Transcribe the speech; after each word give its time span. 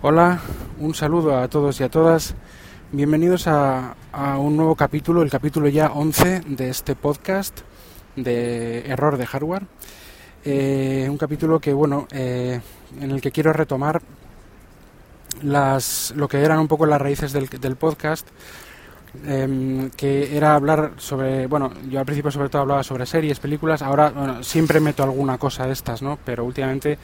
Hola, 0.00 0.38
un 0.78 0.94
saludo 0.94 1.36
a 1.36 1.48
todos 1.48 1.80
y 1.80 1.82
a 1.82 1.88
todas. 1.88 2.36
Bienvenidos 2.92 3.48
a, 3.48 3.96
un 4.38 4.56
nuevo 4.56 4.76
capítulo, 4.76 5.22
el 5.22 5.30
capítulo 5.30 5.66
ya 5.66 5.88
11 5.88 6.42
de 6.46 6.68
este 6.68 6.94
podcast 6.94 7.62
de 8.14 8.86
error 8.86 9.16
de 9.16 9.26
hardware. 9.26 9.66
Eh, 10.44 11.08
un 11.10 11.18
capítulo 11.18 11.58
que, 11.58 11.72
bueno, 11.72 12.06
eh, 12.12 12.60
en 13.00 13.10
el 13.10 13.20
que 13.20 13.32
quiero 13.32 13.52
retomar 13.52 14.00
las, 15.42 16.12
lo 16.14 16.28
que 16.28 16.44
eran 16.44 16.60
un 16.60 16.68
poco 16.68 16.86
las 16.86 17.02
raíces 17.02 17.32
del, 17.32 17.48
del 17.48 17.74
podcast, 17.74 18.28
em, 19.26 19.90
que 19.90 20.36
era 20.36 20.54
hablar 20.54 20.92
sobre, 20.98 21.48
bueno, 21.48 21.72
yo 21.90 21.98
al 21.98 22.06
principio 22.06 22.30
sobre 22.30 22.50
todo 22.50 22.62
hablaba 22.62 22.84
sobre 22.84 23.04
series, 23.04 23.40
películas, 23.40 23.82
ahora 23.82 24.10
bueno, 24.10 24.44
siempre 24.44 24.78
meto 24.78 25.02
alguna 25.02 25.38
cosa 25.38 25.66
de 25.66 25.72
estas, 25.72 26.02
¿no? 26.02 26.20
Pero 26.24 26.44
últimamente 26.44 26.98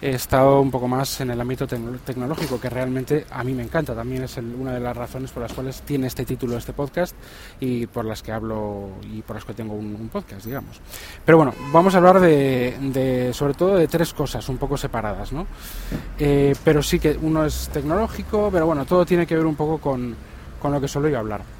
he 0.00 0.10
estado 0.10 0.60
un 0.60 0.70
poco 0.70 0.88
más 0.88 1.20
en 1.20 1.30
el 1.30 1.40
ámbito 1.40 1.66
tecnológico, 1.66 2.60
que 2.60 2.68
realmente 2.68 3.26
a 3.30 3.42
mí 3.42 3.54
me 3.54 3.62
encanta. 3.62 3.94
También 3.94 4.24
es 4.24 4.36
una 4.36 4.72
de 4.72 4.80
las 4.80 4.96
razones 4.96 5.30
por 5.30 5.42
las 5.42 5.52
cuales 5.52 5.82
tiene 5.82 6.06
este 6.06 6.24
título 6.24 6.56
este 6.56 6.72
podcast 6.72 7.16
y 7.60 7.86
por 7.86 8.04
las 8.04 8.22
que 8.22 8.32
hablo 8.32 8.90
y 9.02 9.22
por 9.22 9.36
las 9.36 9.44
que 9.44 9.54
tengo 9.54 9.74
un, 9.74 10.08
podcast, 10.12 10.44
digamos. 10.44 10.80
Pero 11.24 11.38
bueno, 11.38 11.54
vamos 11.72 11.94
a 11.94 11.98
hablar 11.98 12.20
de, 12.20 13.30
sobre 13.32 13.54
todo 13.54 13.76
de 13.76 13.88
tres 13.88 14.12
cosas 14.12 14.48
un 14.48 14.58
poco 14.58 14.76
separadas, 14.76 15.32
¿no? 15.32 15.46
Eh, 16.18 16.54
pero 16.62 16.82
sí 16.82 16.98
que 16.98 17.18
uno 17.20 17.44
es 17.44 17.68
tecnológico, 17.72 18.50
pero 18.52 18.66
bueno, 18.66 18.84
todo 18.84 19.04
tiene 19.04 19.26
que 19.26 19.36
ver 19.36 19.46
un 19.46 19.56
poco 19.56 19.78
con, 19.78 20.14
con 20.60 20.72
lo 20.72 20.80
que 20.80 20.88
solo 20.88 21.08
iba 21.08 21.18
a 21.18 21.20
hablar. 21.20 21.56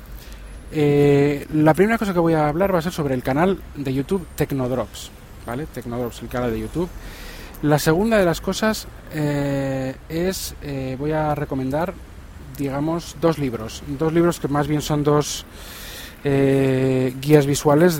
Eh, 0.72 1.46
la 1.54 1.74
primera 1.74 1.98
cosa 1.98 2.12
que 2.12 2.18
voy 2.18 2.34
a 2.34 2.48
hablar 2.48 2.74
va 2.74 2.80
a 2.80 2.82
ser 2.82 2.92
sobre 2.92 3.14
el 3.14 3.22
canal 3.22 3.60
de 3.76 3.94
YouTube 3.94 4.26
Tecnodrops, 4.34 5.10
¿vale? 5.46 5.66
Tecnodrops, 5.66 6.22
el 6.22 6.28
canal 6.28 6.50
de 6.50 6.60
YouTube. 6.60 6.88
La 7.62 7.78
segunda 7.78 8.18
de 8.18 8.24
las 8.26 8.42
cosas 8.42 8.86
eh, 9.14 9.94
es, 10.10 10.54
eh, 10.62 10.94
voy 10.98 11.12
a 11.12 11.34
recomendar, 11.34 11.94
digamos, 12.58 13.16
dos 13.20 13.38
libros. 13.38 13.82
Dos 13.98 14.12
libros 14.12 14.38
que 14.38 14.48
más 14.48 14.68
bien 14.68 14.82
son 14.82 15.02
dos 15.02 15.46
eh, 16.22 17.14
guías 17.18 17.46
visuales 17.46 17.94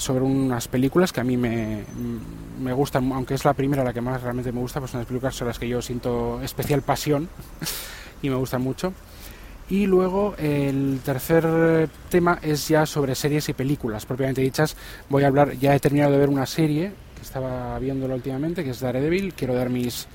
sobre 0.00 0.24
unas 0.24 0.68
películas 0.68 1.12
que 1.12 1.20
a 1.20 1.24
mí 1.24 1.36
me, 1.36 1.84
me, 2.60 2.72
gustan, 2.72 3.10
aunque 3.12 3.34
es 3.34 3.44
la 3.44 3.52
primera 3.52 3.82
la 3.82 3.92
que 3.92 4.00
más 4.00 4.22
realmente 4.22 4.52
me 4.52 4.60
gusta, 4.60 4.78
pues 4.78 4.92
son 4.92 5.00
las 5.00 5.08
películas 5.08 5.34
sobre 5.34 5.50
las 5.50 5.58
que 5.58 5.68
yo 5.68 5.82
siento 5.82 6.40
especial 6.42 6.82
pasión 6.82 7.28
y 8.22 8.30
me 8.30 8.36
gustan 8.36 8.62
mucho. 8.62 8.92
Y 9.68 9.86
luego 9.86 10.34
el 10.38 11.00
tercer 11.04 11.88
tema 12.08 12.38
es 12.42 12.68
ya 12.68 12.86
sobre 12.86 13.16
series 13.16 13.48
y 13.48 13.54
películas, 13.54 14.06
propiamente 14.06 14.40
dichas. 14.40 14.76
Voy 15.08 15.24
a 15.24 15.28
hablar, 15.28 15.56
ya 15.58 15.74
he 15.74 15.80
terminado 15.80 16.12
de 16.12 16.18
ver 16.18 16.28
una 16.28 16.46
serie 16.46 16.92
estaba 17.22 17.78
viéndolo 17.78 18.14
últimamente, 18.14 18.64
que 18.64 18.70
es 18.70 18.80
Daredevil. 18.80 19.34
Quiero 19.34 19.54
dar 19.54 19.70
mis, 19.70 20.06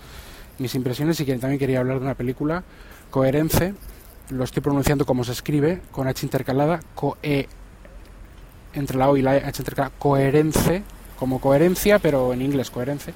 mis 0.59 0.75
impresiones 0.75 1.19
y 1.19 1.25
que 1.25 1.37
también 1.37 1.59
quería 1.59 1.79
hablar 1.79 1.99
de 1.99 2.05
una 2.05 2.15
película, 2.15 2.63
Coherence. 3.09 3.73
Lo 4.29 4.43
estoy 4.43 4.61
pronunciando 4.61 5.05
como 5.05 5.23
se 5.23 5.33
escribe, 5.33 5.81
con 5.91 6.07
H 6.07 6.25
intercalada, 6.25 6.79
coe, 6.95 7.47
entre 8.73 8.97
la 8.97 9.09
O 9.09 9.17
y 9.17 9.21
la 9.21 9.31
H 9.33 9.61
intercalada, 9.61 9.93
coherence, 9.99 10.81
como 11.17 11.39
coherencia, 11.39 11.99
pero 11.99 12.33
en 12.33 12.41
inglés 12.41 12.71
coherence. 12.71 13.13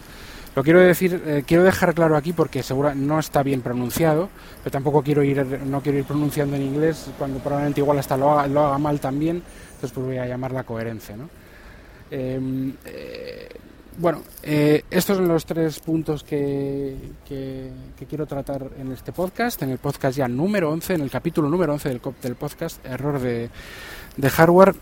Lo 0.56 0.64
quiero 0.64 0.80
decir, 0.80 1.22
eh, 1.26 1.44
quiero 1.46 1.64
dejar 1.64 1.94
claro 1.94 2.18
aquí 2.18 2.34
porque 2.34 2.64
seguro 2.64 2.94
no 2.96 3.20
está 3.20 3.44
bien 3.44 3.62
pronunciado, 3.62 4.30
pero 4.64 4.72
tampoco 4.72 5.04
quiero 5.04 5.24
ir, 5.24 5.46
no 5.66 5.82
quiero 5.82 6.00
ir 6.00 6.06
pronunciando 6.06 6.56
en 6.56 6.64
inglés 6.64 7.10
cuando 7.18 7.40
probablemente 7.40 7.82
igual 7.82 8.00
hasta 8.00 8.18
lo 8.18 8.32
haga, 8.32 8.48
lo 8.48 8.66
haga 8.66 8.78
mal 8.78 9.00
también, 9.00 9.38
entonces 9.38 9.92
pues 9.92 10.06
voy 10.06 10.18
a 10.18 10.26
llamarla 10.26 10.64
coherencia, 10.64 11.16
¿no? 11.16 11.30
Em, 12.12 12.74
eh, 12.86 13.50
bueno, 14.00 14.22
eh, 14.44 14.86
estos 14.90 15.18
son 15.18 15.28
los 15.28 15.46
tres 15.46 15.80
puntos 15.80 16.24
que, 16.24 16.96
quiero 18.08 18.26
tratar 18.26 18.70
en 18.80 18.94
este 18.94 19.12
podcast, 19.12 19.62
en 19.62 19.72
el 19.72 19.78
podcast 19.78 20.18
ya 20.18 20.28
número 20.28 20.72
11, 20.72 20.94
en 20.94 21.02
el 21.02 21.12
capítulo 21.12 21.50
número 21.50 21.74
11 21.74 21.90
del, 21.90 22.02
del 22.22 22.36
podcast, 22.36 22.86
error 22.86 23.20
de, 23.20 23.50
de, 24.16 24.30
hardware. 24.30 24.74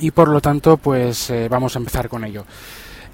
Y 0.00 0.10
por 0.10 0.28
lo 0.28 0.40
tanto, 0.40 0.78
pues 0.78 1.30
eh, 1.30 1.48
vamos 1.48 1.76
a 1.76 1.78
empezar 1.78 2.08
con 2.08 2.24
ello. 2.24 2.44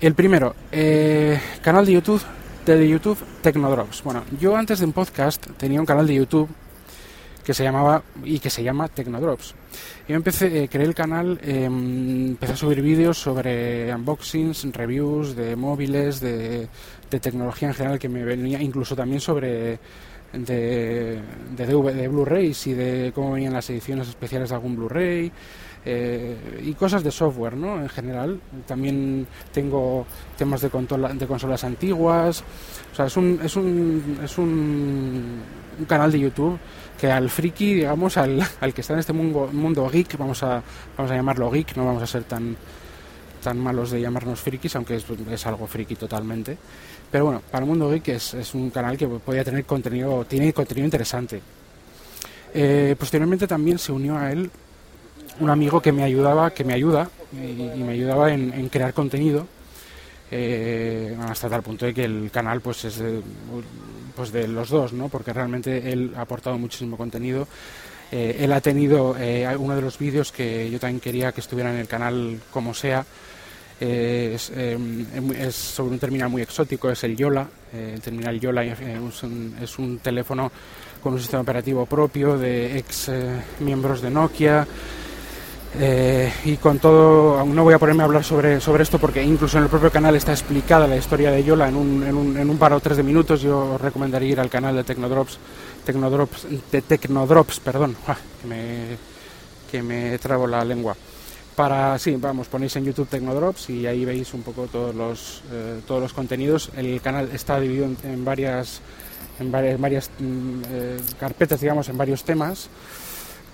El 0.00 0.15
primero, 0.15 0.54
eh, 0.72 1.38
canal 1.60 1.84
de 1.84 1.93
YouTube, 1.93 2.22
de 2.65 2.88
YouTube 2.88 3.19
Tecnodrops. 3.43 4.03
Bueno, 4.03 4.25
yo 4.41 4.56
antes 4.56 4.78
de 4.78 4.87
un 4.87 4.93
podcast 4.93 5.47
tenía 5.59 5.81
un 5.81 5.87
canal 5.87 6.06
de 6.06 6.15
YouTube 6.15 6.48
que 7.44 7.53
se 7.53 7.62
llamaba 7.62 8.03
y 8.25 8.38
que 8.38 8.48
se 8.48 8.62
llama 8.62 8.88
Tecnodrops. 8.88 9.54
Yo 10.09 10.17
empecé, 10.17 10.65
eh, 10.65 10.69
creé 10.69 10.87
el 10.87 10.95
canal, 10.95 11.39
em, 11.43 12.29
empecé 12.29 12.53
a 12.53 12.56
subir 12.56 12.81
vídeos 12.81 13.19
sobre 13.19 13.95
unboxings, 13.95 14.67
reviews 14.73 15.37
de 15.37 15.55
móviles, 15.56 16.21
de, 16.21 16.69
tecnología 17.09 17.69
en 17.69 17.75
general 17.75 17.99
que 17.99 18.09
me 18.09 18.23
venía, 18.23 18.61
incluso 18.61 18.95
también 18.95 19.21
sobre 19.21 19.78
de, 20.33 21.21
de, 21.57 22.09
Blu-rays 22.09 22.67
y 22.67 22.75
de 22.75 23.12
cómo 23.15 23.33
venían 23.33 23.55
las 23.55 23.69
ediciones 23.71 24.09
especiales 24.09 24.51
de 24.51 24.55
algún 24.55 24.77
Blu-ray 24.77 25.33
eh, 25.84 26.61
y 26.65 26.75
cosas 26.75 27.03
de 27.03 27.11
software, 27.11 27.57
¿no? 27.57 27.81
En 27.81 27.89
general. 27.89 28.41
También 28.67 29.27
tengo 29.53 30.07
temas 30.37 30.61
de, 30.61 30.69
de 30.69 31.27
consolas 31.27 31.65
antiguas. 31.65 32.45
O 32.93 32.95
sea, 32.95 33.07
es 33.07 33.17
un, 33.17 33.41
es 33.43 33.57
un, 33.57 34.19
es 34.23 34.37
un 34.39 35.41
canal 35.87 36.12
de 36.12 36.21
YouTube 36.21 36.59
que 36.98 37.10
al 37.10 37.31
friki, 37.31 37.75
digamos, 37.75 38.16
al, 38.16 38.44
al 38.60 38.75
que 38.75 38.81
está 38.81 38.94
en 38.94 39.00
este 39.00 39.12
mundo, 39.12 39.48
mundo 39.53 39.88
geek, 39.88 40.16
vamos 40.19 40.42
a, 40.42 40.62
vamos 40.97 41.12
a 41.12 41.14
llamarlo 41.14 41.50
geek, 41.50 41.76
no 41.76 41.86
vamos 41.86 42.03
a 42.03 42.06
ser 42.06 42.25
tan, 42.25 42.56
tan 43.42 43.59
malos 43.59 43.91
de 43.91 44.00
llamarnos 44.00 44.41
frikis, 44.41 44.75
aunque 44.76 44.97
es, 44.97 45.04
es, 45.31 45.47
algo 45.47 45.66
friki 45.66 45.94
totalmente. 45.94 46.59
Pero 47.10 47.26
bueno, 47.26 47.42
para 47.50 47.64
el 47.64 47.69
mundo 47.69 47.91
geek 47.91 48.09
es, 48.09 48.34
es 48.34 48.54
un 48.54 48.70
canal 48.70 48.97
que 48.97 49.06
podía 49.06 49.44
tener 49.44 49.64
contenido, 49.64 50.25
tiene 50.25 50.53
contenido 50.53 50.84
interesante. 50.84 51.41
Eh, 52.54 52.97
posteriormente 52.98 53.47
también 53.47 53.78
se 53.78 53.92
unió 53.92 54.16
a 54.16 54.32
él 54.32 54.50
un 55.41 55.50
amigo 55.50 55.80
que 55.80 55.92
me 55.92 56.03
ayudaba, 56.03 56.50
que 56.50 56.65
me 56.65 56.72
ayuda 56.75 57.10
y, 57.32 57.82
me 57.82 57.92
ayudaba 57.92 58.32
en, 58.32 58.69
crear 58.69 58.92
contenido. 58.92 59.47
Eh, 60.31 61.16
hasta 61.27 61.49
tal 61.49 61.62
punto 61.62 61.87
de 61.87 61.94
que 61.94 62.05
el 62.05 62.31
canal 62.31 62.61
pues 62.61 62.84
es 62.84 63.03
pues 64.15 64.33
de 64.33 64.49
los 64.49 64.69
dos, 64.69 64.93
¿no? 64.93 65.09
Porque 65.09 65.33
realmente 65.33 65.93
él 65.93 66.12
ha 66.16 66.22
aportado 66.22 66.59
muchísimo 66.59 66.97
contenido. 66.97 67.47
Eh, 68.11 68.39
él 68.41 68.53
ha 68.53 68.61
tenido 68.61 69.15
eh, 69.19 69.47
uno 69.59 69.77
de 69.77 69.83
los 69.83 69.99
vídeos 69.99 70.33
que 70.33 70.71
yo 70.71 70.81
también 70.81 71.00
quería 71.00 71.33
que 71.33 71.41
estuviera 71.41 71.72
en 71.72 71.78
el 71.78 71.87
canal 71.87 72.41
como 72.50 72.75
sea. 72.75 73.05
Eh, 73.81 74.34
es, 74.34 75.55
sobre 75.55 75.93
un 75.93 75.99
terminal 76.00 76.28
muy 76.28 76.43
exótico, 76.43 76.91
es 76.91 77.05
el 77.05 77.16
Yola. 77.16 77.47
el 77.72 78.00
terminal 78.00 78.41
Yola 78.41 78.65
es 78.65 79.22
un, 79.22 79.55
es 79.62 79.78
un 79.78 79.99
teléfono 79.99 80.50
con 81.00 81.12
un 81.12 81.21
sistema 81.21 81.43
operativo 81.43 81.87
propio 81.87 82.37
de 82.37 82.78
ex 82.78 83.10
miembros 83.60 84.03
de 84.03 84.10
Nokia. 84.10 84.66
Eh, 85.75 86.33
y 86.47 86.56
con 86.56 86.79
todo, 86.79 87.45
no 87.45 87.62
voy 87.62 87.75
a 87.75 87.79
ponerme 87.79 88.03
a 88.03 88.06
hablar 88.06 88.25
sobre, 88.25 88.59
sobre 88.59 88.83
esto 88.83 88.99
porque 88.99 89.23
incluso 89.23 89.59
en 89.59 89.65
el 89.65 89.71
propio 89.71 89.91
canal 89.91 90.17
está 90.17 90.33
explicada 90.33 90.87
la 90.87 90.97
historia 90.97 91.31
de 91.31 91.45
Yola 91.45 91.69
en 91.69 91.77
un, 91.77 92.03
en 92.03 92.17
un, 92.17 92.37
en 92.39 92.49
un 92.49 92.59
par 92.59 92.73
o 92.73 92.81
tres 92.81 92.97
de 92.97 93.03
minutos. 93.03 93.43
Yo 93.43 93.75
os 93.75 93.81
recomendaría 93.81 94.31
ir 94.31 94.41
al 94.41 94.49
canal 94.49 94.75
de 94.77 94.84
Tecnodrops, 94.84 95.39
Tecnodrops 95.84 96.47
de 96.73 96.83
Tecnodrops, 96.83 97.61
perdón, 97.61 97.97
que 98.41 98.49
me, 98.49 98.97
que 99.71 99.83
me 99.83 100.19
trabo 100.19 100.47
la 100.47 100.65
lengua. 100.65 100.97
Para, 101.55 101.99
sí, 101.99 102.17
vamos, 102.17 102.47
ponéis 102.47 102.75
en 102.77 102.84
YouTube 102.84 103.09
Tecnodrops 103.09 103.69
y 103.71 103.87
ahí 103.87 104.05
veis 104.05 104.33
un 104.33 104.43
poco 104.43 104.69
todos 104.69 104.95
los, 104.95 105.43
eh, 105.53 105.81
todos 105.87 106.01
los 106.01 106.12
contenidos. 106.12 106.71
El 106.77 107.01
canal 107.01 107.28
está 107.33 107.59
dividido 107.59 107.89
en, 108.05 108.25
varias, 108.25 108.81
en 109.41 109.51
varias, 109.51 109.81
varias 109.81 110.11
mm, 110.19 110.61
eh, 110.71 111.01
carpetas, 111.19 111.61
digamos, 111.61 111.89
en 111.89 111.99
varios 111.99 112.23
temas, 112.23 112.71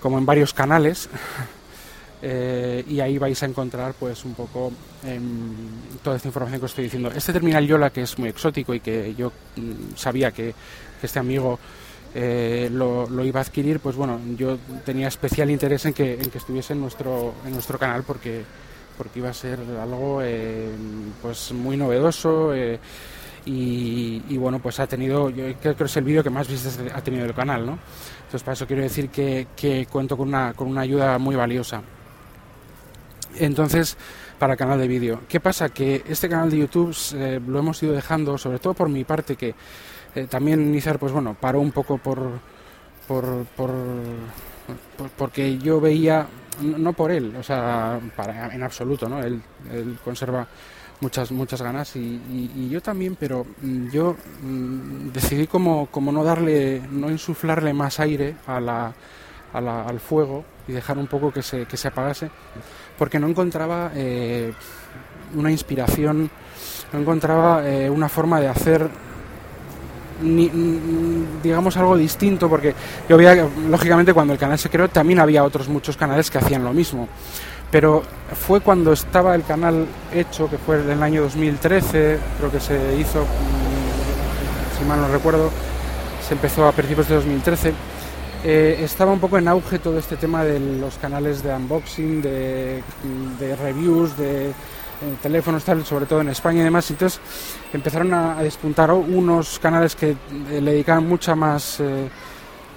como 0.00 0.18
en 0.18 0.26
varios 0.26 0.52
canales. 0.52 1.08
Eh, 2.26 2.82
y 2.88 3.00
ahí 3.00 3.18
vais 3.18 3.42
a 3.42 3.44
encontrar 3.44 3.92
pues 4.00 4.24
un 4.24 4.32
poco 4.32 4.72
em, 5.04 5.52
toda 6.02 6.16
esta 6.16 6.26
información 6.28 6.58
que 6.58 6.64
os 6.64 6.70
estoy 6.70 6.84
diciendo. 6.84 7.10
Este 7.14 7.34
terminal 7.34 7.66
Yola 7.66 7.90
que 7.90 8.00
es 8.00 8.18
muy 8.18 8.30
exótico 8.30 8.72
y 8.72 8.80
que 8.80 9.14
yo 9.14 9.30
mm, 9.56 9.94
sabía 9.94 10.30
que, 10.30 10.54
este 11.02 11.18
amigo 11.18 11.58
eh, 12.14 12.70
lo, 12.72 13.06
iba 13.22 13.40
a 13.40 13.42
adquirir, 13.42 13.78
pues 13.78 13.94
bueno, 13.94 14.18
yo 14.38 14.56
tenía 14.86 15.08
especial 15.08 15.50
interés 15.50 15.84
en 15.84 15.92
que, 15.92 16.14
estuviese 16.34 16.72
en 16.72 16.80
nuestro, 16.80 17.34
en 17.44 17.52
nuestro 17.52 17.78
canal 17.78 18.04
porque, 18.04 18.42
porque 18.96 19.18
iba 19.18 19.28
a 19.28 19.34
ser 19.34 19.58
algo 19.78 20.22
em, 20.22 21.12
pues 21.20 21.52
muy 21.52 21.76
novedoso. 21.76 22.54
Eh, 22.54 22.78
y, 23.44 24.38
bueno, 24.38 24.60
pues 24.60 24.80
ha 24.80 24.86
tenido, 24.86 25.28
yo 25.28 25.52
creo 25.60 25.76
que 25.76 25.84
es 25.84 25.96
el 25.98 26.04
vídeo 26.04 26.22
que 26.24 26.30
más 26.30 26.48
vistas 26.48 26.80
ha 26.94 27.02
tenido 27.02 27.26
el 27.26 27.34
canal, 27.34 27.66
¿no? 27.66 27.78
Entonces, 28.20 28.42
para 28.42 28.54
eso 28.54 28.66
quiero 28.66 28.82
decir 28.82 29.10
que, 29.10 29.48
que 29.54 29.84
cuento 29.84 30.16
con 30.16 30.28
una, 30.28 30.54
con 30.54 30.68
una 30.68 30.80
ayuda 30.80 31.18
muy 31.18 31.36
valiosa. 31.36 31.82
Entonces, 33.38 33.96
para 34.38 34.56
canal 34.56 34.78
de 34.78 34.88
vídeo. 34.88 35.20
¿Qué 35.28 35.40
pasa? 35.40 35.68
Que 35.68 36.02
este 36.08 36.28
canal 36.28 36.50
de 36.50 36.58
YouTube 36.58 36.96
eh, 37.14 37.40
lo 37.46 37.58
hemos 37.58 37.82
ido 37.82 37.92
dejando, 37.92 38.38
sobre 38.38 38.58
todo 38.58 38.74
por 38.74 38.88
mi 38.88 39.04
parte, 39.04 39.36
que 39.36 39.54
eh, 40.14 40.26
también 40.28 40.60
iniciar, 40.60 40.98
pues 40.98 41.12
bueno, 41.12 41.36
paró 41.38 41.60
un 41.60 41.72
poco 41.72 41.98
por, 41.98 42.18
por, 43.06 43.46
por, 43.56 43.70
porque 45.16 45.58
yo 45.58 45.80
veía, 45.80 46.26
no 46.60 46.92
por 46.92 47.10
él, 47.10 47.34
o 47.36 47.42
sea, 47.42 48.00
para, 48.16 48.54
en 48.54 48.62
absoluto, 48.62 49.08
¿no? 49.08 49.22
Él, 49.22 49.42
conserva 50.04 50.46
muchas 51.00 51.32
muchas 51.32 51.60
ganas 51.60 51.96
y, 51.96 52.68
yo 52.70 52.80
también 52.80 53.16
pero 53.16 53.44
mm, 53.60 53.90
yo 53.90 54.16
mm, 54.42 55.08
decidí 55.12 55.46
como, 55.48 55.86
como 55.86 56.12
no 56.12 56.22
darle 56.22 56.82
no 56.90 57.10
insuflarle 57.10 57.74
más 57.74 57.98
aire 57.98 58.36
a 58.46 58.60
la, 58.60 58.94
al 59.52 60.00
fuego 60.00 60.44
y 60.66 60.72
dejar 60.72 60.98
un 60.98 61.06
poco 61.06 61.32
que 61.32 61.42
se, 61.42 61.66
que 61.66 61.76
se 61.76 61.88
apagase 61.88 62.30
porque 62.98 63.18
no 63.18 63.26
encontraba 63.26 63.90
eh, 63.94 64.52
una 65.34 65.50
inspiración 65.50 66.30
no 66.92 66.98
encontraba 66.98 67.66
eh, 67.68 67.90
una 67.90 68.08
forma 68.08 68.40
de 68.40 68.48
hacer 68.48 68.88
ni, 70.22 70.48
digamos 71.42 71.76
algo 71.76 71.96
distinto 71.96 72.48
porque 72.48 72.74
yo 73.08 73.16
veía 73.16 73.48
lógicamente 73.68 74.14
cuando 74.14 74.32
el 74.32 74.38
canal 74.38 74.58
se 74.58 74.70
creó 74.70 74.88
también 74.88 75.18
había 75.18 75.44
otros 75.44 75.68
muchos 75.68 75.96
canales 75.96 76.30
que 76.30 76.38
hacían 76.38 76.64
lo 76.64 76.72
mismo 76.72 77.08
pero 77.74 78.04
fue 78.46 78.60
cuando 78.60 78.92
estaba 78.92 79.34
el 79.34 79.42
canal 79.42 79.88
hecho, 80.14 80.48
que 80.48 80.58
fue 80.58 80.80
en 80.80 80.90
el 80.90 81.02
año 81.02 81.22
2013, 81.22 82.20
creo 82.38 82.52
que 82.52 82.60
se 82.60 82.76
hizo, 82.96 83.22
mm, 83.22 84.78
si 84.78 84.84
mal 84.84 85.00
no 85.00 85.08
recuerdo, 85.08 85.50
se 86.24 86.34
empezó 86.34 86.68
a 86.68 86.70
principios 86.72 87.08
de 87.08 87.16
2013. 87.16 87.72
Eh, 88.44 88.80
estaba 88.84 89.12
un 89.12 89.20
poco 89.20 89.38
en 89.38 89.48
auge 89.48 89.78
todo 89.78 89.98
este 89.98 90.16
tema 90.16 90.44
de 90.44 90.60
los 90.60 90.96
canales 90.98 91.42
de 91.42 91.54
unboxing, 91.54 92.20
de, 92.20 92.82
reviews, 93.60 94.16
de, 94.16 94.50
eh, 94.50 94.52
teléfonos, 95.22 95.64
tal, 95.64 95.84
sobre 95.84 96.06
todo 96.06 96.20
en 96.20 96.28
España 96.28 96.60
y 96.60 96.64
demás. 96.64 96.90
Entonces 96.90 97.20
empezaron 97.72 98.12
a, 98.12 98.42
despuntar 98.42 98.92
unos 98.92 99.58
canales 99.58 99.96
que 99.96 100.10
eh, 100.10 100.60
le 100.60 100.72
dedicaban 100.72 101.08
mucha 101.08 101.34
más, 101.34 101.82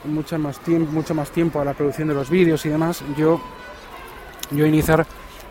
mucha 0.06 0.38
más 0.38 0.60
tiempo, 0.60 0.92
mucho 0.92 1.14
más 1.14 1.30
tiempo 1.32 1.60
a 1.60 1.66
la 1.66 1.74
producción 1.74 2.08
de 2.08 2.14
los 2.14 2.30
vídeos 2.30 2.66
y 2.66 2.70
demás. 2.70 3.04
Yo 3.18 3.42
yo 4.52 4.66
iniciar 4.66 5.06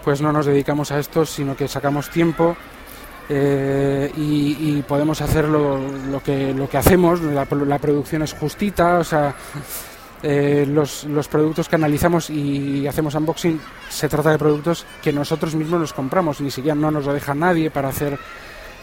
pues 0.04 0.22
no 0.22 0.32
nos 0.32 0.46
dedicamos 0.46 0.92
a 0.92 0.98
esto, 0.98 1.26
sino 1.26 1.56
que 1.56 1.66
sacamos 1.66 2.10
tiempo 2.10 2.56
eh, 3.28 4.12
y, 4.16 4.80
podemos 4.82 5.20
hacer 5.20 5.46
lo, 5.46 5.80
que, 6.24 6.54
lo 6.54 6.69
que 6.69 6.78
hacemos, 6.78 7.20
la, 7.20 7.44
producción 7.44 8.22
es 8.22 8.32
justita, 8.32 9.00
o 9.00 9.04
sea, 9.04 9.34
eh, 10.22 10.66
los, 10.68 11.04
los, 11.04 11.28
productos 11.28 11.68
que 11.68 11.76
analizamos 11.76 12.30
y 12.30 12.86
hacemos 12.86 13.14
unboxing 13.14 13.60
se 13.88 14.08
trata 14.08 14.30
de 14.30 14.38
productos 14.38 14.86
que 15.02 15.12
nosotros 15.12 15.54
mismos 15.54 15.80
los 15.80 15.92
compramos, 15.92 16.40
ni 16.40 16.50
siquiera 16.50 16.74
no 16.74 16.90
nos 16.90 17.04
lo 17.04 17.12
deja 17.12 17.34
nadie 17.34 17.70
para 17.70 17.88
hacer 17.88 18.18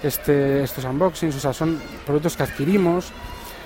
este, 0.03 0.63
estos 0.63 0.85
unboxings, 0.85 1.35
o 1.35 1.39
sea, 1.39 1.53
son 1.53 1.79
productos 2.05 2.35
que 2.35 2.43
adquirimos 2.43 3.11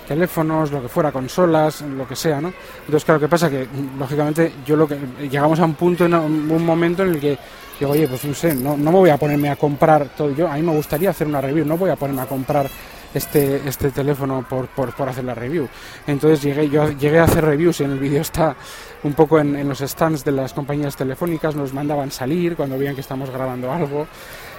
teléfonos, 0.08 0.72
lo 0.72 0.82
que 0.82 0.88
fuera, 0.88 1.12
consolas, 1.12 1.82
lo 1.82 2.08
que 2.08 2.16
sea, 2.16 2.40
¿no? 2.40 2.54
Entonces, 2.80 3.04
claro, 3.04 3.20
¿qué 3.20 3.28
pasa? 3.28 3.50
Que, 3.50 3.68
lógicamente, 4.00 4.54
yo 4.66 4.78
lo 4.78 4.88
que... 4.88 4.98
Llegamos 5.30 5.60
a 5.60 5.66
un 5.66 5.74
punto, 5.74 6.06
en 6.06 6.14
un 6.14 6.66
momento 6.66 7.04
en 7.04 7.10
el 7.10 7.20
que 7.20 7.38
digo, 7.78 7.92
oye, 7.92 8.08
pues 8.08 8.24
no 8.26 8.34
sé, 8.34 8.56
no, 8.56 8.78
no 8.78 8.92
me 8.92 8.98
voy 8.98 9.10
a 9.10 9.18
ponerme 9.18 9.50
a 9.50 9.56
comprar 9.56 10.10
todo 10.16 10.32
yo, 10.32 10.48
a 10.48 10.56
mí 10.56 10.62
me 10.62 10.72
gustaría 10.72 11.10
hacer 11.10 11.28
una 11.28 11.42
review, 11.42 11.66
no 11.66 11.78
voy 11.78 11.90
a 11.90 11.96
ponerme 11.96 12.22
a 12.22 12.26
comprar 12.26 12.70
este, 13.18 13.68
este 13.68 13.92
teléfono 13.92 14.46
por, 14.48 14.68
por, 14.68 14.94
por, 14.94 15.10
hacer 15.10 15.26
la 15.26 15.36
review. 15.36 15.68
Entonces 16.06 16.42
llegué, 16.42 16.70
yo 16.70 16.92
llegué 16.92 17.20
a 17.20 17.24
hacer 17.26 17.44
reviews 17.44 17.82
y 17.82 17.84
en 17.84 17.92
el 17.92 18.00
vídeo 18.00 18.22
está 18.22 18.56
un 19.04 19.14
poco 19.14 19.40
en, 19.40 19.68
los 19.68 19.80
stands 19.80 20.24
de 20.24 20.32
las 20.32 20.54
compañías 20.54 20.96
telefónicas, 20.96 21.56
nos 21.56 21.74
mandaban 21.74 22.12
salir 22.12 22.56
cuando 22.56 22.78
veían 22.78 22.96
que 22.96 23.02
estamos 23.02 23.30
grabando 23.30 23.72
algo. 23.72 24.08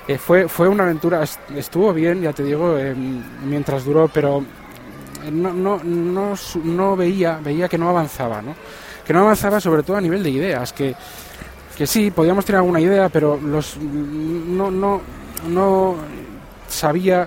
Eh, 0.06 0.19
fue, 0.19 0.49
fue 0.49 0.69
una 0.69 0.84
aventura, 0.84 1.22
estuvo 1.55 1.93
bien, 1.93 2.22
ya 2.22 2.32
te 2.32 2.43
digo, 2.43 2.78
eh, 2.78 2.94
mientras 2.94 3.84
duró, 3.84 4.08
pero 4.08 4.43
no, 5.31 5.52
no, 5.52 5.78
no, 5.84 6.34
no 6.64 6.96
veía, 6.96 7.40
veía 7.43 7.69
que 7.69 7.78
no 7.78 7.88
avanzaba, 7.88 8.40
¿no? 8.40 8.54
Que 9.06 9.12
no 9.12 9.20
avanzaba 9.20 9.61
sobre 9.61 9.82
todo 9.82 9.96
a 9.96 10.00
nivel 10.00 10.22
de 10.22 10.31
ideas, 10.31 10.72
que, 10.72 10.94
que 11.76 11.87
sí, 11.87 12.11
podíamos 12.11 12.44
tener 12.44 12.58
alguna 12.58 12.81
idea, 12.81 13.08
pero 13.08 13.38
los 13.38 13.76
no, 13.76 14.70
no, 14.70 15.00
no 15.49 15.96
sabía, 16.69 17.26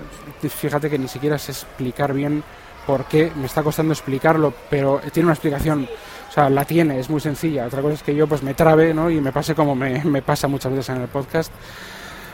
fíjate 0.50 0.90
que 0.90 0.98
ni 0.98 1.08
siquiera 1.08 1.38
sé 1.38 1.52
explicar 1.52 2.14
bien 2.14 2.44
por 2.86 3.06
qué, 3.06 3.32
me 3.36 3.46
está 3.46 3.64
costando 3.64 3.94
explicarlo, 3.94 4.54
pero 4.70 5.00
tiene 5.12 5.28
una 5.28 5.34
explicación, 5.34 5.88
o 6.30 6.32
sea, 6.32 6.50
la 6.50 6.66
tiene, 6.66 7.00
es 7.00 7.10
muy 7.10 7.22
sencilla. 7.22 7.66
Otra 7.66 7.82
cosa 7.82 7.96
es 7.96 8.04
que 8.04 8.16
yo 8.16 8.28
pues 8.28 8.44
me 8.44 8.54
trabe, 8.54 8.94
¿no? 8.94 9.10
Y 9.10 9.22
me 9.22 9.32
pase 9.32 9.56
como 9.56 9.76
me, 9.76 10.22
pasa 10.22 10.48
muchas 10.48 10.72
veces 10.72 10.90
en 10.90 11.02
el 11.02 11.08
podcast. 11.08 11.52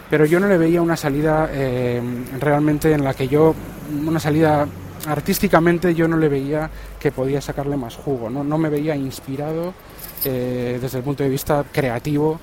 Pero 0.10 0.26
yo 0.26 0.40
no 0.40 0.48
le 0.48 0.58
veía 0.58 0.82
una 0.82 0.96
salida 0.96 1.50
eh, 1.52 2.02
realmente 2.40 2.94
en 2.94 3.04
la 3.04 3.14
que 3.14 3.28
yo, 3.28 3.54
una 4.06 4.22
salida 4.22 4.66
artísticamente 5.06 5.94
yo 5.94 6.08
no 6.08 6.18
le 6.18 6.30
veía 6.30 6.70
que 7.00 7.12
podía 7.12 7.42
sacarle 7.42 7.78
más 7.78 7.96
jugo, 7.96 8.30
no, 8.30 8.44
no 8.44 8.58
me 8.58 8.70
veía 8.70 8.96
inspirado 8.96 9.74
eh, 10.26 10.80
desde 10.82 10.98
el 10.98 11.04
punto 11.04 11.24
de 11.24 11.30
vista 11.30 11.64
creativo 11.72 12.40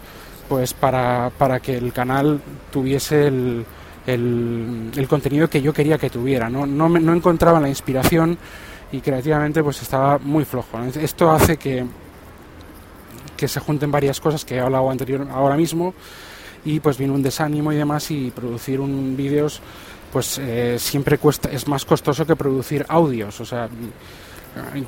pues 0.49 0.75
para, 0.75 1.31
para 1.37 1.61
que 1.61 1.77
el 1.77 1.93
canal 1.93 2.41
tuviese 2.71 3.27
el, 3.29 3.67
el, 4.07 5.07
contenido 5.09 5.49
que 5.49 5.63
yo 5.63 5.73
quería 5.73 5.99
que 5.99 6.11
tuviera, 6.11 6.49
no, 6.49 6.67
no, 6.67 6.89
no 6.89 7.15
encontraba 7.15 7.61
la 7.61 7.69
inspiración 7.69 8.39
y 8.93 9.01
creativamente 9.01 9.63
pues 9.63 9.83
estaba 9.83 10.19
muy 10.19 10.45
flojo. 10.45 10.79
Esto 11.01 11.31
hace 11.31 11.57
que, 11.57 11.85
que 13.37 13.49
se 13.49 13.61
junten 13.61 13.91
varias 13.91 14.21
cosas 14.21 14.45
que 14.45 14.57
he 14.57 14.61
hablado 14.61 14.91
anterior, 14.91 15.27
ahora 15.31 15.57
mismo 15.57 15.95
y 16.65 16.81
pues 16.81 16.97
viene 16.97 17.13
un 17.13 17.23
desánimo 17.23 17.73
y 17.73 17.77
demás 17.77 18.11
y 18.11 18.31
producir 18.31 18.81
un 18.81 19.17
vídeos 19.17 19.61
pues 20.13 20.39
eh, 20.39 20.77
siempre 20.79 21.19
cuesta, 21.19 21.51
es 21.51 21.67
más 21.67 21.85
costoso 21.85 22.25
que 22.25 22.37
producir 22.37 22.87
audios, 22.89 23.41
o 23.41 23.45
sea, 23.45 23.69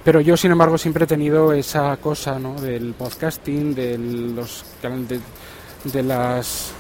pero 0.04 0.20
yo 0.20 0.36
sin 0.36 0.52
embargo 0.52 0.78
siempre 0.78 1.02
he 1.02 1.06
tenido 1.08 1.52
esa 1.52 1.96
cosa, 1.96 2.38
¿no? 2.38 2.54
Del 2.60 2.94
podcasting, 2.94 3.74
de 3.74 3.98
los 3.98 4.64
de, 4.82 5.19
de 5.90 6.02
las 6.04 6.72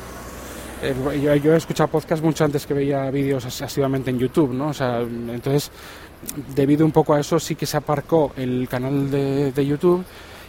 yo, 0.82 1.54
he 1.54 1.56
escuchado 1.56 1.88
podcast 1.88 2.22
mucho 2.22 2.44
antes 2.44 2.66
que 2.66 2.74
veía 2.74 3.10
vídeos 3.10 3.44
asiduamente 3.44 4.10
en 4.10 4.18
YouTube, 4.18 4.52
¿no? 4.52 4.68
O 4.68 4.74
sea, 4.74 5.00
entonces 5.00 5.70
debido 6.54 6.84
un 6.84 6.92
poco 6.92 7.14
a 7.14 7.20
eso 7.20 7.38
sí 7.38 7.54
que 7.54 7.66
se 7.66 7.76
aparcó 7.76 8.32
el 8.36 8.68
canal 8.68 9.10
de, 9.10 9.52
de 9.52 9.66
YouTube 9.66 10.04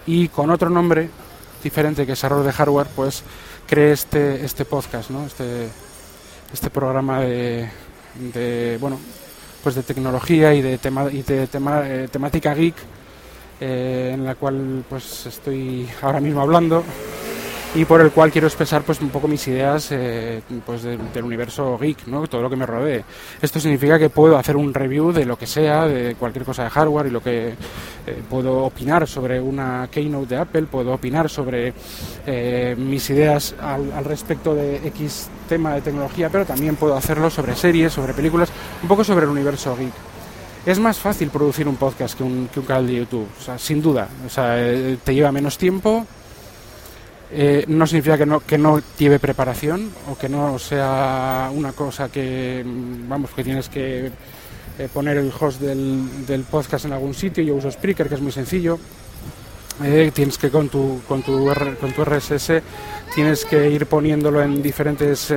y 0.06 0.28
con 0.30 0.50
otro 0.50 0.70
nombre 0.70 1.10
diferente 1.64 2.06
que 2.06 2.14
es 2.14 2.24
Error 2.24 2.46
de 2.46 2.52
Hardware, 2.52 2.88
pues 2.96 3.24
creé 3.68 3.92
este 3.92 4.46
este 4.46 4.66
podcast, 4.66 5.10
¿no? 5.10 5.26
Este 5.26 5.68
este 6.54 6.70
programa 6.70 7.22
de, 7.22 7.70
de 8.34 8.78
bueno 8.80 9.00
pues 9.64 9.76
de 9.76 9.84
tecnología 9.84 10.54
y 10.54 10.62
de 10.62 10.78
tema 10.78 11.12
y 11.12 11.22
de 11.24 11.48
tema, 11.48 11.82
eh, 11.86 12.08
temática 12.10 12.54
geek 12.54 12.76
eh, 13.60 14.12
en 14.14 14.24
la 14.24 14.36
cual 14.36 14.86
pues 14.88 15.26
estoy 15.26 15.90
ahora 16.02 16.20
mismo 16.20 16.42
hablando 16.42 16.84
y 17.78 17.86
por 17.86 18.02
el 18.02 18.10
cual 18.10 18.32
quiero 18.32 18.48
expresar 18.48 18.82
pues 18.82 19.00
un 19.02 19.10
poco 19.10 19.28
mis 19.28 19.48
ideas 19.48 19.92
eh, 19.92 20.42
pues 20.66 20.82
del 20.82 21.24
universo 21.24 21.78
geek, 21.78 22.08
¿no? 22.08 22.26
todo 22.26 22.42
lo 22.42 22.50
que 22.50 22.56
me 22.56 22.66
rodee. 22.66 23.04
Esto 23.40 23.60
significa 23.60 24.00
que 24.00 24.10
puedo 24.10 24.36
hacer 24.36 24.58
un 24.58 24.74
review 24.74 25.12
de 25.12 25.26
lo 25.26 25.38
que 25.38 25.46
sea, 25.46 25.86
de 25.86 26.16
cualquier 26.16 26.44
cosa 26.44 26.64
de 26.64 26.72
hardware 26.72 27.06
y 27.06 27.12
lo 27.12 27.22
que 27.22 27.50
eh, 27.50 28.24
puedo 28.28 28.64
opinar 28.64 29.08
sobre 29.08 29.40
una 29.40 29.88
keynote 29.92 30.34
de 30.34 30.42
Apple, 30.42 30.64
puedo 30.64 30.92
opinar 30.92 31.30
sobre 31.30 31.72
eh, 32.26 32.76
mis 32.76 33.08
ideas 33.12 33.54
al, 33.62 33.92
al, 33.92 34.06
respecto 34.06 34.56
de 34.56 34.78
X 34.88 35.30
tema 35.48 35.76
de 35.76 35.82
tecnología, 35.82 36.30
pero 36.30 36.46
también 36.46 36.78
puedo 36.78 36.98
hacerlo 36.98 37.30
sobre 37.30 37.56
series, 37.56 37.94
sobre 37.94 38.16
películas, 38.16 38.50
un 38.82 38.88
poco 38.88 39.04
sobre 39.04 39.26
el 39.26 39.30
universo 39.30 39.78
geek. 39.78 39.94
Es 40.66 40.80
más 40.80 40.98
fácil 40.98 41.30
producir 41.30 41.68
un 41.68 41.76
podcast 41.76 42.18
que 42.18 42.24
un, 42.24 42.50
que 42.52 42.60
un 42.60 42.66
canal 42.66 42.88
de 42.88 42.96
YouTube, 42.96 43.28
sin 43.58 43.82
duda. 43.82 44.10
O 44.26 44.30
sea, 44.30 44.56
te 45.02 45.16
lleva 45.16 45.32
menos 45.32 45.58
tiempo, 45.58 46.06
eh, 47.30 47.66
no 47.68 47.86
significa 47.86 48.18
que 48.18 48.26
no, 48.26 48.40
que 48.40 48.58
no 48.58 48.82
lleve 48.98 49.20
preparación 49.20 49.92
o 50.10 50.18
que 50.18 50.30
no 50.30 50.58
sea 50.60 51.50
una 51.54 51.74
cosa 51.74 52.10
que, 52.10 52.64
mm, 52.66 53.10
vamos, 53.10 53.32
que 53.32 53.44
tienes 53.44 53.68
que 53.68 54.12
eh, 54.80 54.90
poner 54.94 55.18
el 55.18 55.32
host 55.38 55.60
del, 55.60 56.26
del, 56.26 56.44
podcast 56.44 56.86
en 56.86 56.94
algún 56.94 57.14
sitio. 57.14 57.44
Yo 57.44 57.56
uso 57.56 57.70
Spreaker, 57.70 58.08
que 58.08 58.16
es 58.16 58.22
muy 58.22 58.32
sencillo. 58.32 58.80
Eh, 59.84 60.12
tienes 60.14 60.38
que 60.38 60.50
con 60.50 60.70
tu, 60.70 61.02
con, 61.08 61.22
tu 61.22 61.54
con 61.80 61.92
tu 61.94 62.04
RSS 62.04 62.64
tienes 63.14 63.46
que 63.46 63.70
ir 63.70 63.86
poniéndolo 63.86 64.42
en 64.42 64.62
diferentes 64.64 65.32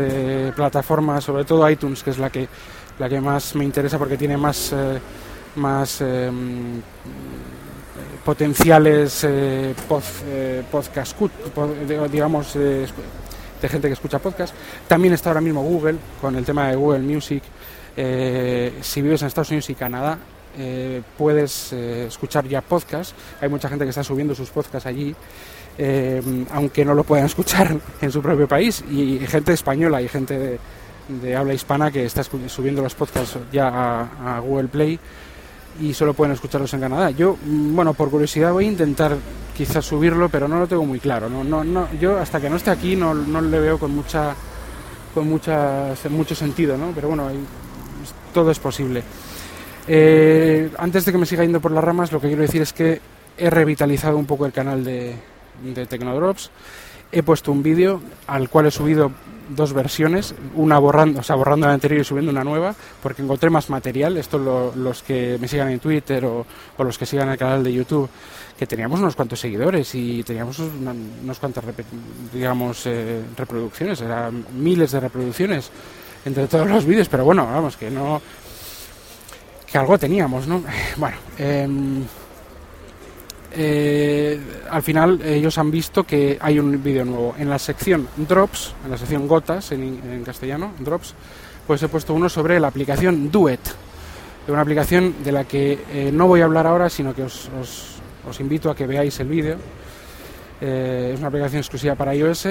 plataformas, 0.56 1.24
sobre 1.24 1.44
todo 1.44 1.68
iTunes, 1.68 2.02
que 2.02 2.10
es 2.10 2.18
la 2.18 2.30
que, 2.30 2.48
la 2.98 3.08
que 3.08 3.20
más 3.20 3.54
me 3.54 3.64
interesa 3.64 3.98
porque 3.98 4.16
tiene 4.16 4.38
más, 4.38 4.74
más 5.56 6.00
em, 6.00 6.80
potenciales 8.24 9.24
eh, 9.24 9.74
eh 10.26 10.62
podcast, 10.70 11.16
digamos, 12.10 12.54
de 12.54 12.88
gente 13.68 13.88
que 13.88 13.94
escucha 13.94 14.18
podcast. 14.18 14.54
También 14.86 15.14
está 15.14 15.30
ahora 15.30 15.40
mismo 15.40 15.62
Google 15.62 15.96
con 16.20 16.36
el 16.36 16.44
tema 16.44 16.68
de 16.68 16.76
Google 16.76 17.00
Music. 17.00 17.42
Eh, 17.96 18.78
si 18.80 19.02
vives 19.02 19.22
en 19.22 19.28
Estados 19.28 19.50
Unidos 19.50 19.70
y 19.70 19.74
Canadá, 19.74 20.18
eh, 20.58 21.02
puedes 21.16 21.72
escuchar 21.72 22.46
ya 22.46 22.60
podcast. 22.60 23.14
Hay 23.40 23.48
mucha 23.48 23.68
gente 23.68 23.84
que 23.84 23.90
está 23.90 24.04
subiendo 24.04 24.34
sus 24.34 24.50
podcasts 24.50 24.86
allí, 24.86 25.14
aunque 26.52 26.84
no 26.84 26.94
lo 26.94 27.04
puedan 27.04 27.26
escuchar 27.32 27.76
en 28.00 28.12
su 28.12 28.22
propio 28.22 28.46
país. 28.48 28.84
Y 28.90 29.18
gente 29.26 29.52
española 29.52 30.00
y 30.02 30.08
gente 30.08 30.58
de, 31.08 31.36
habla 31.36 31.54
hispana 31.54 31.90
que 31.90 32.04
está 32.04 32.22
subiendo 32.22 32.82
los 32.82 32.94
podcasts 32.94 33.36
ya 33.52 34.08
a 34.24 34.40
Google 34.40 34.68
Play 34.68 35.00
y 35.80 35.94
solo 35.94 36.14
pueden 36.14 36.34
escucharlos 36.34 36.72
en 36.74 36.80
Canadá. 36.80 37.10
Yo, 37.10 37.36
mm, 37.42 37.74
bueno, 37.74 37.94
por 37.94 38.10
curiosidad 38.10 38.52
voy 38.52 38.66
a 38.66 38.68
intentar 38.68 39.16
quizás 39.56 39.84
subirlo, 39.84 40.28
pero 40.28 40.46
no 40.46 40.58
lo 40.58 40.66
tengo 40.66 40.84
muy 40.84 41.00
claro. 41.00 41.28
No, 41.28 41.42
no, 41.42 41.64
no, 41.64 41.88
yo 42.00 42.18
hasta 42.18 42.40
que 42.40 42.50
no 42.50 42.56
esté 42.56 42.70
aquí 42.70 42.96
no, 42.96 43.14
no 43.14 43.40
le 43.40 43.60
veo 43.60 43.78
con 43.78 43.94
mucha 43.94 44.34
con 45.14 45.28
mucha, 45.28 45.94
mucho 46.08 46.34
sentido, 46.34 46.76
¿no? 46.76 46.92
Pero 46.94 47.08
bueno, 47.08 47.28
todo 48.32 48.50
es 48.50 48.58
posible. 48.58 49.02
Eh, 49.88 50.70
antes 50.78 51.04
de 51.04 51.12
que 51.12 51.18
me 51.18 51.26
siga 51.26 51.42
yendo 51.42 51.60
por 51.60 51.72
las 51.72 51.82
ramas, 51.82 52.12
lo 52.12 52.20
que 52.20 52.28
quiero 52.28 52.42
decir 52.42 52.62
es 52.62 52.72
que 52.72 53.00
he 53.36 53.50
revitalizado 53.50 54.16
un 54.16 54.26
poco 54.26 54.46
el 54.46 54.52
canal 54.52 54.84
de, 54.84 55.16
de 55.62 55.86
Tecnodrops. 55.86 56.50
He 57.10 57.24
puesto 57.24 57.50
un 57.50 57.62
vídeo 57.62 58.00
al 58.28 58.48
cual 58.48 58.66
he 58.66 58.70
subido 58.70 59.10
dos 59.54 59.72
versiones, 59.72 60.34
una 60.54 60.78
borrando, 60.78 61.20
o 61.20 61.22
sea, 61.22 61.36
borrando 61.36 61.66
la 61.66 61.74
anterior 61.74 62.00
y 62.00 62.04
subiendo 62.04 62.30
una 62.30 62.44
nueva, 62.44 62.74
porque 63.02 63.22
encontré 63.22 63.50
más 63.50 63.70
material. 63.70 64.16
Esto 64.16 64.38
los 64.74 65.02
que 65.02 65.38
me 65.40 65.48
sigan 65.48 65.70
en 65.70 65.80
Twitter 65.80 66.24
o, 66.24 66.46
los 66.78 66.98
que 66.98 67.06
sigan 67.06 67.28
el 67.28 67.38
canal 67.38 67.62
de 67.62 67.72
YouTube, 67.72 68.08
que 68.58 68.66
teníamos 68.66 69.00
unos 69.00 69.16
cuantos 69.16 69.40
seguidores 69.40 69.94
y 69.94 70.22
teníamos 70.22 70.58
unas 70.58 71.38
cuantas, 71.38 71.64
digamos, 72.32 72.86
eh, 72.86 73.22
reproducciones, 73.36 74.00
eran 74.00 74.44
miles 74.54 74.92
de 74.92 75.00
reproducciones 75.00 75.70
entre 76.24 76.46
todos 76.46 76.68
los 76.68 76.84
vídeos, 76.84 77.08
pero 77.08 77.24
bueno, 77.24 77.46
vamos, 77.46 77.76
que 77.76 77.90
no. 77.90 78.20
que 79.70 79.78
algo 79.78 79.98
teníamos, 79.98 80.46
¿no? 80.46 80.62
Bueno, 80.96 81.16
eh, 81.38 81.68
eh, 83.52 84.38
al 84.70 84.82
final 84.82 85.20
ellos 85.22 85.58
han 85.58 85.70
visto 85.70 86.04
que 86.04 86.38
hay 86.40 86.58
un 86.58 86.82
vídeo 86.82 87.04
nuevo. 87.04 87.34
En 87.38 87.48
la 87.48 87.58
sección 87.58 88.08
Drops, 88.16 88.74
en 88.84 88.90
la 88.90 88.98
sección 88.98 89.26
Gotas 89.26 89.72
en, 89.72 90.22
castellano, 90.24 90.72
Drops, 90.78 91.14
pues 91.66 91.82
he 91.82 91.88
puesto 91.88 92.14
uno 92.14 92.28
sobre 92.28 92.60
la 92.60 92.68
aplicación 92.68 93.30
Duet. 93.30 93.60
Una 94.48 94.62
aplicación 94.62 95.22
de 95.22 95.32
la 95.32 95.44
que 95.44 95.78
eh, 95.92 96.10
no 96.12 96.26
voy 96.26 96.40
a 96.40 96.44
hablar 96.44 96.66
ahora, 96.66 96.88
sino 96.90 97.14
que 97.14 97.22
os, 97.22 97.48
invito 98.40 98.70
a 98.70 98.74
que 98.74 98.86
veáis 98.86 99.18
el 99.20 99.28
vídeo. 99.28 99.56
Eh, 100.60 101.12
es 101.14 101.18
una 101.18 101.28
aplicación 101.28 101.60
exclusiva 101.60 101.94
para 101.94 102.14
iOS, 102.14 102.48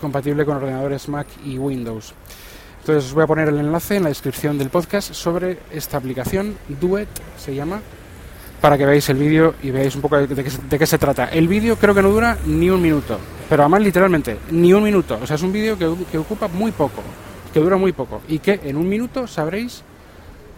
compatible 0.00 0.44
con 0.44 0.56
ordenadores 0.56 1.08
Mac 1.08 1.28
y 1.44 1.58
Windows. 1.58 2.14
Entonces 2.80 3.04
os 3.04 3.14
voy 3.14 3.22
a 3.22 3.28
poner 3.28 3.48
el 3.48 3.58
enlace 3.58 3.96
en 3.96 4.02
la 4.02 4.08
descripción 4.08 4.58
del 4.58 4.68
podcast 4.68 5.12
sobre 5.12 5.58
esta 5.70 5.96
aplicación, 5.98 6.56
Duet 6.68 7.08
se 7.38 7.54
llama, 7.54 7.80
para 8.62 8.78
que 8.78 8.86
veáis 8.86 9.08
el 9.10 9.18
vídeo 9.18 9.56
y 9.60 9.72
veáis 9.72 9.94
un 9.96 10.00
poco 10.00 10.16
de, 10.16 10.78
qué, 10.78 10.86
se 10.86 10.96
trata. 10.96 11.26
El 11.26 11.48
vídeo 11.48 11.76
creo 11.76 11.94
que 11.94 12.00
no 12.00 12.10
dura 12.10 12.38
ni 12.46 12.70
un 12.70 12.80
minuto, 12.80 13.18
pero 13.50 13.64
además 13.64 13.82
literalmente, 13.82 14.38
ni 14.52 14.72
un 14.72 14.84
minuto. 14.84 15.18
O 15.20 15.26
sea, 15.26 15.34
es 15.34 15.42
un 15.42 15.52
vídeo 15.52 15.76
que, 15.76 16.16
ocupa 16.16 16.46
muy 16.46 16.70
poco, 16.70 17.02
que 17.52 17.58
dura 17.58 17.76
muy 17.76 17.92
poco 17.92 18.22
y 18.28 18.38
que 18.38 18.60
en 18.62 18.76
un 18.76 18.88
minuto 18.88 19.26
sabréis 19.26 19.82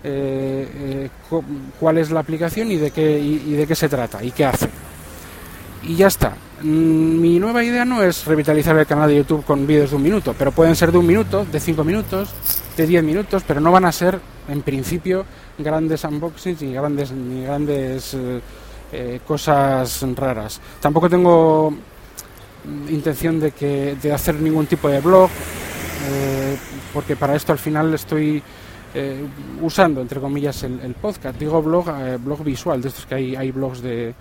eh, 0.04 0.68
eh, 0.74 1.08
cuál 1.80 1.96
es 1.96 2.10
la 2.10 2.20
aplicación 2.20 2.70
y 2.70 2.76
de, 2.76 2.90
qué, 2.90 3.18
y 3.18 3.52
de 3.52 3.66
qué 3.66 3.74
se 3.74 3.88
trata 3.88 4.22
y 4.22 4.30
qué 4.32 4.44
hace. 4.44 4.68
Y 5.82 5.96
ya 5.96 6.08
está. 6.08 6.34
Mm, 6.64 7.20
mi 7.20 7.38
nueva 7.38 7.62
idea 7.62 7.84
no 7.84 8.02
es 8.02 8.24
revitalizar 8.24 8.74
el 8.78 8.86
canal 8.86 9.10
de 9.10 9.16
YouTube 9.16 9.44
con 9.44 9.66
vídeos 9.66 9.90
de 9.90 9.96
un 9.96 10.02
minuto, 10.02 10.34
pero 10.38 10.50
pueden 10.50 10.74
ser 10.74 10.90
de 10.90 10.96
un 10.96 11.06
minuto, 11.06 11.44
de 11.44 11.60
cinco 11.60 11.84
minutos, 11.84 12.30
de 12.74 12.86
diez 12.86 13.04
minutos, 13.04 13.42
pero 13.46 13.60
no 13.60 13.70
van 13.70 13.84
a 13.84 13.92
ser, 13.92 14.18
en 14.48 14.62
principio, 14.62 15.26
grandes 15.58 16.04
unboxings 16.04 16.62
ni 16.62 16.72
grandes, 16.72 17.12
ni 17.12 17.44
grandes 17.44 18.14
eh, 18.14 18.40
eh, 18.92 19.20
cosas 19.26 20.06
raras. 20.16 20.58
Tampoco 20.80 21.10
tengo 21.10 21.74
intención 22.88 23.38
de, 23.40 23.50
que, 23.50 23.98
de 24.00 24.12
hacer 24.14 24.36
ningún 24.36 24.64
tipo 24.64 24.88
de 24.88 25.02
blog, 25.02 25.28
eh, 26.08 26.56
porque 26.94 27.14
para 27.14 27.36
esto 27.36 27.52
al 27.52 27.58
final 27.58 27.92
estoy 27.92 28.42
usando, 29.60 30.00
entre 30.00 30.20
comillas, 30.20 30.62
el, 30.62 30.94
podcast. 31.00 31.38
Digo 31.38 31.60
blog, 31.62 31.86
blog 32.20 32.44
visual, 32.44 32.80
de 32.80 32.88
estos 32.88 33.06
que 33.06 33.14
hay, 33.14 33.36
hay 33.36 33.50
blogs 33.50 33.82
de, 33.82 34.14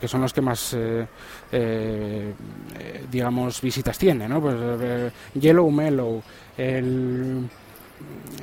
que 0.00 0.08
son 0.08 0.20
los 0.20 0.32
que 0.32 0.40
más, 0.40 0.76
digamos, 3.10 3.60
visitas 3.60 3.96
tienen, 3.98 4.30
¿no? 4.30 4.40
Pues 4.40 4.56
Yellow 5.34 5.70
Mellow, 5.70 6.22
el 6.56 7.48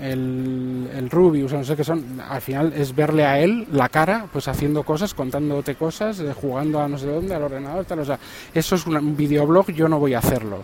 el, 0.01 0.89
el 0.95 1.09
Rubius, 1.09 1.53
no 1.53 1.63
sé 1.63 1.75
qué 1.75 1.83
son, 1.83 2.19
al 2.19 2.41
final 2.41 2.73
es 2.75 2.95
verle 2.95 3.25
a 3.25 3.39
él 3.39 3.67
la 3.71 3.89
cara, 3.89 4.27
pues 4.31 4.47
haciendo 4.47 4.83
cosas, 4.83 5.13
contándote 5.13 5.75
cosas, 5.75 6.19
eh, 6.19 6.33
jugando 6.33 6.81
a 6.81 6.87
no 6.87 6.97
sé 6.97 7.07
dónde, 7.07 7.35
al 7.35 7.43
ordenador, 7.43 7.85
tal, 7.85 7.99
o 7.99 8.05
sea, 8.05 8.19
eso 8.53 8.75
es 8.75 8.85
un 8.85 9.15
videoblog, 9.15 9.71
yo 9.71 9.87
no 9.87 9.99
voy 9.99 10.13
a 10.13 10.19
hacerlo. 10.19 10.63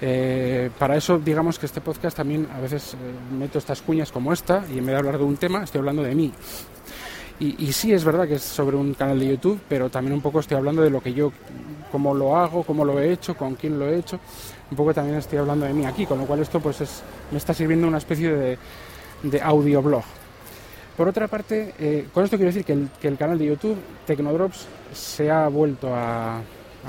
Eh, 0.00 0.70
para 0.78 0.96
eso, 0.96 1.18
digamos 1.18 1.58
que 1.58 1.66
este 1.66 1.80
podcast 1.80 2.16
también 2.16 2.48
a 2.54 2.60
veces 2.60 2.94
eh, 2.94 2.96
meto 3.36 3.58
estas 3.58 3.80
cuñas 3.80 4.12
como 4.12 4.32
esta 4.32 4.64
y 4.72 4.78
en 4.78 4.86
vez 4.86 4.94
de 4.94 4.98
hablar 4.98 5.18
de 5.18 5.24
un 5.24 5.36
tema, 5.36 5.64
estoy 5.64 5.78
hablando 5.78 6.02
de 6.02 6.14
mí. 6.14 6.32
Y, 7.40 7.72
sí 7.72 7.92
es 7.92 8.04
verdad 8.04 8.28
que 8.28 8.34
es 8.34 8.42
sobre 8.42 8.76
un 8.76 8.94
canal 8.94 9.18
de 9.18 9.26
YouTube, 9.26 9.60
pero 9.68 9.90
también 9.90 10.14
un 10.14 10.20
poco 10.20 10.38
estoy 10.38 10.56
hablando 10.56 10.82
de 10.82 10.88
lo 10.88 11.02
que 11.02 11.12
yo, 11.12 11.32
cómo 11.90 12.14
lo 12.14 12.36
hago, 12.36 12.62
cómo 12.62 12.84
lo 12.84 13.00
he 13.00 13.12
hecho, 13.12 13.36
con 13.36 13.56
quién 13.56 13.78
lo 13.78 13.88
he 13.88 13.98
hecho 13.98 14.20
un 14.70 14.76
poco 14.76 14.94
también 14.94 15.18
estoy 15.18 15.38
hablando 15.38 15.66
de 15.66 15.72
mí 15.72 15.84
aquí, 15.84 16.06
con 16.06 16.18
lo 16.18 16.26
cual 16.26 16.40
esto 16.40 16.60
pues 16.60 16.80
es, 16.80 17.02
me 17.30 17.38
está 17.38 17.54
sirviendo 17.54 17.86
una 17.86 17.98
especie 17.98 18.32
de, 18.32 18.58
de 19.22 19.40
audioblog. 19.40 20.02
Por 20.96 21.08
otra 21.08 21.28
parte, 21.28 21.74
eh, 21.78 22.08
con 22.12 22.24
esto 22.24 22.36
quiero 22.36 22.50
decir 22.50 22.64
que 22.64 22.72
el, 22.72 22.88
que 23.00 23.08
el, 23.08 23.16
canal 23.16 23.38
de 23.38 23.46
YouTube, 23.46 23.76
Tecnodrops, 24.06 24.66
se 24.92 25.30
ha 25.30 25.48
vuelto 25.48 25.94
a, 25.94 26.40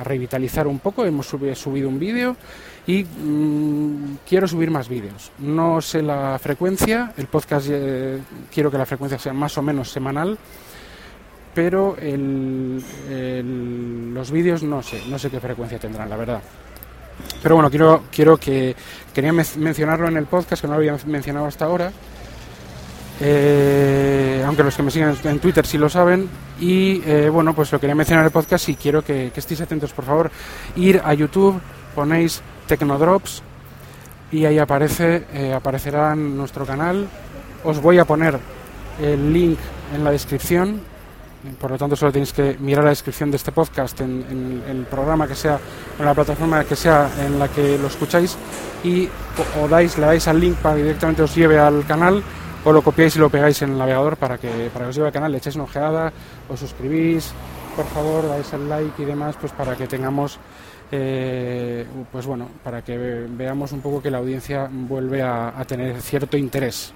revitalizar 0.04 0.68
un 0.68 0.80
poco. 0.80 1.06
Hemos 1.06 1.28
subido, 1.28 1.90
un 1.90 2.00
vídeo 2.00 2.36
y 2.88 3.04
mm, 3.04 4.18
quiero 4.28 4.48
subir 4.48 4.72
más 4.72 4.90
vídeos. 4.90 5.32
No 5.40 5.82
sé 5.82 6.02
la 6.02 6.38
frecuencia, 6.40 7.14
el 7.18 7.28
podcast 7.28 7.68
eh, 7.72 8.20
quiero 8.54 8.72
que 8.72 8.78
la 8.78 8.86
frecuencia 8.86 9.20
sea 9.20 9.34
más 9.34 9.58
o 9.58 9.62
menos 9.62 9.92
semanal, 9.92 10.38
pero 11.54 11.96
los 14.14 14.32
vídeos 14.32 14.64
no 14.64 14.84
sé, 14.84 15.02
no 15.08 15.18
sé 15.18 15.30
qué 15.30 15.40
frecuencia 15.40 15.80
tendrán, 15.80 16.10
la 16.10 16.18
verdad. 16.18 16.42
Pero 17.42 17.56
bueno, 17.56 17.70
quiero, 17.70 18.04
quiero 18.12 18.38
que 18.38 18.76
quería 19.14 19.32
mencionarlo 19.32 20.08
en 20.08 20.18
el 20.18 20.26
podcast, 20.26 20.62
que 20.62 20.68
no 20.68 20.74
lo 20.74 20.80
había 20.80 20.98
mencionado 21.06 21.46
hasta 21.46 21.66
ahora. 21.66 21.92
Eh, 23.22 24.44
aunque 24.46 24.64
los 24.64 24.76
que 24.76 24.84
me 24.84 24.92
siguen 24.92 25.16
en 25.24 25.40
Twitter 25.40 25.66
sí 25.66 25.78
lo 25.78 25.90
saben. 25.90 26.30
Y 26.60 27.02
eh, 27.06 27.30
bueno, 27.30 27.54
pues 27.54 27.72
lo 27.72 27.80
quería 27.80 27.96
mencionar 27.96 28.24
en 28.24 28.28
el 28.28 28.32
podcast 28.32 28.70
y 28.70 28.76
quiero 28.76 29.04
que, 29.04 29.32
estéis 29.36 29.62
atentos, 29.62 29.94
por 29.94 30.06
favor. 30.06 30.32
Ir 30.76 31.02
a 31.04 31.14
YouTube, 31.14 31.60
ponéis 31.94 32.42
Tecnodrops 32.68 33.42
y 34.32 34.46
ahí 34.46 34.60
aparece, 34.60 35.26
eh, 35.34 35.54
aparecerá 35.54 36.16
nuestro 36.16 36.66
canal. 36.66 37.08
Os 37.64 37.82
voy 37.82 38.00
a 38.00 38.06
poner 38.06 38.40
el 39.02 39.34
link 39.34 39.60
en 39.94 40.04
la 40.04 40.12
descripción 40.12 40.82
por 41.60 41.72
lo 41.72 41.78
tanto, 41.78 41.96
solo 41.96 42.12
tenéis 42.12 42.34
que 42.34 42.58
mirar 42.60 42.84
la 42.84 42.90
descripción 42.90 43.30
de 43.30 43.38
este 43.38 43.52
podcast 43.52 44.02
en, 44.02 44.64
el 44.68 44.86
programa 44.86 45.28
que 45.28 45.36
sea, 45.36 45.60
en 46.00 46.06
la 46.06 46.14
plataforma 46.14 46.64
que 46.64 46.76
sea 46.76 47.10
en 47.20 47.38
la 47.38 47.48
que 47.48 47.78
lo 47.78 47.88
escucháis 47.88 48.36
y 48.84 49.08
o, 49.62 49.68
dais, 49.68 49.98
le 49.98 50.06
dais 50.08 50.28
al 50.28 50.40
link 50.40 50.56
para 50.58 50.76
que 50.76 50.84
directamente 50.84 51.22
os 51.22 51.36
lleve 51.36 51.60
al 51.60 51.86
canal 51.86 52.24
o 52.66 52.72
lo 52.74 52.82
copiáis 52.82 53.16
y 53.16 53.20
lo 53.20 53.30
pegáis 53.30 53.62
en 53.62 53.72
el 53.72 53.78
navegador 53.78 54.18
para 54.18 54.38
que, 54.38 54.70
para 54.74 54.86
que 54.86 54.90
os 54.90 54.96
lleve 54.96 55.08
al 55.08 55.14
canal, 55.14 55.32
le 55.32 55.38
echáis 55.38 55.56
una 55.56 55.64
ojeada, 55.64 56.12
os 56.50 56.60
suscribís, 56.60 57.32
por 57.76 57.86
favor, 57.86 58.28
dais 58.28 58.52
el 58.52 58.68
like 58.68 59.02
y 59.02 59.06
demás, 59.06 59.38
pues 59.40 59.54
para 59.54 59.76
que 59.76 59.88
tengamos, 59.88 60.38
eh, 60.92 61.86
pues 62.12 62.26
bueno, 62.26 62.50
para 62.64 62.82
que 62.82 62.98
veamos 62.98 63.72
un 63.72 63.80
poco 63.82 64.02
que 64.02 64.12
la 64.12 64.18
audiencia 64.18 64.68
vuelve 64.70 65.22
a 65.22 65.64
tener 65.66 66.02
cierto 66.02 66.36
interés. 66.36 66.94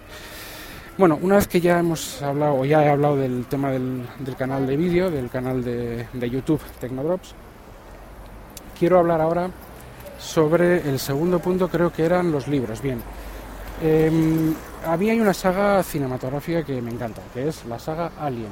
Bueno, 1.00 1.18
una 1.22 1.36
vez 1.36 1.48
que 1.48 1.62
ya 1.62 1.80
hemos 1.80 2.22
hablado, 2.22 2.56
o 2.56 2.66
ya 2.66 2.84
he 2.84 2.90
hablado 2.90 3.16
del 3.16 3.46
tema 3.46 3.72
del, 3.72 4.06
canal 4.38 4.68
de 4.68 4.76
vídeo, 4.76 5.10
del 5.10 5.30
canal 5.30 5.64
de, 5.64 6.30
YouTube 6.30 6.60
Tecnodrops, 6.78 7.34
quiero 8.78 9.00
hablar 9.00 9.22
ahora 9.22 9.50
sobre 10.20 10.90
el 10.90 11.00
segundo 11.00 11.40
punto, 11.40 11.70
creo 11.70 11.90
que 11.90 12.04
eran 12.04 12.34
los 12.34 12.50
libros. 12.50 12.82
Bien, 12.82 13.02
eh, 13.82 14.12
una 15.22 15.34
saga 15.34 15.84
cinematográfica 15.84 16.64
que 16.64 16.82
me 16.82 16.92
encanta, 16.92 17.22
que 17.34 17.48
es 17.48 17.66
la 17.66 17.80
saga 17.80 18.12
Alien. 18.20 18.52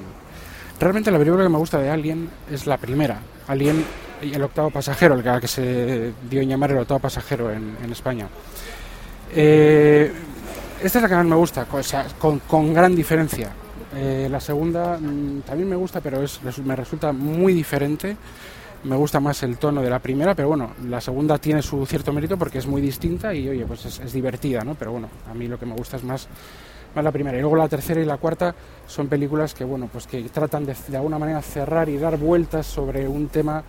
Realmente 0.80 1.12
la 1.12 1.18
película 1.18 1.44
que 1.44 1.50
me 1.50 1.58
gusta 1.58 1.80
de 1.80 1.90
Alien 1.90 2.30
es 2.52 2.68
la 2.68 2.78
primera, 2.78 3.20
Alien 3.48 3.84
y 4.22 4.34
el 4.34 4.44
octavo 4.44 4.70
pasajero, 4.70 5.16
el 5.16 5.42
que, 5.42 5.48
se 5.48 6.14
dio 6.30 6.42
en 6.42 6.50
llamar 6.50 6.72
el 6.72 6.78
octavo 6.80 7.00
pasajero 7.00 7.52
en, 7.52 7.92
España. 7.92 8.28
Eh, 9.34 10.12
esta 10.84 11.00
es 11.00 11.02
la 11.02 11.10
que 11.10 11.16
más 11.16 11.26
me 11.26 11.36
gusta, 11.36 11.66
con, 11.66 12.40
con 12.40 12.74
gran 12.74 12.96
diferencia. 12.96 13.52
Eh, 13.96 14.28
la 14.30 14.40
segunda 14.40 14.98
mm, 14.98 15.42
también 15.42 15.70
me 15.70 15.76
gusta, 15.76 16.02
pero 16.02 16.22
es, 16.22 16.40
me 16.64 16.76
resulta 16.76 17.12
muy 17.12 17.54
diferente. 17.54 18.16
Me 18.84 18.96
gusta 18.96 19.20
más 19.20 19.42
el 19.44 19.58
tono 19.58 19.82
de 19.82 19.90
la 19.90 20.00
primera, 20.00 20.36
pero 20.36 20.50
bueno, 20.50 20.72
la 20.88 21.02
segunda 21.02 21.38
tiene 21.38 21.62
su 21.62 21.86
cierto 21.86 22.14
mérito 22.14 22.38
porque 22.38 22.60
es 22.60 22.68
muy 22.68 22.82
distinta 22.82 23.34
y 23.34 23.50
oye, 23.50 23.66
pues 23.66 23.86
es, 23.86 24.14
divertida, 24.14 24.64
¿no? 24.64 24.76
Pero 24.76 24.92
bueno, 24.92 25.10
a 25.30 25.34
mí 25.34 25.48
lo 25.48 25.60
que 25.60 25.66
me 25.66 25.74
gusta 25.74 25.98
es 25.98 26.04
más, 26.04 26.28
más 26.96 27.04
la 27.04 27.12
primera. 27.12 27.38
Y 27.38 27.42
luego 27.42 27.56
la 27.56 27.68
tercera 27.68 28.00
y 28.00 28.06
la 28.06 28.18
cuarta 28.18 28.54
son 28.86 29.08
películas 29.08 29.54
que, 29.54 29.64
bueno, 29.64 29.90
pues 29.92 30.08
que 30.08 30.22
tratan 30.30 30.66
de, 30.66 30.76
de 30.88 30.98
alguna 30.98 31.20
manera 31.20 31.42
cerrar 31.42 31.90
y 31.90 31.98
dar 31.98 32.18
vueltas 32.18 32.66
sobre 32.66 33.08
un 33.08 33.28
tema 33.28 33.64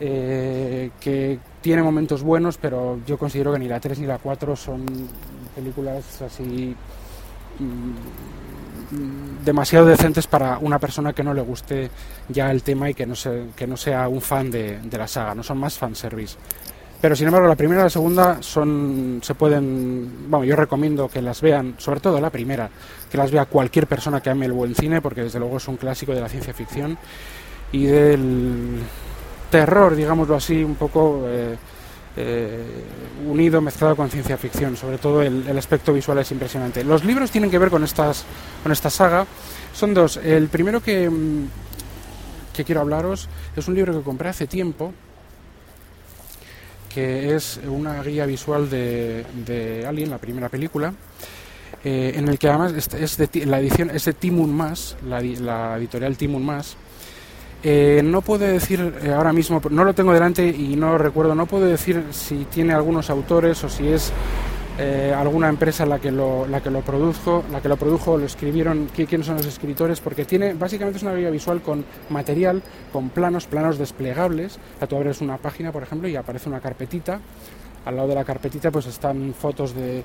eh, 0.00 0.90
que 1.00 1.38
tiene 1.60 1.82
momentos 1.82 2.24
buenos, 2.24 2.58
pero 2.58 2.98
yo 3.06 3.16
considero 3.16 3.52
que 3.52 3.60
ni 3.60 3.68
la 3.68 3.78
3 3.78 4.00
ni 4.00 4.06
la 4.06 4.18
4 4.18 4.56
son 4.56 4.84
películas 5.54 6.20
así 6.20 6.74
mm, 7.60 7.92
demasiado 9.44 9.86
decentes 9.86 10.26
para 10.26 10.58
una 10.58 10.78
persona 10.78 11.12
que 11.12 11.22
no 11.22 11.34
le 11.34 11.42
guste 11.42 11.90
ya 12.28 12.50
el 12.50 12.62
tema 12.62 12.90
y 12.90 12.94
que 12.94 13.06
no, 13.06 13.14
que 13.56 13.66
no 13.66 13.76
sea 13.76 14.08
un 14.08 14.20
fan 14.20 14.50
de, 14.50 14.80
la 14.90 15.08
saga, 15.08 15.34
no 15.34 15.42
son 15.42 15.58
más 15.58 15.78
fanservice. 15.78 16.36
Pero 17.00 17.14
sin 17.14 17.26
embargo, 17.26 17.46
la 17.46 17.56
primera 17.56 17.82
y 17.82 17.84
la 17.84 17.90
segunda 17.90 18.38
son, 18.40 19.20
se 19.22 19.34
pueden, 19.34 20.30
bueno, 20.30 20.44
yo 20.44 20.56
recomiendo 20.56 21.08
que 21.08 21.20
las 21.20 21.42
vean, 21.42 21.74
sobre 21.76 22.00
todo 22.00 22.18
la 22.18 22.30
primera, 22.30 22.70
que 23.10 23.18
las 23.18 23.30
vea 23.30 23.44
cualquier 23.44 23.86
persona 23.86 24.22
que 24.22 24.30
ame 24.30 24.46
el 24.46 24.52
buen 24.52 24.74
cine, 24.74 25.02
porque 25.02 25.22
desde 25.22 25.38
luego 25.38 25.58
es 25.58 25.68
un 25.68 25.76
clásico 25.76 26.14
de 26.14 26.22
la 26.22 26.28
ciencia 26.30 26.54
ficción 26.54 26.96
y 27.72 27.84
del 27.84 28.78
terror, 29.50 29.94
digámoslo 29.94 30.36
así, 30.36 30.64
un 30.64 30.76
poco 30.76 31.24
eh, 31.26 31.56
eh, 32.16 32.62
unido, 33.26 33.60
mezclado 33.60 33.96
con 33.96 34.10
ciencia 34.10 34.36
ficción. 34.36 34.76
Sobre 34.76 34.98
todo 34.98 35.22
el, 35.22 35.56
aspecto 35.58 35.92
visual 35.92 36.18
es 36.18 36.30
impresionante. 36.30 36.84
Los 36.84 37.04
libros 37.04 37.30
tienen 37.30 37.50
que 37.50 37.58
ver 37.58 37.70
con, 37.70 37.84
estas, 37.84 38.24
con 38.62 38.72
esta 38.72 38.90
saga. 38.90 39.26
Son 39.72 39.94
dos. 39.94 40.16
El 40.18 40.48
primero 40.48 40.80
que, 40.80 41.08
mm, 41.08 41.46
que 42.54 42.64
quiero 42.64 42.82
hablaros 42.82 43.28
es 43.56 43.66
un 43.68 43.74
libro 43.74 43.96
que 43.96 44.04
compré 44.04 44.28
hace 44.28 44.46
tiempo 44.46 44.92
que 46.94 47.34
es 47.34 47.58
una 47.66 48.00
guía 48.04 48.24
visual 48.24 48.70
de, 48.70 49.26
de 49.44 49.84
Alien, 49.84 50.10
la 50.10 50.18
primera 50.18 50.48
película, 50.48 50.94
eh, 51.82 52.12
en 52.14 52.28
el 52.28 52.38
que 52.38 52.48
además 52.48 52.72
es, 52.72 52.94
es 52.94 53.16
de, 53.16 53.46
la 53.46 53.58
edición 53.58 53.90
es 53.90 54.04
de 54.04 54.12
Timun 54.12 54.54
Más, 54.54 54.96
la, 55.04 55.20
la 55.20 55.76
editorial 55.76 56.16
Timun 56.16 56.46
Más. 56.46 56.76
Eh, 57.66 58.02
no 58.04 58.20
puedo 58.20 58.44
decir 58.44 58.94
eh, 59.02 59.10
ahora 59.10 59.32
mismo, 59.32 59.58
no 59.70 59.84
lo 59.84 59.94
tengo 59.94 60.12
delante 60.12 60.46
y 60.46 60.76
no 60.76 60.98
recuerdo, 60.98 61.34
no 61.34 61.46
puedo 61.46 61.64
decir 61.64 62.04
si 62.10 62.44
tiene 62.44 62.74
algunos 62.74 63.08
autores 63.08 63.64
o 63.64 63.70
si 63.70 63.88
es 63.88 64.12
eh, 64.76 65.14
alguna 65.16 65.48
empresa 65.48 65.86
la 65.86 65.98
que 65.98 66.10
lo 66.10 66.46
la 66.46 66.58
lo 66.58 66.80
produjo 66.80 67.44
la 67.52 67.60
que 67.60 67.68
lo 67.68 67.76
produjo 67.76 68.18
lo 68.18 68.26
escribieron 68.26 68.88
quiénes 68.92 69.24
son 69.24 69.36
los 69.36 69.46
escritores 69.46 70.00
porque 70.00 70.24
tiene 70.24 70.52
básicamente 70.52 70.96
es 70.96 71.04
una 71.04 71.14
guía 71.14 71.30
visual 71.30 71.62
con 71.62 71.84
material 72.10 72.60
con 72.92 73.08
planos 73.08 73.46
planos 73.46 73.78
desplegables. 73.78 74.58
O 74.80 74.86
tú 74.86 74.96
abres 74.96 75.22
una 75.22 75.38
página 75.38 75.72
por 75.72 75.84
ejemplo 75.84 76.06
y 76.06 76.16
aparece 76.16 76.50
una 76.50 76.60
carpetita. 76.60 77.18
Al 77.86 77.96
lado 77.96 78.08
de 78.08 78.14
la 78.14 78.24
carpetita 78.24 78.70
pues 78.70 78.86
están 78.86 79.32
fotos 79.32 79.74
de, 79.74 80.02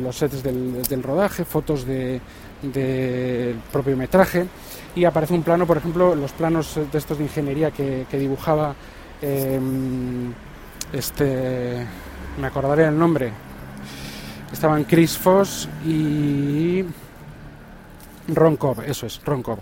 los 0.00 0.16
sets 0.16 0.42
del, 0.42 1.02
rodaje 1.02 1.44
fotos 1.44 1.86
de 1.86 2.20
del 2.62 3.56
propio 3.72 3.96
metraje 3.96 4.46
y 4.94 5.04
aparece 5.04 5.34
un 5.34 5.42
plano 5.42 5.66
por 5.66 5.76
ejemplo 5.76 6.14
los 6.14 6.32
planos 6.32 6.78
de 6.90 6.98
estos 6.98 7.18
de 7.18 7.24
ingeniería 7.24 7.70
que, 7.70 8.06
dibujaba 8.12 8.74
eh, 9.22 9.60
este 10.92 11.86
me 12.40 12.46
acordaré 12.46 12.86
el 12.86 12.98
nombre 12.98 13.32
estaban 14.52 14.84
Chris 14.84 15.16
Foss 15.16 15.68
y 15.86 16.84
Ron 18.34 18.56
Cobb, 18.56 18.82
eso 18.86 19.06
es, 19.06 19.20
Ron 19.24 19.42
Cobb. 19.42 19.60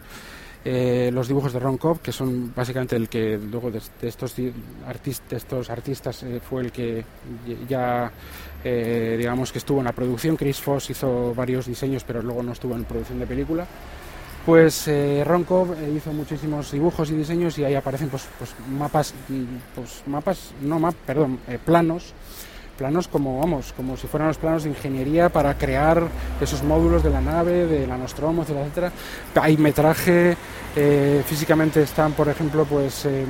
Eh, 0.71 1.11
los 1.15 1.27
dibujos 1.27 1.55
de 1.55 1.61
Ron 1.61 1.79
Cobb, 1.79 2.03
que 2.03 2.13
son 2.13 2.53
básicamente 2.55 2.95
el 2.95 3.09
que 3.09 3.39
luego 3.39 3.71
de, 3.71 3.81
de 4.03 4.09
estos, 4.09 4.35
artist, 4.87 5.31
de 5.31 5.39
estos 5.39 5.71
artistas 5.71 6.23
eh, 6.25 6.41
fue 6.47 6.61
el 6.61 6.71
que 6.71 7.03
ya, 7.67 8.13
eh, 8.63 9.17
digamos 9.19 9.51
que 9.51 9.61
estuvo 9.61 9.79
en 9.79 9.87
la 9.87 9.93
producción. 9.93 10.37
Chris 10.37 10.61
Foss 10.61 10.91
hizo 10.91 11.35
varios 11.35 11.65
diseños, 11.65 12.05
pero 12.05 12.21
luego 12.21 12.43
no 12.43 12.53
estuvo 12.53 12.75
en 12.75 12.85
producción 12.85 13.19
de 13.19 13.27
película. 13.27 13.67
Pues 14.45 14.89
eh, 14.89 15.25
Ron 15.25 15.45
Cobb 15.45 15.75
hizo 15.97 16.13
muchísimos 16.13 16.71
dibujos 16.71 17.11
y 17.11 17.15
diseños 17.15 17.59
y 17.59 17.65
ahí 17.65 17.75
aparecen 17.75 18.11
pues, 18.11 18.29
pues 18.39 18.55
mapas, 18.69 19.15
pues 19.75 20.03
mapas, 20.07 20.53
no 20.61 20.79
map, 20.79 20.95
perdón, 21.07 21.39
planos 21.65 22.13
planos 22.79 23.09
como 23.09 23.41
vamos 23.41 23.75
como 23.77 23.97
si 23.97 24.07
fueran 24.07 24.29
los 24.29 24.39
planos 24.39 24.63
de 24.63 24.71
ingeniería 24.71 25.29
para 25.29 25.59
crear 25.59 26.09
esos 26.41 26.63
módulos 26.63 27.03
de 27.03 27.11
la 27.11 27.21
nave 27.21 27.67
de 27.67 27.87
la 27.87 27.99
Nostromo 27.99 28.43
etcétera, 28.43 28.65
etcétera. 28.65 28.93
hay 29.43 29.57
metraje 29.57 30.37
eh, 30.77 31.23
físicamente 31.27 31.83
están 31.83 32.13
por 32.13 32.29
ejemplo 32.29 32.65
pues 32.65 33.05
eh, 33.05 33.27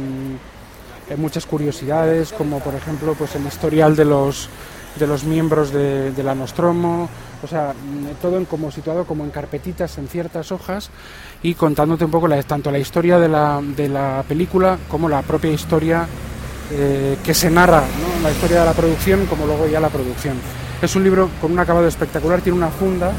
muchas 1.16 1.46
curiosidades 1.46 2.32
como 2.32 2.60
por 2.60 2.74
ejemplo 2.74 3.14
pues 3.14 3.34
el 3.34 3.46
historial 3.46 3.96
de 3.96 4.04
los 4.04 4.50
de 4.98 5.06
los 5.06 5.24
miembros 5.24 5.72
de, 5.72 6.12
de 6.12 6.22
la 6.22 6.34
Nostromo 6.34 7.08
o 7.42 7.46
sea 7.46 7.72
todo 8.20 8.36
en 8.36 8.44
como 8.44 8.70
situado 8.70 9.04
como 9.06 9.24
en 9.24 9.30
carpetitas 9.30 9.96
en 9.96 10.08
ciertas 10.08 10.52
hojas 10.52 10.90
y 11.42 11.54
contándote 11.54 12.04
un 12.04 12.10
poco 12.10 12.28
la, 12.28 12.42
tanto 12.42 12.70
la 12.70 12.78
historia 12.78 13.18
de 13.18 13.28
la, 13.28 13.62
de 13.62 13.88
la 13.88 14.24
película 14.28 14.78
como 14.88 15.08
la 15.08 15.22
propia 15.22 15.52
historia 15.52 16.06
eh, 16.70 17.16
que 17.24 17.34
se 17.34 17.50
narra 17.50 17.82
la 18.22 18.30
historia 18.30 18.60
de 18.60 18.66
la 18.66 18.72
producción 18.72 19.26
como 19.26 19.46
luego 19.46 19.66
ya 19.66 19.80
la 19.80 19.88
producción. 19.88 20.36
Es 20.80 20.94
un 20.96 21.04
libro 21.04 21.30
con 21.40 21.52
un 21.52 21.58
acabado 21.58 21.86
espectacular, 21.86 22.40
tiene 22.40 22.58
una 22.58 22.68
funda 22.68 23.12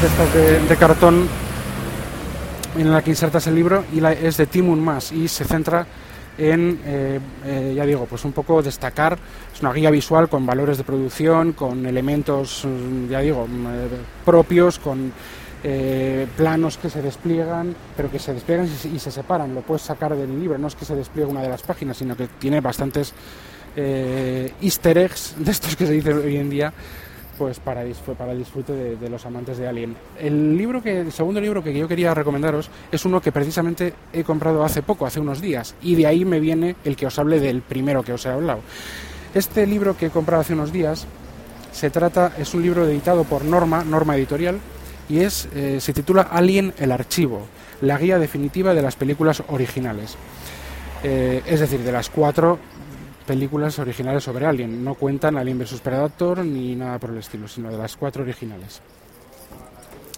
de, 0.00 0.06
estas 0.06 0.68
de, 0.68 0.76
cartón 0.76 1.28
en 2.76 2.92
la 2.92 3.02
que 3.02 3.10
insertas 3.10 3.46
el 3.46 3.54
libro 3.54 3.84
y 3.92 4.04
es 4.04 4.36
de 4.36 4.46
Timun 4.46 4.80
Más 4.80 5.10
y 5.12 5.26
se 5.28 5.44
centra 5.44 5.86
en, 6.38 6.80
eh, 6.84 7.20
eh, 7.44 7.72
ya 7.74 7.86
digo, 7.86 8.06
pues 8.06 8.24
un 8.24 8.32
poco 8.32 8.62
destacar, 8.62 9.18
es 9.54 9.60
una 9.62 9.72
guía 9.72 9.90
visual 9.90 10.28
con 10.28 10.44
valores 10.44 10.78
de 10.78 10.84
producción, 10.84 11.52
con 11.52 11.86
elementos, 11.86 12.66
ya 13.08 13.20
digo, 13.20 13.46
eh, 13.46 13.88
propios, 14.24 14.78
con 14.78 15.12
eh, 15.68 16.28
planos 16.36 16.78
que 16.78 16.88
se 16.88 17.02
despliegan, 17.02 17.74
pero 17.96 18.08
que 18.08 18.20
se 18.20 18.32
despliegan 18.32 18.66
y 18.66 18.98
se, 19.00 19.10
separan. 19.10 19.52
Lo 19.52 19.62
puedes 19.62 19.82
sacar 19.82 20.14
del 20.14 20.38
libro, 20.38 20.56
no 20.58 20.68
es 20.68 20.76
que 20.76 20.84
se 20.84 20.94
despliegue 20.94 21.28
una 21.28 21.42
de 21.42 21.48
las 21.48 21.62
páginas, 21.62 21.96
sino 21.96 22.16
que 22.16 22.28
tiene 22.38 22.60
bastantes 22.60 23.12
eh, 23.74 24.52
easter 24.62 24.96
eggs 24.96 25.34
de 25.38 25.50
estos 25.50 25.74
que 25.74 25.84
se 25.88 25.92
dicen 25.92 26.18
hoy 26.18 26.36
en 26.36 26.50
día. 26.50 26.72
Pues 27.36 27.58
para, 27.58 27.82
para 28.16 28.30
el 28.30 28.38
disfrute 28.38 28.72
de, 28.74 28.96
de, 28.96 29.10
los 29.10 29.26
amantes 29.26 29.58
de 29.58 29.66
Alien. 29.66 29.96
El 30.20 30.56
libro 30.56 30.80
que, 30.80 31.00
el 31.00 31.10
segundo 31.10 31.40
libro 31.40 31.64
que 31.64 31.76
yo 31.76 31.88
quería 31.88 32.14
recomendaros 32.14 32.70
es 32.92 33.04
uno 33.04 33.20
que 33.20 33.32
precisamente 33.32 33.92
he 34.12 34.22
comprado 34.22 34.62
hace 34.62 34.82
poco, 34.82 35.04
hace 35.04 35.18
unos 35.18 35.40
días, 35.40 35.74
y 35.82 35.96
de 35.96 36.06
ahí 36.06 36.24
me 36.24 36.38
viene 36.38 36.76
el 36.84 36.94
que 36.94 37.06
os 37.06 37.18
hable 37.18 37.40
del 37.40 37.62
primero 37.62 38.04
que 38.04 38.12
os 38.12 38.24
he 38.24 38.28
hablado. 38.28 38.60
Este 39.34 39.66
libro 39.66 39.96
que 39.96 40.06
he 40.06 40.10
comprado 40.10 40.42
hace 40.42 40.54
unos 40.54 40.72
días 40.72 41.08
se 41.72 41.90
trata, 41.90 42.32
es 42.38 42.54
un 42.54 42.62
libro 42.62 42.86
editado 42.86 43.24
por 43.24 43.44
Norma, 43.44 43.84
Norma 43.84 44.16
Editorial, 44.16 44.60
y 45.08 45.20
es, 45.20 45.48
eh, 45.54 45.78
se 45.80 45.92
titula 45.92 46.22
Alien 46.22 46.72
el 46.78 46.92
archivo, 46.92 47.46
la 47.80 47.98
guía 47.98 48.18
definitiva 48.18 48.74
de 48.74 48.82
las 48.82 48.96
películas 48.96 49.42
originales. 49.48 50.16
Eh, 51.02 51.42
es 51.46 51.60
decir, 51.60 51.80
de 51.80 51.92
las 51.92 52.10
cuatro 52.10 52.58
películas 53.26 53.78
originales 53.78 54.24
sobre 54.24 54.46
Alien. 54.46 54.84
No 54.84 54.94
cuentan 54.94 55.36
Alien 55.36 55.58
vs 55.58 55.80
Predator 55.80 56.44
ni 56.44 56.74
nada 56.76 56.98
por 56.98 57.10
el 57.10 57.18
estilo, 57.18 57.48
sino 57.48 57.70
de 57.70 57.78
las 57.78 57.96
cuatro 57.96 58.22
originales. 58.22 58.80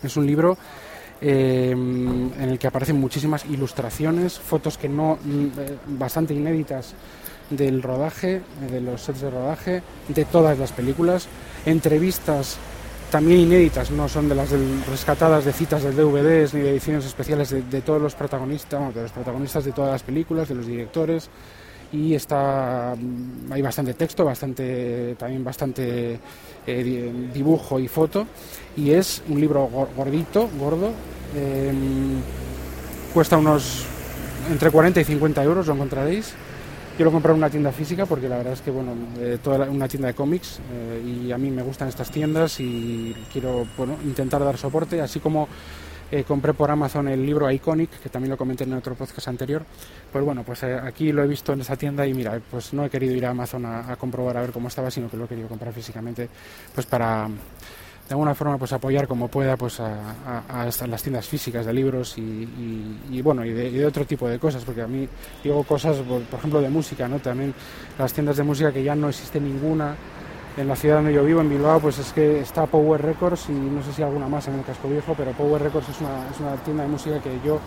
Es 0.03 0.17
un 0.17 0.27
libro 0.27 0.57
eh, 1.21 1.71
en 1.73 2.49
el 2.49 2.59
que 2.59 2.69
aparecen 2.69 3.01
muchísimas 3.01 3.45
ilustraciones, 3.47 4.39
fotos 4.39 4.79
que 4.79 4.89
no 4.89 5.19
eh, 5.59 5.77
bastante 5.87 6.35
inéditas 6.35 6.95
del 7.51 7.83
rodaje, 7.83 8.43
de 8.71 8.81
los 8.81 9.03
sets 9.03 9.23
de 9.23 9.31
rodaje, 9.31 9.83
de 10.09 10.25
todas 10.27 10.59
las 10.59 10.71
películas, 10.71 11.27
entrevistas 11.65 12.59
también 13.11 13.41
inéditas, 13.41 13.91
no 13.91 14.09
son 14.09 14.29
de 14.29 14.35
las 14.35 14.51
del, 14.51 14.83
rescatadas 14.85 15.45
de 15.45 15.53
citas 15.53 15.83
de 15.83 15.93
DVDs 15.93 16.55
ni 16.55 16.61
de 16.61 16.71
ediciones 16.71 17.07
especiales 17.07 17.51
de, 17.51 17.81
todos 17.81 18.01
los 18.01 18.15
protagonistas, 18.15 18.95
de 18.95 19.03
los 19.03 19.13
protagonistas 19.13 19.65
de 19.65 19.73
todas 19.73 19.93
las 19.93 20.03
películas, 20.03 20.49
de 20.49 20.55
los 20.55 20.67
directores. 20.67 21.29
Y 21.91 22.15
está 22.15 22.93
hay 23.51 23.63
bastante 23.63 23.95
texto, 23.95 24.25
bastante 24.25 25.15
también 25.19 25.43
bastante 25.43 26.21
eh, 26.67 27.13
dibujo 27.33 27.81
y 27.81 27.89
foto. 27.89 28.27
Y 28.77 28.91
es 28.91 29.23
un 29.29 29.41
libro 29.41 29.69
gordito, 29.97 30.51
gordo, 30.59 30.93
eh, 31.35 31.73
cuesta 33.15 33.39
unos 33.39 33.87
entre 34.51 34.71
40 34.71 35.01
y 35.01 35.05
50 35.05 35.43
euros, 35.45 35.67
lo 35.67 35.75
encontraréis 35.75 36.35
quiero 36.99 37.13
comprar 37.13 37.37
una 37.37 37.49
tienda 37.49 37.71
física 37.71 38.07
porque 38.07 38.29
la 38.29 38.39
verdad 38.39 38.55
es 38.55 38.61
que 38.61 38.73
bueno 38.73 38.93
eh, 39.21 39.39
toda 39.41 39.71
una 39.71 39.87
tienda 39.87 40.09
de 40.09 40.15
cómics 40.15 40.59
eh, 40.73 41.27
y 41.29 41.31
a 41.31 41.39
mí 41.39 41.49
me 41.49 41.63
gustan 41.63 41.87
estas 41.87 42.11
tiendas 42.11 42.59
y 42.59 43.15
quiero 43.33 43.69
bueno 43.77 43.97
intentar 44.03 44.43
dar 44.43 44.59
soporte 44.59 45.01
así 45.01 45.21
como 45.21 45.47
eh, 46.11 46.25
compré 46.25 46.55
por 46.55 46.73
Amazon 46.73 47.07
el 47.07 47.25
libro 47.25 47.49
Iconic 47.49 48.01
que 48.01 48.09
también 48.09 48.31
lo 48.31 48.37
comenté 48.37 48.65
en 48.65 48.73
otro 48.73 48.97
podcast 48.97 49.29
anterior. 49.29 49.63
Pues 50.11 50.25
bueno 50.25 50.43
pues 50.43 50.65
aquí 50.65 51.13
lo 51.13 51.23
he 51.23 51.29
visto 51.29 51.53
en 51.53 51.61
esa 51.61 51.77
tienda 51.77 52.05
y 52.05 52.15
mira 52.15 52.41
pues 52.51 52.73
no 52.73 52.85
he 52.85 52.91
querido 52.91 53.15
ir 53.15 53.27
a 53.27 53.31
Amazon 53.31 53.65
a, 53.65 53.93
a 53.93 53.95
comprobar 53.95 54.37
a 54.37 54.41
ver 54.41 54.51
cómo 54.51 54.67
estaba 54.67 54.91
sino 54.91 55.09
que 55.09 55.17
lo 55.17 55.27
he 55.27 55.29
querido 55.29 55.47
comprar 55.47 55.73
físicamente 55.73 56.29
pues 56.75 56.85
para 56.85 57.29
de 58.09 58.15
alguna 58.15 58.35
forma 58.35 58.57
pues 58.57 58.73
apoyar 58.73 59.07
como 59.07 59.29
pueda 59.29 59.57
pues 59.59 59.81
a, 59.81 60.65
las 60.65 61.03
tiendas 61.03 61.29
físicas 61.29 61.67
de 61.67 61.73
libros 61.75 62.17
y, 62.17 63.21
bueno 63.23 63.45
y 63.45 63.53
de, 63.53 63.69
y 63.69 63.75
de, 63.75 63.87
otro 63.87 64.07
tipo 64.07 64.27
de 64.27 64.39
cosas 64.39 64.65
porque 64.65 64.81
a 64.81 64.87
mí 64.87 65.07
digo 65.45 65.63
cosas 65.65 65.99
por, 65.99 66.23
por, 66.23 66.39
ejemplo 66.39 66.63
de 66.63 66.71
música 66.71 67.07
no 67.07 67.19
también 67.19 67.53
las 67.99 68.13
tiendas 68.15 68.39
de 68.39 68.45
música 68.45 68.73
que 68.73 68.83
ya 68.83 68.95
no 68.95 69.11
existe 69.11 69.39
ninguna 69.39 69.95
en 70.57 70.67
la 70.67 70.75
ciudad 70.75 70.97
donde 70.97 71.13
yo 71.13 71.23
vivo 71.23 71.43
en 71.43 71.51
Bilbao 71.51 71.81
pues 71.81 71.99
es 71.99 72.11
que 72.15 72.41
está 72.41 72.67
Power 72.67 73.03
Records 73.03 73.51
y 73.51 73.53
no 73.53 73.83
sé 73.83 73.93
si 73.93 74.03
alguna 74.03 74.27
más 74.27 74.49
en 74.49 74.55
el 74.55 74.65
casco 74.65 74.89
viejo 74.89 75.15
pero 75.15 75.33
Power 75.33 75.63
Records 75.63 75.91
es 75.91 76.01
una, 76.01 76.31
es 76.31 76.41
una 76.41 76.57
tienda 76.65 76.85
de 76.85 76.89
música 76.89 77.21
que 77.21 77.39
yo 77.45 77.61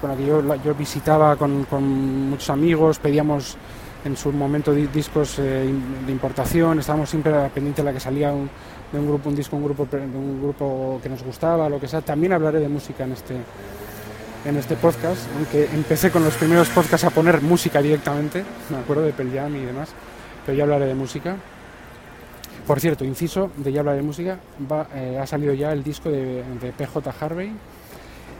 con 0.00 0.10
la 0.10 0.16
que 0.16 0.26
yo, 0.26 0.42
yo 0.64 0.74
visitaba 0.74 1.36
con, 1.36 1.64
con 1.64 1.82
muchos 2.30 2.50
amigos 2.50 2.98
pedíamos 2.98 3.56
en 4.04 4.16
su 4.16 4.32
momento 4.32 4.72
discos 4.72 5.38
eh, 5.38 5.66
de 6.06 6.12
importación 6.12 6.78
estábamos 6.78 7.08
siempre 7.08 7.32
pendiente 7.54 7.82
de 7.82 7.86
la 7.86 7.92
que 7.92 8.00
salía 8.00 8.32
un 8.32 8.50
de 8.94 9.00
un 9.00 9.08
grupo, 9.08 9.28
un 9.28 9.34
disco, 9.34 9.56
un 9.56 9.64
grupo, 9.64 9.86
de 9.90 9.98
un 9.98 10.40
grupo 10.40 11.00
que 11.02 11.08
nos 11.08 11.22
gustaba, 11.22 11.68
lo 11.68 11.80
que 11.80 11.88
sea. 11.88 12.00
También 12.00 12.32
hablaré 12.32 12.60
de 12.60 12.68
música 12.68 13.04
en 13.04 13.12
este, 13.12 13.34
en 14.44 14.56
este 14.56 14.76
podcast, 14.76 15.26
aunque 15.36 15.68
empecé 15.74 16.10
con 16.10 16.24
los 16.24 16.34
primeros 16.34 16.68
podcasts 16.68 17.04
a 17.04 17.10
poner 17.10 17.42
música 17.42 17.82
directamente, 17.82 18.44
me 18.70 18.76
acuerdo 18.78 19.02
de 19.02 19.12
Pearl 19.12 19.32
Jam 19.32 19.56
y 19.56 19.64
demás. 19.64 19.90
pero 20.46 20.56
ya 20.56 20.64
hablaré 20.64 20.86
de 20.86 20.94
música. 20.94 21.36
Por 22.66 22.80
cierto, 22.80 23.04
inciso, 23.04 23.50
de 23.56 23.72
ya 23.72 23.80
hablar 23.80 23.96
de 23.96 24.02
música, 24.02 24.38
eh, 24.94 25.18
ha 25.20 25.26
salido 25.26 25.52
ya 25.52 25.72
el 25.72 25.82
disco 25.82 26.08
de, 26.08 26.42
de 26.60 26.72
PJ 26.72 27.12
Harvey. 27.20 27.52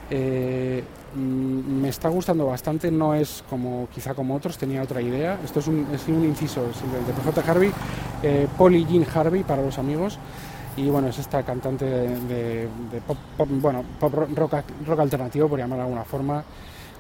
Eh, 0.09 0.83
me 1.15 1.89
está 1.89 2.09
gustando 2.09 2.47
bastante, 2.47 2.91
no 2.91 3.15
es 3.15 3.45
como 3.49 3.89
quizá 3.95 4.15
como 4.15 4.35
otros, 4.35 4.59
tenía 4.59 4.83
otra 4.83 5.01
idea. 5.01 5.39
Esto 5.45 5.61
es 5.61 5.67
un, 5.69 5.87
es 5.93 6.07
un 6.09 6.25
inciso 6.25 6.63
de 6.63 7.33
PJ 7.33 7.51
Harvey, 7.51 7.73
eh, 8.23 8.49
Polly 8.57 8.85
Jean 8.85 9.07
Harvey 9.15 9.43
para 9.43 9.63
los 9.63 9.79
amigos. 9.79 10.19
Y 10.77 10.89
bueno, 10.89 11.09
es 11.09 11.19
esta 11.19 11.43
cantante 11.45 11.85
de, 11.85 12.69
pop, 13.07 13.17
pop, 13.37 13.49
bueno, 13.49 13.85
pop 14.01 14.13
rock, 14.13 14.55
rock 14.85 15.01
alternativo, 15.01 15.49
por 15.49 15.59
llamarlo 15.59 15.85
de 15.85 15.89
alguna 15.89 16.05
forma, 16.05 16.43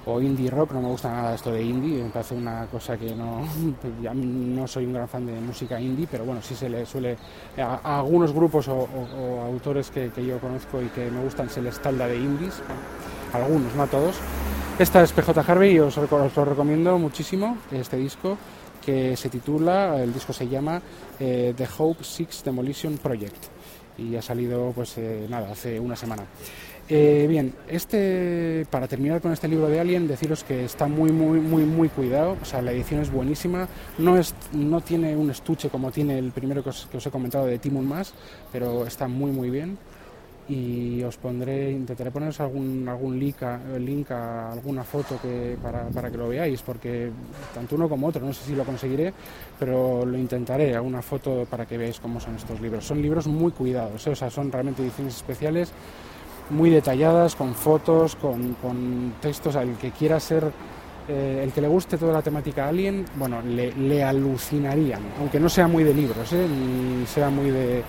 o 0.07 0.20
indie 0.20 0.50
rock, 0.50 0.72
no 0.72 0.81
me 0.83 0.88
gusta 0.88 1.11
nada 1.11 1.35
esto 1.35 1.50
de 1.50 1.62
indie, 1.62 2.03
me 2.03 2.11
parece 2.11 2.35
una 2.35 2.66
cosa 2.66 2.96
que 2.96 3.14
no, 3.14 3.42
ya 4.03 4.12
no 4.14 4.66
soy 4.68 4.85
un 4.85 4.92
gran 4.92 5.09
fan 5.09 5.27
de 5.27 5.33
música 5.40 5.81
indie, 5.81 6.07
pero 6.09 6.24
bueno, 6.24 6.40
sí 6.42 6.55
se 6.55 6.68
le 6.68 6.85
suele, 6.87 7.16
a, 7.59 7.98
algunos 7.98 8.33
grupos 8.33 8.68
o, 8.68 8.87
autores 9.44 9.90
que, 9.90 10.11
que, 10.11 10.24
yo 10.24 10.38
conozco 10.38 10.81
y 10.83 10.87
que 10.88 11.11
me 11.11 11.22
gustan 11.24 11.48
se 11.48 11.62
les 11.62 11.81
talda 11.81 12.07
de 12.07 12.16
indies, 12.16 12.62
algunos, 13.35 13.75
no 13.75 13.83
a 13.83 13.87
todos. 13.87 14.16
Esta 14.79 15.03
es 15.03 15.12
PJ 15.12 15.40
Harvey 15.40 15.73
y 15.73 15.79
os, 15.79 15.97
lo 15.97 16.44
recomiendo 16.44 16.99
muchísimo, 16.99 17.59
este 17.70 17.97
disco, 17.97 18.37
que 18.85 19.16
se 19.16 19.29
titula, 19.29 20.03
el 20.03 20.12
disco 20.12 20.33
se 20.33 20.49
llama 20.49 20.83
eh, 21.18 21.55
The 21.57 21.68
Hope 21.79 22.03
Six 22.03 22.44
Demolition 22.44 22.99
Project 22.99 23.37
y 23.97 24.16
ha 24.16 24.23
salido 24.23 24.73
pues 24.75 24.99
eh, 24.99 25.27
nada, 25.29 25.53
hace 25.53 25.79
una 25.79 25.97
semana. 25.97 26.25
Eh, 26.87 27.25
bien, 27.29 27.55
este, 27.66 28.66
para 28.70 28.87
terminar 28.87 29.23
con 29.23 29.33
este 29.33 29.49
libro 29.49 29.68
de 29.68 29.81
Alien, 29.81 30.07
deciros 30.07 30.44
que 30.44 30.66
está 30.66 30.87
muy, 30.87 31.12
muy, 31.12 31.40
muy, 31.40 31.64
muy 31.64 31.88
cuidado. 31.88 32.37
O 32.42 32.44
sea, 32.44 32.61
la 32.61 32.73
edición 32.73 33.01
es 33.01 33.11
buenísima. 33.11 33.68
No, 33.97 34.18
es, 34.18 34.35
no 34.53 34.83
tiene 34.83 35.16
un 35.16 35.31
estuche 35.31 35.70
como 35.70 35.90
tiene 35.90 36.18
el 36.18 36.31
primero 36.33 36.62
que 36.62 36.68
os, 36.70 37.07
he 37.07 37.11
comentado 37.11 37.47
de 37.47 37.59
Timun 37.59 37.88
Más, 37.88 38.12
pero 38.53 38.87
está 38.87 39.09
muy, 39.09 39.31
muy 39.31 39.49
bien. 39.49 39.79
Y 40.47 41.03
os 41.03 41.17
pondré, 41.17 41.71
intentaré 41.71 42.11
poneros 42.11 42.39
algún, 42.41 42.87
algún 42.87 43.19
link, 43.19 43.43
a, 43.43 44.53
alguna 44.53 44.85
foto 44.85 45.19
que, 45.21 45.57
para, 45.63 45.89
para 45.89 46.11
que 46.11 46.19
lo 46.19 46.29
veáis, 46.29 46.61
porque 46.61 47.11
tanto 47.55 47.77
uno 47.77 47.89
como 47.89 48.09
otro, 48.09 48.25
no 48.25 48.33
sé 48.35 48.45
si 48.45 48.55
lo 48.55 48.65
conseguiré, 48.65 49.15
pero 49.59 50.05
lo 50.05 50.19
intentaré, 50.19 50.75
alguna 50.75 51.01
foto 51.01 51.47
para 51.49 51.65
que 51.65 51.79
veáis 51.79 51.99
cómo 51.99 52.21
son 52.21 52.37
estos 52.37 52.61
libros. 52.61 52.85
Son 52.85 53.01
libros 53.01 53.27
muy 53.27 53.53
cuidados, 53.53 54.07
¿eh? 54.07 54.11
o 54.11 54.17
sea, 54.17 54.29
son 54.29 54.53
realmente 54.53 54.83
ediciones 54.83 55.17
especiales 55.17 55.73
muy 56.51 56.71
detalladas, 56.71 57.35
con 57.35 57.55
fotos, 57.55 58.17
con, 58.17 58.55
con 58.55 59.15
textos, 59.21 59.57
al 59.57 59.77
que 59.79 59.93
quiera 59.93 60.21
ser, 60.21 60.53
eh, 61.09 61.41
el 61.43 61.53
que 61.53 61.61
le 61.61 61.69
guste 61.69 61.97
toda 61.97 62.13
la 62.13 62.23
temática 62.23 62.69
alien, 62.69 63.05
bueno, 63.17 63.41
le, 63.43 63.73
le 63.73 64.03
alucinarían, 64.03 65.01
aunque 65.21 65.41
no 65.41 65.49
sea 65.49 65.69
muy 65.69 65.85
de 65.85 65.95
libros, 65.95 66.33
¿eh? 66.33 66.47
ni 66.49 67.07
sea 67.07 67.31
muy 67.31 67.51
de, 67.51 67.83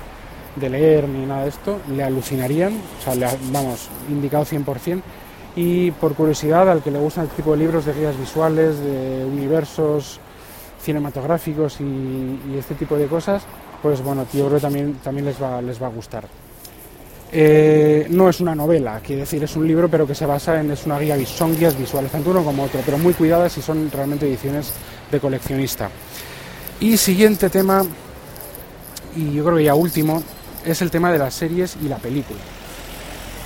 de, 0.55 0.69
leer 0.69 1.07
ni 1.07 1.25
nada 1.25 1.43
de 1.43 1.49
esto, 1.49 1.79
le 1.91 2.03
alucinarían, 2.03 2.73
o 2.73 3.03
sea, 3.03 3.15
le, 3.15 3.27
vamos, 3.51 3.89
indicado 4.09 4.45
100%. 4.45 5.01
Y 5.55 5.91
por 5.91 6.15
curiosidad, 6.15 6.69
al 6.69 6.83
que 6.83 6.91
le 6.91 6.99
gustan 6.99 7.25
este 7.25 7.37
tipo 7.37 7.51
de 7.51 7.57
libros 7.57 7.85
de 7.85 7.93
guías 7.93 8.17
visuales, 8.19 8.77
de 8.79 9.25
universos 9.25 10.19
cinematográficos 10.81 11.79
y, 11.79 12.57
este 12.57 12.75
tipo 12.75 12.97
de 12.97 13.07
cosas, 13.07 13.43
pues 13.81 14.01
bueno, 14.03 14.25
yo 14.33 14.45
creo 14.47 14.57
que 14.57 14.61
también, 14.61 14.93
también 14.95 15.25
les, 15.25 15.41
va, 15.41 15.61
les 15.61 15.81
va 15.81 15.87
a 15.87 15.89
gustar. 15.89 16.25
Eh, 17.31 18.07
no 18.11 18.29
es 18.29 18.39
una 18.39 18.55
novela, 18.55 19.01
quiere 19.03 19.21
decir, 19.21 19.43
es 19.43 19.55
un 19.55 19.67
libro, 19.67 19.89
pero 19.89 20.05
que 20.07 20.15
se 20.15 20.25
basa 20.25 20.59
en, 20.59 20.71
es 20.71 20.85
una 20.85 20.99
guía, 20.99 21.17
son 21.25 21.57
guías 21.57 21.77
visuales, 21.77 22.11
tanto 22.11 22.29
uno 22.29 22.43
como 22.43 22.63
otro, 22.63 22.79
pero 22.85 22.97
muy 22.97 23.13
cuidadas 23.13 23.57
y 23.57 23.61
son 23.61 23.91
realmente 23.91 24.27
ediciones 24.27 24.71
de 25.11 25.19
coleccionista. 25.19 25.89
Y 26.79 26.97
siguiente 26.97 27.49
tema, 27.49 27.83
y 29.15 29.33
yo 29.33 29.43
creo 29.43 29.57
que 29.57 29.63
ya 29.63 29.75
último, 29.75 30.21
es 30.65 30.81
el 30.81 30.91
tema 30.91 31.11
de 31.11 31.19
las 31.19 31.33
series 31.33 31.77
y 31.83 31.87
la 31.87 31.97
película. 31.97 32.39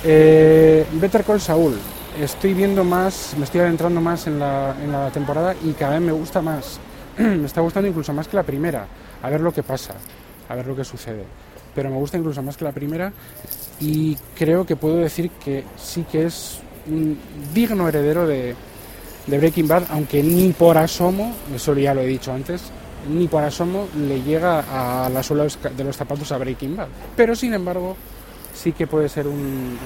Eh, 0.04 0.86
Better 0.92 1.24
Call 1.24 1.40
Saul, 1.40 1.78
estoy 2.18 2.54
viendo 2.54 2.84
más, 2.84 3.34
me 3.36 3.44
estoy 3.44 3.60
adentrando 3.60 4.00
más 4.00 4.26
en 4.26 4.38
la, 4.38 4.74
en 4.82 4.90
la 4.90 5.10
temporada 5.10 5.54
y 5.62 5.72
cada 5.72 5.92
vez 5.92 6.00
me 6.00 6.12
gusta 6.12 6.40
más, 6.40 6.78
me 7.18 7.46
está 7.46 7.60
gustando 7.60 7.88
incluso 7.88 8.12
más 8.12 8.26
que 8.26 8.36
la 8.36 8.42
primera, 8.42 8.86
a 9.22 9.30
ver 9.30 9.40
lo 9.40 9.52
que 9.52 9.62
pasa, 9.62 9.94
a 10.48 10.54
ver 10.54 10.66
lo 10.66 10.74
que 10.74 10.84
sucede 10.84 11.24
pero 11.74 11.90
me 11.90 11.96
gusta 11.96 12.18
incluso 12.18 12.42
más 12.42 12.56
que 12.56 12.64
la 12.64 12.72
primera 12.72 13.12
y 13.80 14.16
creo 14.36 14.66
que 14.66 14.76
puedo 14.76 14.96
decir 14.96 15.30
que 15.42 15.64
sí 15.76 16.04
que 16.10 16.26
es 16.26 16.60
un 16.86 17.18
digno 17.54 17.88
heredero 17.88 18.26
de, 18.26 18.54
de 19.26 19.38
Breaking 19.38 19.68
Bad, 19.68 19.84
aunque 19.90 20.22
ni 20.22 20.52
por 20.52 20.76
asomo, 20.76 21.34
eso 21.54 21.74
ya 21.74 21.94
lo 21.94 22.00
he 22.00 22.06
dicho 22.06 22.32
antes, 22.32 22.62
ni 23.08 23.28
por 23.28 23.42
asomo 23.42 23.88
le 23.96 24.22
llega 24.22 25.04
a 25.04 25.08
la 25.08 25.22
suela 25.22 25.44
de 25.44 25.84
los 25.84 25.96
zapatos 25.96 26.30
a 26.32 26.38
Breaking 26.38 26.76
Bad. 26.76 26.88
Pero 27.16 27.34
sin 27.34 27.54
embargo, 27.54 27.96
sí 28.54 28.72
que 28.72 28.86
puede 28.86 29.08
ser 29.08 29.26
un. 29.26 29.78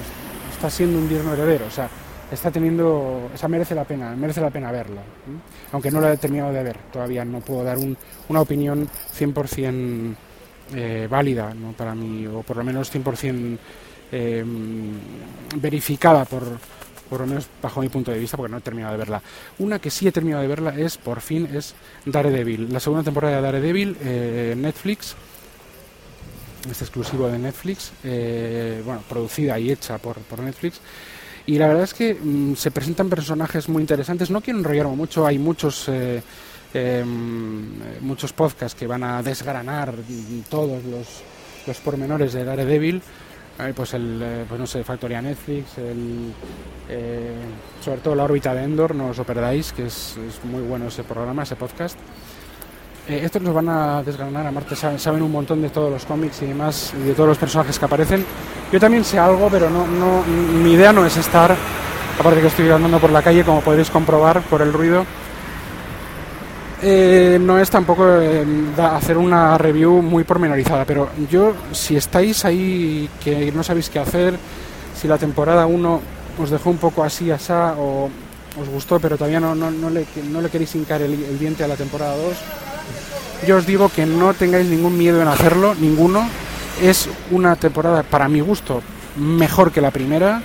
está 0.53 0.69
siendo 0.69 0.99
un 0.99 1.07
digno 1.07 1.33
heredero, 1.33 1.65
o 1.67 1.71
sea, 1.71 1.89
está 2.31 2.51
teniendo. 2.51 3.29
o 3.33 3.37
sea, 3.37 3.47
merece 3.49 3.75
la 3.75 3.83
pena, 3.83 4.15
merece 4.15 4.41
la 4.41 4.49
pena 4.49 4.71
verlo. 4.71 5.01
Aunque 5.71 5.91
no 5.91 6.01
lo 6.01 6.11
he 6.11 6.17
terminado 6.17 6.53
de 6.53 6.63
ver, 6.63 6.77
todavía 6.91 7.23
no 7.25 7.39
puedo 7.39 7.63
dar 7.63 7.77
un, 7.77 7.95
una 8.29 8.41
opinión 8.41 8.87
100% 9.17 10.15
eh, 10.73 11.07
válida 11.09 11.53
¿no? 11.53 11.73
para 11.73 11.93
mí, 11.93 12.25
o 12.27 12.41
por 12.41 12.57
lo 12.57 12.63
menos 12.63 12.93
100% 12.93 13.57
eh, 14.11 14.43
verificada 15.57 16.25
por, 16.25 16.43
por 17.09 17.21
lo 17.21 17.27
menos 17.27 17.47
bajo 17.61 17.81
mi 17.81 17.89
punto 17.89 18.11
de 18.11 18.19
vista, 18.19 18.37
porque 18.37 18.51
no 18.51 18.57
he 18.57 18.61
terminado 18.61 18.93
de 18.93 18.97
verla. 18.97 19.21
Una 19.59 19.79
que 19.79 19.89
sí 19.89 20.07
he 20.07 20.11
terminado 20.11 20.41
de 20.41 20.47
verla 20.47 20.75
es, 20.77 20.97
por 20.97 21.21
fin, 21.21 21.47
es 21.53 21.75
Daredevil. 22.05 22.71
La 22.71 22.79
segunda 22.79 23.03
temporada 23.03 23.37
de 23.37 23.41
Daredevil, 23.41 23.97
eh, 24.01 24.55
Netflix, 24.57 25.15
este 26.69 26.83
exclusivo 26.83 27.27
de 27.27 27.37
Netflix, 27.37 27.91
eh, 28.03 28.81
bueno, 28.83 29.03
producida 29.07 29.59
y 29.59 29.71
hecha 29.71 29.97
por, 29.97 30.17
por 30.17 30.39
Netflix. 30.39 30.79
Y 31.45 31.57
la 31.59 31.67
verdad 31.67 31.83
es 31.83 31.93
que 31.93 32.15
mmm, 32.15 32.55
se 32.55 32.71
presentan 32.71 33.07
personajes 33.07 33.69
muy 33.69 33.81
interesantes. 33.81 34.31
No 34.31 34.41
quiero 34.41 34.59
enrollarme 34.59 34.95
mucho, 34.95 35.25
hay 35.25 35.37
muchos... 35.37 35.87
Eh, 35.89 36.21
eh, 36.77 37.05
muchos 38.01 38.33
podcasts 38.33 38.77
que 38.77 38.85
van 38.85 39.01
a 39.01 39.23
desgranar 39.23 39.93
todos 40.49 40.83
los, 40.83 41.07
los 41.65 41.77
pormenores 41.77 42.33
de 42.33 42.43
Daredevil. 42.43 43.01
Pues 43.57 43.93
el, 43.93 44.19
eh, 44.21 44.45
pues 44.47 44.59
no 44.59 44.67
sé, 44.67 44.83
Factoría 44.83 45.21
Netflix, 45.21 45.77
el, 45.77 46.33
eh, 46.89 47.31
sobre 47.81 48.01
todo 48.01 48.13
la 48.13 48.25
órbita 48.25 48.53
de 48.53 48.63
Endor, 48.63 48.93
no 48.93 49.07
os 49.07 49.17
lo 49.17 49.23
perdáis, 49.23 49.71
que 49.71 49.85
es, 49.85 50.17
muy 50.43 50.61
bueno 50.61 50.87
ese 50.87 51.03
programa, 51.03 51.43
ese 51.43 51.55
podcast. 51.55 51.97
Eh, 53.07 53.21
estos 53.23 53.41
los 53.41 53.53
van 53.53 53.69
a 53.69 54.03
desgranar, 54.03 54.45
a 54.45 54.51
Marte 54.51 54.75
saben, 54.75 54.99
saben, 54.99 55.21
un 55.21 55.31
montón 55.31 55.61
de 55.61 55.69
todos 55.69 55.89
los 55.89 56.03
cómics 56.03 56.41
y 56.41 56.47
demás, 56.47 56.93
y 57.01 57.07
de 57.07 57.13
todos 57.13 57.29
los 57.29 57.37
personajes 57.37 57.79
que 57.79 57.85
aparecen. 57.85 58.25
Yo 58.73 58.79
también 58.79 59.05
sé 59.05 59.17
algo, 59.17 59.47
pero 59.49 59.69
no, 59.69 59.87
no, 59.87 60.21
mi 60.23 60.73
idea 60.73 60.91
no 60.91 61.05
es 61.05 61.15
estar, 61.15 61.55
aparte 62.19 62.41
que 62.41 62.47
estoy 62.47 62.69
andando 62.69 62.99
por 62.99 63.11
la 63.11 63.21
calle, 63.21 63.45
como 63.45 63.61
podéis 63.61 63.89
comprobar 63.89 64.41
por 64.41 64.61
el 64.61 64.73
ruido, 64.73 65.05
eh, 66.81 67.37
no 67.41 67.57
es 67.57 67.69
tampoco 67.69 68.05
eh, 68.07 68.45
hacer 68.77 69.17
una 69.17 69.57
review 69.57 70.01
muy 70.01 70.23
pormenorizada, 70.23 70.85
pero 70.85 71.09
yo, 71.29 71.53
si 71.71 71.95
estáis 71.95 72.43
ahí 72.45 73.09
que 73.23 73.51
no 73.51 73.63
sabéis 73.63 73.89
qué 73.89 73.99
hacer, 73.99 74.35
si 74.99 75.07
la 75.07 75.17
temporada 75.17 75.65
1 75.65 76.01
os 76.37 76.49
dejó 76.49 76.69
un 76.69 76.77
poco 76.77 77.03
así, 77.03 77.31
asá, 77.31 77.75
o 77.77 78.09
os 78.59 78.69
gustó, 78.69 78.99
pero 78.99 79.17
todavía 79.17 79.39
no, 79.39 79.55
no, 79.55 79.71
no, 79.71 79.89
le, 79.89 80.05
no 80.29 80.41
le, 80.41 80.49
queréis 80.49 80.75
hincar 80.75 81.01
el, 81.01 81.39
diente 81.39 81.63
a 81.63 81.67
la 81.67 81.75
temporada 81.75 82.15
2, 82.15 82.35
yo 83.47 83.57
os 83.57 83.65
digo 83.65 83.89
que 83.89 84.05
no 84.05 84.33
tengáis 84.33 84.67
ningún 84.67 84.97
miedo 84.97 85.21
en 85.21 85.27
hacerlo, 85.27 85.75
ninguno. 85.75 86.27
Es 86.81 87.09
una 87.31 87.55
temporada, 87.55 88.03
para 88.03 88.27
mi 88.27 88.41
gusto, 88.41 88.81
mejor 89.17 89.71
que 89.71 89.81
la 89.81 89.91
primera, 89.91 90.41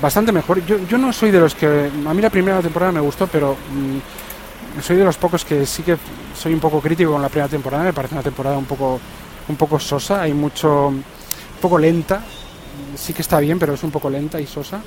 bastante 0.00 0.32
mejor. 0.32 0.64
Yo, 0.66 0.76
yo 0.88 0.98
no 0.98 1.12
soy 1.12 1.30
de 1.30 1.40
los 1.40 1.54
que. 1.54 1.90
A 2.06 2.14
mí 2.14 2.20
la 2.20 2.30
primera 2.30 2.60
temporada 2.60 2.92
me 2.92 3.00
gustó, 3.00 3.26
pero. 3.26 3.56
Mmm, 3.72 4.23
soy 4.82 4.96
de 4.96 5.04
los 5.04 5.16
pocos 5.16 5.44
que 5.44 5.66
sí 5.66 5.82
que 5.82 5.96
soy 6.36 6.54
un 6.54 6.60
poco 6.60 6.80
crítico 6.80 7.12
con 7.12 7.22
la 7.22 7.28
primera 7.28 7.48
temporada, 7.48 7.84
me 7.84 7.92
parece 7.92 8.14
una 8.14 8.22
temporada 8.22 8.58
un 8.58 8.64
poco 8.64 9.00
un 9.48 9.56
poco 9.56 9.78
sosa, 9.78 10.22
hay 10.22 10.32
mucho 10.32 10.88
un 10.88 11.04
poco 11.60 11.78
lenta, 11.78 12.22
sí 12.96 13.12
que 13.12 13.22
está 13.22 13.40
bien, 13.40 13.58
pero 13.58 13.74
es 13.74 13.82
un 13.82 13.90
poco 13.90 14.10
lenta 14.10 14.40
y 14.40 14.46
sosa. 14.46 14.80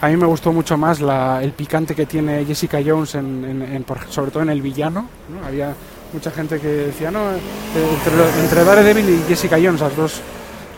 A 0.00 0.08
mí 0.08 0.16
me 0.16 0.26
gustó 0.26 0.52
mucho 0.52 0.76
más 0.76 1.00
el 1.00 1.52
picante 1.52 1.94
que 1.94 2.06
tiene 2.06 2.44
Jessica 2.44 2.78
Jones, 2.84 3.16
en, 3.16 3.84
sobre 4.10 4.30
todo 4.30 4.44
en 4.44 4.50
el 4.50 4.62
villano. 4.62 5.08
¿no? 5.28 5.44
Había 5.44 5.74
mucha 6.12 6.30
gente 6.30 6.60
que 6.60 6.68
decía, 6.68 7.10
no, 7.10 7.32
entre, 7.32 8.40
entre 8.40 8.64
Daredevil 8.64 9.08
y 9.08 9.24
Jessica 9.28 9.56
Jones, 9.56 9.80
las 9.80 9.96
dos, 9.96 10.20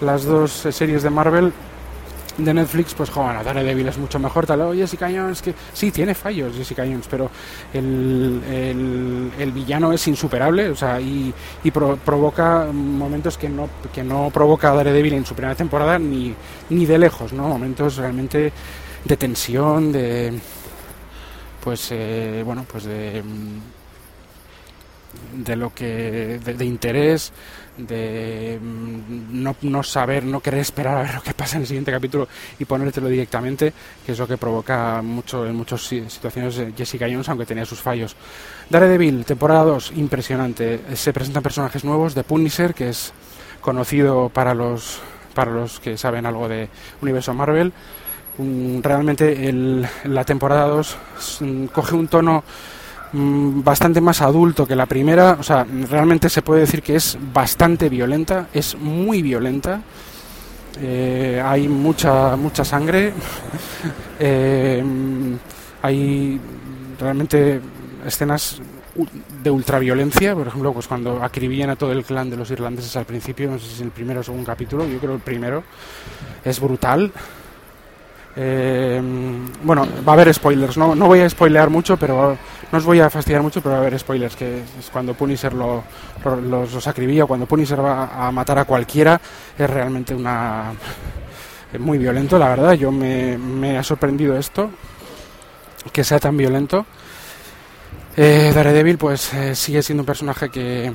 las 0.00 0.24
dos 0.24 0.50
series 0.70 1.02
de 1.02 1.10
Marvel, 1.10 1.52
de 2.36 2.54
Netflix, 2.54 2.94
pues 2.94 3.10
joder, 3.10 3.44
Daredevil 3.44 3.88
es 3.88 3.98
mucho 3.98 4.18
mejor, 4.18 4.46
tal, 4.46 4.60
oh, 4.62 4.74
Jessica 4.74 5.06
Jones, 5.06 5.42
que 5.42 5.54
sí, 5.72 5.90
tiene 5.90 6.14
fallos 6.14 6.56
Jessica 6.56 6.84
Jones, 6.84 7.06
pero 7.10 7.30
el, 7.72 9.30
el, 9.38 9.52
villano 9.52 9.92
es 9.92 10.06
insuperable, 10.08 10.70
o 10.70 10.76
sea, 10.76 11.00
y, 11.00 11.32
y 11.64 11.70
pro, 11.70 11.96
provoca 11.96 12.66
momentos 12.72 13.36
que 13.36 13.48
no, 13.48 13.68
que 13.92 14.02
no 14.02 14.30
provoca 14.32 14.72
Daredevil 14.72 15.14
en 15.14 15.26
su 15.26 15.34
primera 15.34 15.54
temporada 15.54 15.98
ni, 15.98 16.34
ni 16.70 16.86
de 16.86 16.98
lejos, 16.98 17.32
¿no? 17.32 17.48
Momentos 17.48 17.96
realmente 17.96 18.52
de 19.04 19.16
tensión, 19.16 19.92
de, 19.92 20.38
pues, 21.62 21.88
eh, 21.92 22.42
bueno, 22.44 22.64
pues 22.70 22.84
de 22.84 23.22
de 25.32 25.56
lo 25.56 25.72
que 25.74 26.38
de, 26.38 26.64
interés 26.64 27.32
de 27.86 28.58
mm, 28.60 29.42
no, 29.42 29.56
no, 29.62 29.82
saber 29.82 30.24
no 30.24 30.40
querer 30.40 30.60
esperar 30.60 30.98
a 30.98 31.02
ver 31.02 31.14
lo 31.14 31.22
que 31.22 31.34
pasa 31.34 31.56
en 31.56 31.62
el 31.62 31.68
siguiente 31.68 31.90
capítulo 31.90 32.28
y 32.58 32.64
ponértelo 32.64 33.08
directamente 33.08 33.72
que 34.04 34.12
es 34.12 34.18
lo 34.18 34.26
que 34.26 34.36
provoca 34.36 35.02
mucho 35.02 35.46
en 35.46 35.54
muchas 35.54 35.82
situaciones 35.82 36.60
Jessica 36.76 37.06
Jones 37.10 37.28
aunque 37.28 37.46
tenía 37.46 37.64
sus 37.64 37.80
fallos. 37.80 38.16
Daredevil 38.68 39.24
temporada 39.24 39.64
2 39.64 39.92
impresionante. 39.96 40.80
Se 40.94 41.12
presentan 41.12 41.42
personajes 41.42 41.84
nuevos 41.84 42.14
de 42.14 42.24
Punisher 42.24 42.74
que 42.74 42.90
es 42.90 43.12
conocido 43.60 44.28
para 44.28 44.54
los 44.54 45.00
para 45.34 45.50
los 45.50 45.80
que 45.80 45.96
saben 45.96 46.26
algo 46.26 46.48
de 46.48 46.68
universo 47.00 47.34
Marvel. 47.34 47.72
Realmente 48.82 49.48
el, 49.48 49.86
la 50.04 50.24
temporada 50.24 50.66
2 50.68 50.98
mm, 51.40 51.64
coge 51.66 51.94
un 51.94 52.08
tono 52.08 52.42
mm, 53.12 53.62
bastante 53.62 54.00
más 54.00 54.20
adulto 54.22 54.66
que 54.66 54.76
la 54.76 54.86
primera, 54.86 55.36
o 55.38 55.42
sea, 55.42 55.64
realmente 55.88 56.28
se 56.28 56.42
puede 56.42 56.60
decir 56.60 56.82
que 56.82 56.96
es 56.96 57.18
bastante 57.32 57.88
violenta, 57.88 58.48
es 58.52 58.76
muy 58.76 59.22
violenta. 59.22 59.82
Eh, 60.82 61.42
hay 61.44 61.68
mucha 61.68 62.36
mucha 62.36 62.64
sangre, 62.64 63.12
eh, 64.18 64.82
hay 65.82 66.40
realmente 66.98 67.60
escenas 68.06 68.62
de 69.42 69.50
ultraviolencia, 69.50 70.34
por 70.34 70.46
ejemplo, 70.46 70.72
pues 70.72 70.86
cuando 70.86 71.22
acribillan 71.22 71.70
a 71.70 71.76
todo 71.76 71.92
el 71.92 72.04
clan 72.04 72.30
de 72.30 72.36
los 72.36 72.50
irlandeses 72.50 72.96
al 72.96 73.04
principio, 73.04 73.50
no 73.50 73.58
sé 73.58 73.66
si 73.66 73.74
es 73.74 73.80
el 73.80 73.90
primero 73.90 74.20
o 74.20 74.22
segundo 74.22 74.46
capítulo, 74.46 74.86
yo 74.86 74.98
creo 74.98 75.14
el 75.14 75.20
primero, 75.20 75.62
es 76.44 76.60
brutal. 76.60 77.10
Eh, 78.36 79.00
bueno, 79.62 79.86
va 80.06 80.12
a 80.12 80.14
haber 80.14 80.32
spoilers, 80.32 80.76
no, 80.76 80.94
no 80.94 81.06
voy 81.06 81.20
a 81.20 81.30
spoilear 81.30 81.70
mucho, 81.70 81.96
pero 81.96 82.36
no 82.70 82.78
os 82.78 82.84
voy 82.84 83.00
a 83.00 83.10
fastidiar 83.10 83.42
mucho, 83.42 83.60
pero 83.60 83.72
va 83.72 83.78
a 83.78 83.80
haber 83.80 83.98
spoilers, 83.98 84.36
que 84.36 84.60
es 84.78 84.90
cuando 84.92 85.14
Punisher 85.14 85.52
lo, 85.52 85.82
los, 86.24 86.72
los 86.72 86.86
acribilla, 86.86 87.26
cuando 87.26 87.46
Punisher 87.46 87.84
va 87.84 88.26
a 88.26 88.30
matar 88.30 88.58
a 88.58 88.64
cualquiera, 88.64 89.20
es 89.58 89.68
realmente 89.68 90.14
una 90.14 90.72
muy 91.78 91.98
violento, 91.98 92.38
la 92.38 92.48
verdad, 92.48 92.72
yo 92.72 92.90
me, 92.90 93.38
me 93.38 93.78
ha 93.78 93.82
sorprendido 93.82 94.36
esto, 94.36 94.70
que 95.92 96.02
sea 96.04 96.18
tan 96.18 96.36
violento. 96.36 96.84
Eh, 98.16 98.52
Daredevil 98.54 98.98
pues 98.98 99.32
eh, 99.34 99.54
sigue 99.54 99.82
siendo 99.82 100.02
un 100.02 100.06
personaje 100.06 100.48
que, 100.50 100.92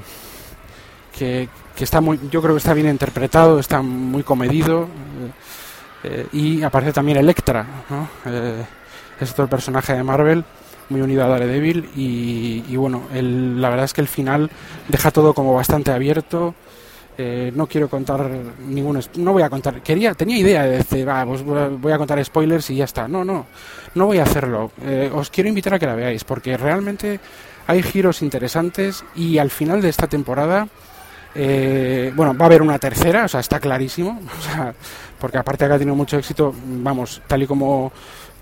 que, 1.17 1.47
está 1.77 2.01
muy, 2.01 2.19
yo 2.29 2.41
creo 2.41 2.53
que 2.55 2.59
está 2.59 2.73
bien 2.73 2.89
interpretado, 2.89 3.59
está 3.59 3.81
muy 3.81 4.23
comedido. 4.23 4.83
Eh, 4.83 5.31
eh, 6.07 6.27
y 6.33 6.61
aparece 6.61 6.93
también 6.93 7.17
Electra, 7.17 7.65
¿no? 7.89 8.07
Eh, 8.25 8.63
es 9.19 9.31
otro 9.31 9.47
personaje 9.47 9.93
de 9.93 10.03
Marvel 10.03 10.43
muy 10.89 11.01
unido 11.01 11.23
a 11.23 11.27
Daredevil 11.27 11.89
y, 11.95 12.63
y 12.67 12.75
bueno, 12.75 13.03
la 13.11 13.69
verdad 13.69 13.85
es 13.85 13.93
que 13.93 14.01
el 14.01 14.07
final 14.07 14.49
deja 14.87 15.11
todo 15.11 15.33
como 15.33 15.53
bastante 15.53 15.91
abierto. 15.91 16.55
Eh, 17.17 17.53
no 17.55 17.65
quiero 17.67 17.89
contar 17.89 18.29
ningún 18.67 18.99
no 19.15 19.31
voy 19.31 19.41
a 19.41 19.49
contar 19.49 19.81
quería 19.81 20.13
tenía 20.15 20.37
idea 20.37 20.63
de 20.63 20.79
decir 20.79 21.07
pues 21.25 21.43
voy 21.45 21.93
a 21.93 21.97
contar 21.97 22.21
spoilers 22.25 22.69
y 22.71 22.75
ya 22.75 22.83
está 22.83 23.07
no 23.07 23.23
no 23.23 23.45
no 23.93 24.05
voy 24.07 24.17
a 24.17 24.23
hacerlo 24.23 24.71
os 25.13 25.29
quiero 25.29 25.47
invitar 25.47 25.75
a 25.75 25.79
que 25.79 25.85
la 25.85 25.95
veáis 25.95 26.25
porque 26.25 26.57
realmente 26.57 27.21
hay 27.67 27.81
giros 27.83 28.21
interesantes 28.21 29.05
y 29.15 29.37
al 29.37 29.49
final 29.49 29.81
de 29.81 29.87
esta 29.87 30.07
temporada 30.07 30.67
eh, 31.37 32.13
bueno, 32.15 32.33
va 32.33 32.45
a 32.45 32.47
haber 32.47 32.61
una 32.61 32.79
tercera, 32.79 33.25
o 33.25 33.27
sea, 33.27 33.41
está 33.41 33.59
clarísimo, 33.59 34.21
o 34.39 34.41
sea, 34.41 34.73
porque 35.19 35.37
aparte 35.37 35.67
que 35.67 35.73
ha 35.73 35.77
tenido 35.77 35.95
mucho 35.95 36.17
éxito, 36.17 36.53
vamos, 36.65 37.21
tal 37.27 37.43
y 37.43 37.47
como 37.47 37.91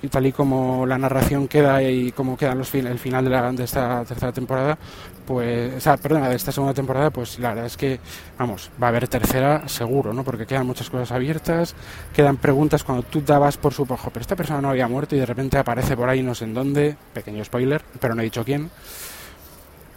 tal 0.09 0.25
y 0.25 0.31
como 0.31 0.85
la 0.85 0.97
narración 0.97 1.47
queda 1.47 1.81
y 1.81 2.11
como 2.11 2.37
quedan 2.37 2.57
los 2.57 2.73
el 2.75 2.99
final 2.99 3.23
de, 3.23 3.29
la, 3.29 3.51
de 3.51 3.63
esta 3.63 4.03
tercera 4.05 4.31
temporada, 4.31 4.77
pues, 5.25 5.75
o 5.75 5.79
sea, 5.79 5.97
perdona, 5.97 6.29
de 6.29 6.35
esta 6.35 6.51
segunda 6.51 6.73
temporada, 6.73 7.09
pues 7.09 7.39
la 7.39 7.49
verdad 7.49 7.65
es 7.65 7.77
que, 7.77 7.99
vamos, 8.37 8.69
va 8.81 8.87
a 8.87 8.89
haber 8.89 9.07
tercera 9.07 9.67
seguro, 9.67 10.13
¿no? 10.13 10.23
Porque 10.23 10.45
quedan 10.45 10.67
muchas 10.67 10.89
cosas 10.89 11.11
abiertas, 11.11 11.75
quedan 12.13 12.37
preguntas 12.37 12.83
cuando 12.83 13.03
tú 13.03 13.21
dabas 13.21 13.57
por 13.57 13.73
su 13.73 13.83
ojo, 13.83 14.09
pero 14.11 14.21
esta 14.21 14.35
persona 14.35 14.61
no 14.61 14.69
había 14.69 14.87
muerto 14.87 15.15
y 15.15 15.19
de 15.19 15.25
repente 15.25 15.57
aparece 15.57 15.95
por 15.95 16.09
ahí 16.09 16.21
no 16.23 16.35
sé 16.35 16.45
en 16.45 16.53
dónde, 16.53 16.95
pequeño 17.13 17.43
spoiler, 17.45 17.81
pero 17.99 18.15
no 18.15 18.21
he 18.21 18.25
dicho 18.25 18.43
quién 18.43 18.69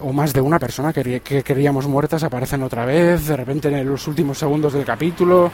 o 0.00 0.12
más 0.12 0.32
de 0.32 0.40
una 0.40 0.58
persona 0.58 0.92
que, 0.92 1.20
que 1.20 1.42
queríamos 1.42 1.86
muertas 1.86 2.22
aparecen 2.22 2.62
otra 2.62 2.84
vez, 2.84 3.26
de 3.26 3.36
repente 3.36 3.68
en 3.68 3.88
los 3.88 4.06
últimos 4.06 4.38
segundos 4.38 4.72
del 4.72 4.84
capítulo, 4.84 5.50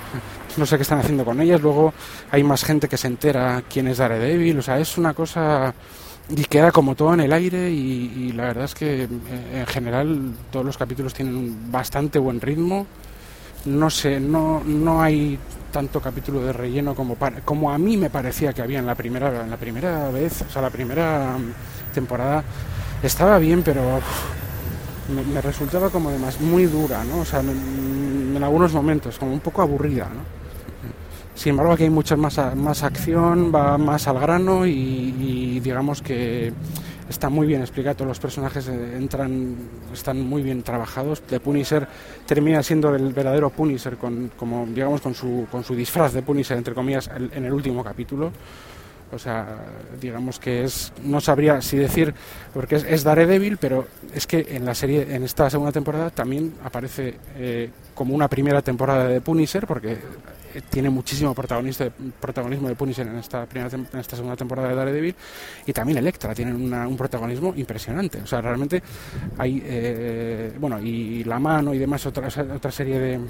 no 0.56 0.66
sé 0.66 0.76
qué 0.76 0.82
están 0.82 0.98
haciendo 0.98 1.24
con 1.24 1.40
ellas, 1.40 1.60
luego 1.60 1.92
hay 2.30 2.42
más 2.42 2.64
gente 2.64 2.88
que 2.88 2.96
se 2.96 3.06
entera 3.06 3.62
quién 3.68 3.88
es 3.88 3.98
Daredevil, 3.98 4.58
o 4.58 4.62
sea, 4.62 4.78
es 4.78 4.98
una 4.98 5.14
cosa 5.14 5.72
y 6.28 6.44
queda 6.44 6.72
como 6.72 6.94
todo 6.94 7.14
en 7.14 7.20
el 7.20 7.32
aire 7.32 7.70
y, 7.70 8.32
la 8.32 8.44
verdad 8.44 8.64
es 8.64 8.74
que 8.74 9.04
eh, 9.04 9.08
en 9.54 9.66
general 9.66 10.32
todos 10.50 10.64
los 10.64 10.78
capítulos 10.78 11.14
tienen 11.14 11.36
un 11.36 11.70
bastante 11.70 12.18
buen 12.18 12.40
ritmo, 12.40 12.86
no 13.66 13.90
sé, 13.90 14.18
no, 14.18 14.62
no 14.64 15.02
hay 15.02 15.38
tanto 15.70 16.00
capítulo 16.00 16.44
de 16.44 16.52
relleno 16.52 16.94
como, 16.94 17.16
como 17.44 17.70
a 17.70 17.78
mí 17.78 17.96
me 17.96 18.10
parecía 18.10 18.52
que 18.52 18.62
había 18.62 18.80
en 18.80 18.86
la 18.86 18.94
primera, 18.94 19.42
en 19.42 19.50
la 19.50 19.56
primera 19.56 20.10
vez, 20.10 20.42
o 20.42 20.50
sea, 20.50 20.62
la 20.62 20.70
primera 20.70 21.36
temporada 21.94 22.42
estaba 23.02 23.38
bien, 23.38 23.62
pero 23.62 24.00
me, 25.32 25.40
resultaba 25.40 25.90
como 25.90 26.08
además 26.08 26.40
muy 26.40 26.66
dura, 26.66 27.04
¿no? 27.04 27.20
O 27.20 27.24
sea, 27.24 27.40
en, 27.40 28.40
algunos 28.42 28.72
momentos, 28.72 29.18
como 29.18 29.32
un 29.32 29.40
poco 29.40 29.62
aburrida, 29.62 30.04
¿no? 30.04 30.42
Sin 31.34 31.50
embargo, 31.50 31.72
aquí 31.72 31.84
hay 31.84 31.90
mucha 31.90 32.16
más, 32.16 32.38
más 32.56 32.82
acción, 32.82 33.52
va 33.54 33.78
más 33.78 34.06
al 34.06 34.18
grano 34.20 34.66
y, 34.66 35.60
digamos 35.60 36.02
que 36.02 36.52
está 37.08 37.28
muy 37.30 37.46
bien 37.46 37.62
explicado. 37.62 38.04
Los 38.04 38.18
personajes 38.18 38.68
eh, 38.68 38.96
entran, 38.96 39.56
están 39.92 40.20
muy 40.20 40.42
bien 40.42 40.62
trabajados. 40.62 41.22
The 41.22 41.40
Punisher 41.40 41.86
termina 42.26 42.62
siendo 42.62 42.94
el 42.94 43.12
verdadero 43.12 43.50
Punisher, 43.50 43.96
con, 43.96 44.30
como, 44.36 44.66
digamos, 44.66 45.00
con 45.00 45.14
su, 45.14 45.46
con 45.50 45.64
su 45.64 45.74
disfraz 45.74 46.12
de 46.12 46.22
Punisher, 46.22 46.58
entre 46.58 46.74
comillas, 46.74 47.10
en 47.14 47.44
el 47.44 47.52
último 47.52 47.82
capítulo. 47.82 48.30
O 49.12 49.18
sea, 49.18 49.58
digamos 50.00 50.38
que 50.38 50.64
es, 50.64 50.92
no 51.04 51.20
sabría 51.20 51.60
si 51.60 51.76
decir, 51.76 52.14
porque 52.54 52.76
es, 52.76 52.84
es 52.84 53.04
Daredevil, 53.04 53.58
pero 53.58 53.86
es 54.14 54.26
que 54.26 54.46
en 54.50 54.64
la 54.64 54.74
serie, 54.74 55.14
en 55.14 55.22
esta 55.22 55.50
segunda 55.50 55.70
temporada 55.70 56.10
también 56.10 56.54
aparece 56.64 57.18
eh, 57.36 57.70
como 57.94 58.14
una 58.14 58.28
primera 58.28 58.62
temporada 58.62 59.06
de 59.06 59.20
Punisher, 59.20 59.66
porque 59.66 59.92
eh, 59.92 60.62
tiene 60.70 60.88
muchísimo 60.88 61.34
protagonismo 61.34 62.68
de 62.68 62.74
Punisher 62.74 63.06
en 63.06 63.18
esta, 63.18 63.44
primera, 63.46 63.74
en 63.74 64.00
esta 64.00 64.16
segunda 64.16 64.36
temporada 64.36 64.68
de 64.68 64.74
Daredevil, 64.74 65.14
y 65.66 65.72
también 65.72 65.98
Electra 65.98 66.34
tiene 66.34 66.54
un 66.54 66.96
protagonismo 66.96 67.52
impresionante. 67.54 68.22
O 68.22 68.26
sea, 68.26 68.40
realmente 68.40 68.82
hay, 69.36 69.62
eh, 69.64 70.52
bueno, 70.58 70.80
y 70.80 71.22
La 71.24 71.38
Mano 71.38 71.74
y 71.74 71.78
demás, 71.78 72.06
otra, 72.06 72.28
otra 72.28 72.70
serie 72.70 72.98
de 72.98 73.20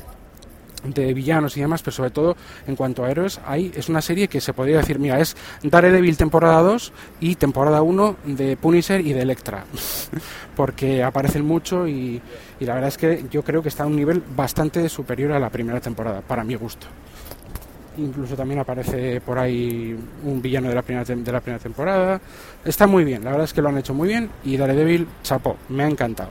de 0.84 1.14
villanos 1.14 1.56
y 1.56 1.60
demás, 1.60 1.82
pero 1.82 1.92
sobre 1.94 2.10
todo 2.10 2.36
en 2.66 2.76
cuanto 2.76 3.04
a 3.04 3.10
héroes, 3.10 3.40
hay, 3.46 3.72
es 3.74 3.88
una 3.88 4.02
serie 4.02 4.28
que 4.28 4.40
se 4.40 4.52
podría 4.52 4.78
decir, 4.78 4.98
mira, 4.98 5.20
es 5.20 5.36
Daredevil 5.62 6.16
temporada 6.16 6.60
2 6.62 6.92
y 7.20 7.34
temporada 7.36 7.82
1 7.82 8.16
de 8.24 8.56
Punisher 8.56 9.00
y 9.00 9.12
de 9.12 9.22
Electra, 9.22 9.64
porque 10.56 11.02
aparecen 11.02 11.44
mucho 11.44 11.86
y, 11.86 12.20
y, 12.60 12.64
la 12.64 12.74
verdad 12.74 12.88
es 12.88 12.98
que 12.98 13.24
yo 13.30 13.42
creo 13.42 13.62
que 13.62 13.68
está 13.68 13.84
a 13.84 13.86
un 13.86 13.96
nivel 13.96 14.22
bastante 14.34 14.88
superior 14.88 15.32
a 15.32 15.38
la 15.38 15.50
primera 15.50 15.80
temporada, 15.80 16.20
para 16.20 16.44
mi 16.44 16.54
gusto. 16.54 16.86
Incluso 17.98 18.34
también 18.34 18.58
aparece 18.58 19.20
por 19.20 19.38
ahí 19.38 19.94
un 20.24 20.40
villano 20.40 20.68
de 20.70 20.74
la 20.74 20.82
primera, 20.82 21.04
de 21.04 21.32
la 21.32 21.40
primera 21.40 21.62
temporada. 21.62 22.20
Está 22.64 22.86
muy 22.86 23.04
bien, 23.04 23.22
la 23.22 23.30
verdad 23.30 23.44
es 23.44 23.52
que 23.52 23.60
lo 23.60 23.68
han 23.68 23.76
hecho 23.76 23.92
muy 23.92 24.08
bien 24.08 24.30
y 24.44 24.56
Daredevil, 24.56 25.06
chapó, 25.22 25.58
me 25.68 25.84
ha 25.84 25.88
encantado. 25.88 26.30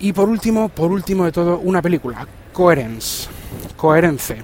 Y 0.00 0.12
por 0.12 0.28
último, 0.28 0.68
por 0.68 0.90
último 0.90 1.24
de 1.24 1.32
todo, 1.32 1.58
una 1.58 1.82
película, 1.82 2.26
Coherence. 2.52 3.28
Coherence. 3.76 4.36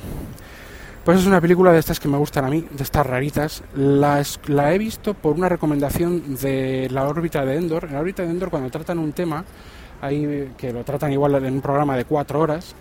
Pues 1.05 1.21
es 1.21 1.27
una 1.27 1.41
película 1.41 1.73
de 1.73 1.79
estas 1.79 2.01
que 2.01 2.09
me 2.09 2.17
gustan 2.17 2.45
a 2.47 2.49
mí, 2.49 2.67
de 2.71 2.83
estas 2.83 3.07
raritas. 3.07 3.63
La, 3.75 4.23
la 4.47 4.75
he 4.75 4.79
visto 4.79 5.15
por 5.15 5.35
una 5.37 5.49
recomendación 5.49 6.37
de 6.37 6.89
la 6.91 7.07
órbita 7.07 7.45
de 7.45 7.57
Endor. 7.57 7.85
En 7.85 7.93
la 7.93 8.01
órbita 8.01 8.23
de 8.23 8.31
Endor, 8.31 8.51
cuando 8.51 8.71
tratan 8.71 8.99
un 8.99 9.13
tema, 9.13 9.45
ahí, 10.01 10.53
que 10.57 10.73
lo 10.73 10.85
tratan 10.85 11.13
igual 11.13 11.35
en 11.35 11.55
un 11.55 11.61
programa 11.61 11.97
de 11.97 12.05
cuatro 12.05 12.41
horas, 12.41 12.75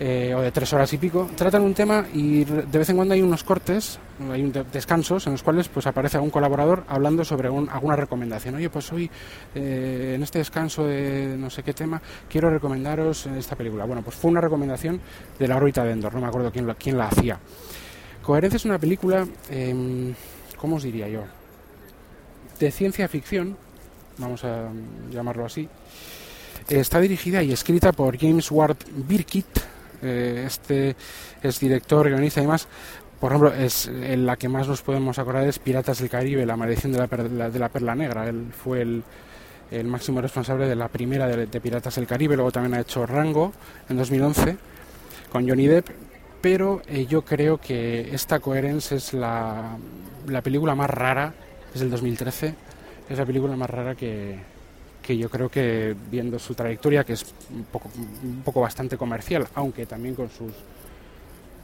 eh, 0.00 0.32
o 0.34 0.40
de 0.40 0.52
tres 0.52 0.72
horas 0.72 0.92
y 0.92 0.98
pico, 0.98 1.28
tratan 1.36 1.62
un 1.62 1.74
tema 1.74 2.06
y 2.12 2.44
de 2.44 2.78
vez 2.78 2.88
en 2.88 2.96
cuando 2.96 3.14
hay 3.14 3.22
unos 3.22 3.42
cortes, 3.42 3.98
hay 4.30 4.42
un 4.42 4.52
descansos 4.72 5.26
en 5.26 5.32
los 5.32 5.42
cuales 5.42 5.68
pues 5.68 5.86
aparece 5.86 6.16
algún 6.16 6.30
colaborador 6.30 6.84
hablando 6.88 7.24
sobre 7.24 7.48
alguna 7.48 7.96
recomendación. 7.96 8.54
Oye, 8.54 8.70
pues 8.70 8.92
hoy 8.92 9.10
eh, 9.54 10.12
en 10.14 10.22
este 10.22 10.38
descanso 10.38 10.84
de 10.84 11.36
no 11.36 11.50
sé 11.50 11.62
qué 11.62 11.72
tema 11.72 12.00
quiero 12.28 12.50
recomendaros 12.50 13.26
esta 13.26 13.56
película. 13.56 13.84
Bueno, 13.86 14.02
pues 14.02 14.16
fue 14.16 14.30
una 14.30 14.40
recomendación 14.40 15.00
de 15.38 15.48
la 15.48 15.56
órbita 15.56 15.82
de 15.82 15.92
Endor, 15.92 16.14
no 16.14 16.20
me 16.20 16.26
acuerdo 16.28 16.52
quién, 16.52 16.72
quién 16.78 16.96
la 16.96 17.08
hacía. 17.08 17.38
Coherencia 18.22 18.56
es 18.56 18.64
una 18.66 18.78
película, 18.78 19.26
eh, 19.50 20.14
¿cómo 20.56 20.76
os 20.76 20.82
diría 20.82 21.08
yo? 21.08 21.24
De 22.60 22.70
ciencia 22.70 23.08
ficción, 23.08 23.56
vamos 24.18 24.44
a 24.44 24.68
llamarlo 25.10 25.44
así. 25.44 25.68
Está 26.68 27.00
dirigida 27.00 27.42
y 27.42 27.52
escrita 27.52 27.92
por 27.92 28.18
James 28.18 28.50
Ward 28.50 28.76
Birkitt, 28.94 29.46
eh, 30.02 30.44
este 30.46 30.96
es 31.42 31.60
director, 31.60 32.08
guionista 32.08 32.40
y 32.40 32.44
demás. 32.44 32.68
Por 33.20 33.32
ejemplo, 33.32 33.52
es 33.52 33.86
en 33.88 34.26
la 34.26 34.36
que 34.36 34.48
más 34.48 34.68
nos 34.68 34.82
podemos 34.82 35.18
acordar 35.18 35.44
es 35.44 35.58
Piratas 35.58 35.98
del 35.98 36.08
Caribe, 36.08 36.46
la 36.46 36.56
maldición 36.56 36.92
de 36.92 36.98
la, 36.98 37.50
de 37.50 37.58
la, 37.58 37.68
Perla 37.68 37.94
Negra. 37.96 38.28
Él 38.28 38.52
fue 38.52 38.82
el, 38.82 39.02
el 39.70 39.86
máximo 39.86 40.20
responsable 40.20 40.66
de 40.66 40.76
la 40.76 40.88
primera 40.88 41.26
de, 41.26 41.60
Piratas 41.60 41.96
del 41.96 42.06
Caribe, 42.06 42.36
luego 42.36 42.52
también 42.52 42.74
ha 42.74 42.80
hecho 42.80 43.06
Rango 43.06 43.52
en 43.88 43.96
2011 43.96 44.56
con 45.32 45.48
Johnny 45.48 45.66
Depp, 45.66 45.88
pero 46.40 46.80
eh, 46.86 47.06
yo 47.06 47.22
creo 47.22 47.58
que 47.58 48.14
esta 48.14 48.38
Coherence 48.38 48.94
es 48.94 49.12
la, 49.12 49.76
la 50.28 50.42
película 50.42 50.74
más 50.76 50.88
rara, 50.88 51.34
es 51.74 51.80
del 51.80 51.90
2013, 51.90 52.54
es 53.10 53.18
la 53.18 53.26
película 53.26 53.56
más 53.56 53.68
rara 53.68 53.94
que, 53.96 54.38
que 55.08 55.16
yo 55.16 55.30
creo 55.30 55.48
que 55.48 55.96
viendo 56.10 56.38
su 56.38 56.52
trayectoria, 56.52 57.02
que 57.02 57.14
es 57.14 57.24
un 57.50 57.64
poco, 57.64 57.88
un 58.22 58.42
poco 58.44 58.60
bastante 58.60 58.98
comercial, 58.98 59.48
aunque 59.54 59.86
también 59.86 60.14
con 60.14 60.28
sus 60.28 60.52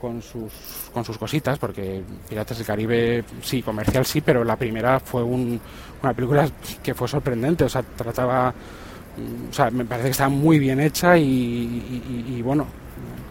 con 0.00 0.22
sus, 0.22 0.50
con 0.94 1.04
sus 1.04 1.18
cositas, 1.18 1.59
porque 1.59 2.02
Piratas 2.26 2.57
del 2.57 2.66
Caribe 2.66 3.22
sí, 3.42 3.61
comercial 3.61 4.07
sí, 4.07 4.22
pero 4.22 4.44
la 4.44 4.57
primera 4.57 4.98
fue 4.98 5.22
un, 5.22 5.61
una 6.02 6.14
película 6.14 6.48
que 6.83 6.94
fue 6.94 7.07
sorprendente, 7.07 7.64
o 7.64 7.68
sea, 7.68 7.83
trataba, 7.83 8.48
mm, 8.50 9.50
o 9.50 9.52
sea, 9.52 9.70
me 9.70 9.85
parece 9.85 10.09
que 10.09 10.12
está 10.12 10.30
muy 10.30 10.59
bien 10.59 10.80
hecha 10.80 11.18
y, 11.18 12.40
bueno, 12.42 12.66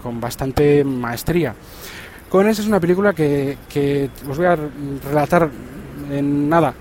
con 0.03 0.21
bastante 0.21 0.83
maestría. 0.83 1.55
Cohenes 2.29 2.59
es 2.59 2.67
una 2.67 2.79
película 2.79 3.13
que, 3.13 3.57
que 3.67 4.11
os 4.29 4.37
voy 4.37 4.45
a 4.45 4.57
relatar 5.05 5.49
en 6.11 6.49
nada, 6.49 6.71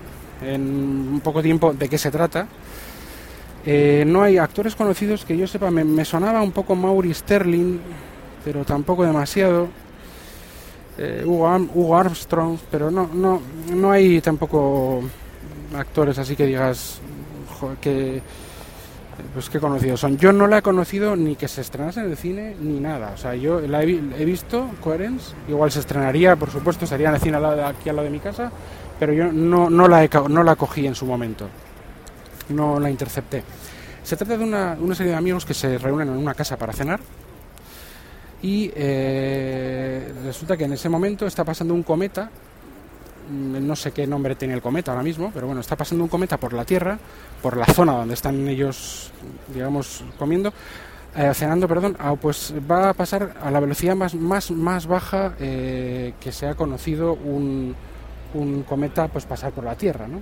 en 0.43 0.61
un 1.13 1.19
poco 1.19 1.41
tiempo, 1.41 1.73
de 1.73 1.89
qué 1.89 1.97
se 1.97 2.11
trata. 2.11 2.47
Eh, 3.65 4.03
no 4.05 4.21
hay 4.23 4.37
actores 4.37 4.75
conocidos 4.75 5.23
que 5.23 5.37
yo 5.37 5.47
sepa, 5.47 5.71
me, 5.71 6.03
sonaba 6.05 6.41
un 6.41 6.51
poco 6.51 6.75
Mauri 6.75 7.13
Sterling, 7.13 7.79
pero 8.43 8.65
tampoco 8.65 9.05
demasiado 9.05 9.69
eh, 10.97 11.23
Hugo, 11.25 11.97
Armstrong, 11.97 12.57
pero 12.69 12.91
no, 12.91 13.09
no, 13.13 13.41
no 13.73 13.91
hay 13.91 14.19
tampoco 14.21 15.01
actores 15.75 16.17
así 16.17 16.35
que 16.35 16.45
digas 16.45 16.99
que 17.81 18.21
pues 19.33 19.49
conocidos 19.49 19.99
son. 19.99 20.17
Yo 20.17 20.31
no 20.33 20.47
la 20.47 20.59
he 20.59 20.61
conocido 20.61 21.15
ni 21.15 21.35
que 21.35 21.47
se 21.47 21.61
estrenase 21.61 22.01
en 22.01 22.11
el 22.11 22.17
cine 22.17 22.55
ni 22.59 22.79
nada. 22.79 23.11
O 23.13 23.17
sea, 23.17 23.35
yo 23.35 23.61
la 23.61 23.83
he, 23.83 24.25
visto, 24.25 24.69
Coherence, 24.81 25.33
igual 25.47 25.71
se 25.71 25.79
estrenaría, 25.79 26.35
por 26.35 26.49
supuesto, 26.49 26.85
estaría 26.85 27.09
en 27.09 27.15
el 27.15 27.21
cine 27.21 27.37
aquí 27.37 27.89
al 27.89 27.95
lado 27.95 28.05
de 28.05 28.11
mi 28.11 28.19
casa, 28.19 28.51
pero 28.99 29.13
yo 29.13 29.31
no, 29.31 29.69
no, 29.69 29.87
la, 29.87 30.07
no 30.29 30.43
la 30.43 30.55
cogí 30.55 30.85
en 30.85 30.95
su 30.95 31.05
momento. 31.05 31.47
No 32.49 32.79
la 32.79 32.89
intercepté. 32.89 33.43
Se 34.03 34.17
trata 34.17 34.37
de 34.37 34.43
una, 34.43 34.77
una 34.79 34.95
serie 34.95 35.11
de 35.13 35.17
amigos 35.17 35.45
que 35.45 35.53
se 35.53 35.77
reúnen 35.77 36.09
en 36.09 36.17
una 36.17 36.33
casa 36.33 36.57
para 36.57 36.73
cenar 36.73 36.99
y 38.43 38.69
eh, 38.75 40.13
resulta 40.25 40.57
que 40.57 40.65
en 40.65 40.73
ese 40.73 40.89
momento 40.89 41.25
está 41.25 41.45
pasando 41.45 41.73
un 41.73 41.81
cometa, 41.81 42.29
mm, 43.31 43.65
no 43.65 43.75
sé 43.75 43.93
qué 43.93 44.05
nombre 44.05 44.35
tiene 44.35 44.53
el 44.53 44.61
cometa 44.61 44.91
ahora 44.91 45.01
mismo, 45.01 45.31
pero 45.33 45.47
bueno, 45.47 45.61
está 45.61 45.77
pasando 45.77 46.03
un 46.03 46.09
cometa 46.09 46.35
por 46.35 46.51
la 46.51 46.65
Tierra, 46.65 46.99
por 47.41 47.55
la 47.55 47.65
zona 47.65 47.93
donde 47.93 48.15
están 48.15 48.45
ellos, 48.49 49.13
digamos, 49.53 50.03
comiendo, 50.19 50.53
eh, 51.15 51.31
cenando, 51.33 51.69
perdón, 51.69 51.95
ah, 51.99 52.15
pues 52.19 52.53
va 52.69 52.89
a 52.89 52.93
pasar 52.93 53.33
a 53.41 53.49
la 53.49 53.61
velocidad 53.61 53.95
más, 53.95 54.13
más, 54.13 54.51
más 54.51 54.87
baja 54.87 55.35
eh, 55.39 56.13
que 56.19 56.33
se 56.33 56.45
ha 56.45 56.55
conocido 56.55 57.13
un, 57.13 57.73
un, 58.33 58.63
cometa 58.63 59.07
pues 59.07 59.25
pasar 59.25 59.53
por 59.53 59.63
la 59.63 59.75
Tierra, 59.75 60.05
¿no? 60.05 60.19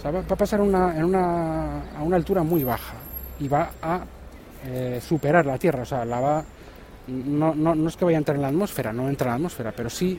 O 0.00 0.02
sea, 0.02 0.10
va, 0.10 0.20
a 0.20 0.36
pasar 0.36 0.62
una, 0.62 0.96
en 0.96 1.04
una, 1.04 1.90
a 1.96 2.02
una 2.02 2.16
altura 2.16 2.42
muy 2.42 2.64
baja 2.64 2.94
y 3.38 3.46
va 3.46 3.70
a 3.82 4.00
superar 5.00 5.46
la 5.46 5.56
Tierra, 5.56 5.82
o 5.82 5.86
sea, 5.86 6.04
la 6.04 6.20
va 6.20 6.44
no, 7.10 7.54
no, 7.54 7.74
no 7.74 7.88
es 7.88 7.96
que 7.96 8.04
vaya 8.04 8.18
a 8.18 8.20
entrar 8.20 8.36
en 8.36 8.42
la 8.42 8.48
atmósfera, 8.48 8.92
no 8.92 9.08
entra 9.08 9.26
en 9.26 9.30
la 9.30 9.36
atmósfera, 9.36 9.72
pero 9.72 9.90
sí 9.90 10.18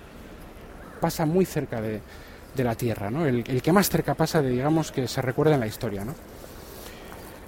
pasa 1.00 1.26
muy 1.26 1.46
cerca 1.46 1.82
de, 1.82 2.02
la 2.58 2.76
Tierra, 2.76 3.10
¿no? 3.10 3.26
El, 3.26 3.44
que 3.44 3.72
más 3.72 3.90
cerca 3.90 4.14
pasa 4.14 4.42
de, 4.42 4.50
digamos, 4.50 4.92
que 4.92 5.08
se 5.08 5.22
recuerda 5.22 5.56
en 5.56 5.62
la 5.62 5.68
historia, 5.68 6.06
¿no? 6.06 6.14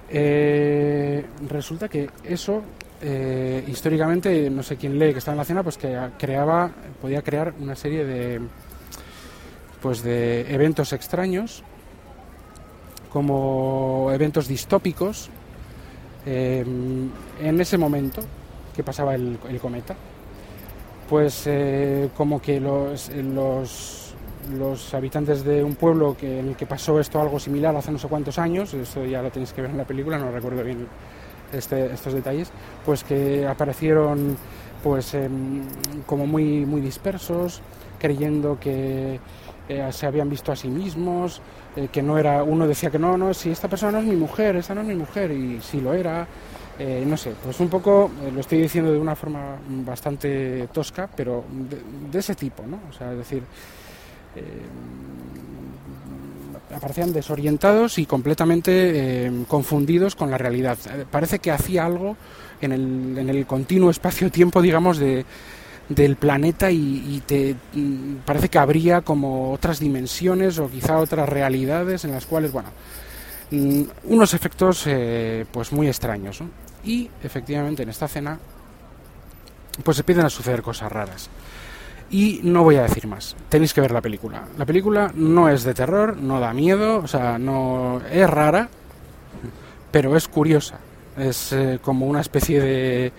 Eh, 0.08 1.24
resulta 1.48 1.88
que 1.88 2.08
eso, 2.24 2.62
eh, 3.00 3.64
históricamente, 3.68 4.50
no 4.50 4.62
sé 4.62 4.76
quién 4.76 4.98
lee 4.98 5.12
que 5.12 5.18
está 5.18 5.32
en 5.32 5.38
la 5.38 5.44
cena, 5.44 5.62
pues 5.62 5.76
que 5.76 5.96
creaba, 6.18 6.70
podía 7.00 7.22
crear 7.22 7.54
una 7.60 7.76
serie 7.76 8.04
de, 8.04 8.40
pues 9.80 10.02
de 10.02 10.52
eventos 10.52 10.92
extraños, 10.92 11.62
como 13.14 14.10
eventos 14.12 14.48
distópicos, 14.48 15.30
eh, 16.26 16.64
en 17.40 17.60
ese 17.60 17.78
momento, 17.78 18.22
que 18.74 18.82
pasaba 18.82 19.14
el, 19.14 19.38
cometa, 19.62 19.94
pues 21.08 21.44
eh, 21.46 22.10
como 22.16 22.42
que 22.42 22.58
los, 22.58 23.08
los, 24.58 24.94
habitantes 24.94 25.44
de 25.44 25.62
un 25.62 25.76
pueblo 25.76 26.16
que, 26.18 26.40
en 26.40 26.48
el 26.48 26.56
que 26.56 26.66
pasó 26.66 26.98
esto 26.98 27.20
algo 27.20 27.38
similar 27.38 27.76
hace 27.76 27.92
no 27.92 27.98
sé 27.98 28.08
cuántos 28.08 28.36
años, 28.36 28.74
eso 28.74 29.04
ya 29.04 29.22
lo 29.22 29.30
tenéis 29.30 29.52
que 29.52 29.62
ver 29.62 29.70
en 29.70 29.78
la 29.78 29.84
película, 29.84 30.18
no 30.18 30.32
recuerdo 30.32 30.64
bien 30.64 30.88
este, 31.52 31.94
estos 31.94 32.14
detalles, 32.14 32.50
pues 32.84 33.04
que 33.04 33.46
aparecieron 33.46 34.36
pues 34.82 35.14
em, 35.14 35.62
como 36.04 36.26
muy, 36.26 36.66
muy 36.66 36.80
dispersos, 36.80 37.62
creyendo 38.00 38.58
que 38.58 39.20
se 39.90 40.06
habían 40.06 40.28
visto 40.28 40.52
a 40.52 40.56
sí 40.56 40.68
mismos, 40.68 41.40
eh, 41.76 41.88
que 41.90 42.02
no 42.02 42.16
era, 42.18 42.44
uno 42.44 42.68
decía 42.68 42.90
que 42.90 43.00
no, 43.00 43.16
no, 43.16 43.34
si 43.34 43.50
esta 43.50 43.68
persona 43.68 43.92
no 43.92 43.98
es 43.98 44.04
mi 44.04 44.14
mujer, 44.14 44.54
esta 44.54 44.74
no 44.74 44.82
es 44.82 44.86
mi 44.86 44.94
mujer, 44.94 45.32
y 45.32 45.60
sí 45.60 45.80
lo 45.80 45.92
era, 45.92 46.24
eh, 46.78 47.02
no 47.04 47.16
sé, 47.16 47.32
pues 47.42 47.58
un 47.58 47.68
poco, 47.68 48.12
eh, 48.22 48.30
lo 48.30 48.40
estoy 48.40 48.60
diciendo 48.60 48.92
de 48.92 48.98
una 48.98 49.16
forma 49.16 49.56
bastante 49.84 50.68
tosca, 50.72 51.08
pero 51.16 51.44
de, 51.50 52.18
ese 52.18 52.36
tipo, 52.36 52.64
¿no? 52.64 52.78
O 52.88 52.92
sea, 52.92 53.10
es 53.10 53.18
decir, 53.18 53.42
aparecían 56.74 57.12
desorientados 57.12 57.98
y 57.98 58.06
completamente 58.06 59.30
confundidos 59.46 60.16
con 60.16 60.30
la 60.30 60.38
realidad. 60.38 60.76
Parece 61.10 61.38
que 61.38 61.52
hacía 61.52 61.86
algo 61.86 62.16
en 62.60 62.72
el, 62.72 63.18
en 63.18 63.30
el 63.30 63.46
continuo 63.46 63.90
espacio-tiempo, 63.90 64.60
digamos, 64.60 64.98
de, 64.98 65.24
del 65.88 66.16
planeta 66.16 66.70
y, 66.70 67.22
te 67.26 67.56
mm, 67.74 68.16
parece 68.24 68.48
que 68.48 68.58
habría 68.58 69.02
como 69.02 69.52
otras 69.52 69.80
dimensiones 69.80 70.58
o 70.58 70.70
quizá 70.70 70.98
otras 70.98 71.28
realidades 71.28 72.04
en 72.04 72.12
las 72.12 72.26
cuales, 72.26 72.52
bueno, 72.52 72.70
mm, 73.50 73.82
unos 74.04 74.34
efectos 74.34 74.88
pues 75.52 75.72
muy 75.72 75.88
extraños. 75.88 76.40
y 76.84 77.08
efectivamente 77.22 77.82
en 77.82 77.88
esta 77.88 78.06
cena 78.06 78.38
pues 79.82 79.96
se 79.96 80.02
empiezan 80.02 80.26
a 80.26 80.30
suceder 80.30 80.62
cosas 80.62 80.92
raras. 80.92 81.28
Y 82.10 82.40
no 82.44 82.62
voy 82.62 82.76
a 82.76 82.82
decir 82.82 83.06
más, 83.06 83.34
tenéis 83.48 83.74
que 83.74 83.80
ver 83.80 83.90
la 83.90 84.00
película. 84.00 84.44
La 84.58 84.66
película 84.66 85.10
no 85.14 85.48
es 85.48 85.64
de 85.64 85.74
terror, 85.74 86.16
no 86.16 86.38
da 86.38 86.52
miedo, 86.52 86.98
o 86.98 87.08
sea, 87.08 87.38
no 87.38 88.00
es 88.10 88.28
rara, 88.28 88.68
pero 89.90 90.16
es 90.16 90.28
curiosa. 90.28 90.78
Es 91.16 91.52
eh, 91.52 91.78
como 91.82 92.06
una 92.06 92.20
especie 92.20 92.60
de 92.60 93.12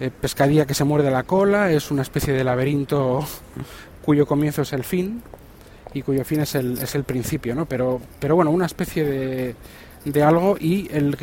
eh, 0.00 0.10
pescadilla 0.10 0.66
que 0.66 0.74
se 0.74 0.84
muerde 0.84 1.10
la 1.10 1.24
cola, 1.24 1.70
es 1.72 1.90
una 1.90 2.02
especie 2.02 2.32
de 2.32 2.44
laberinto 2.44 3.24
cuyo 4.04 4.26
comienzo 4.26 4.62
es 4.62 4.72
el 4.72 4.84
fin 4.84 5.22
y 5.92 6.02
cuyo 6.02 6.24
fin 6.24 6.40
es 6.40 6.54
el, 6.54 6.78
es 6.78 6.94
el 6.94 7.04
principio, 7.04 7.54
¿no? 7.54 7.66
Pero, 7.66 8.00
pero 8.20 8.36
bueno, 8.36 8.50
una 8.50 8.66
especie 8.66 9.04
de, 9.04 9.54
de 10.04 10.22
algo 10.22 10.56
y 10.58 10.88
el, 10.92 11.16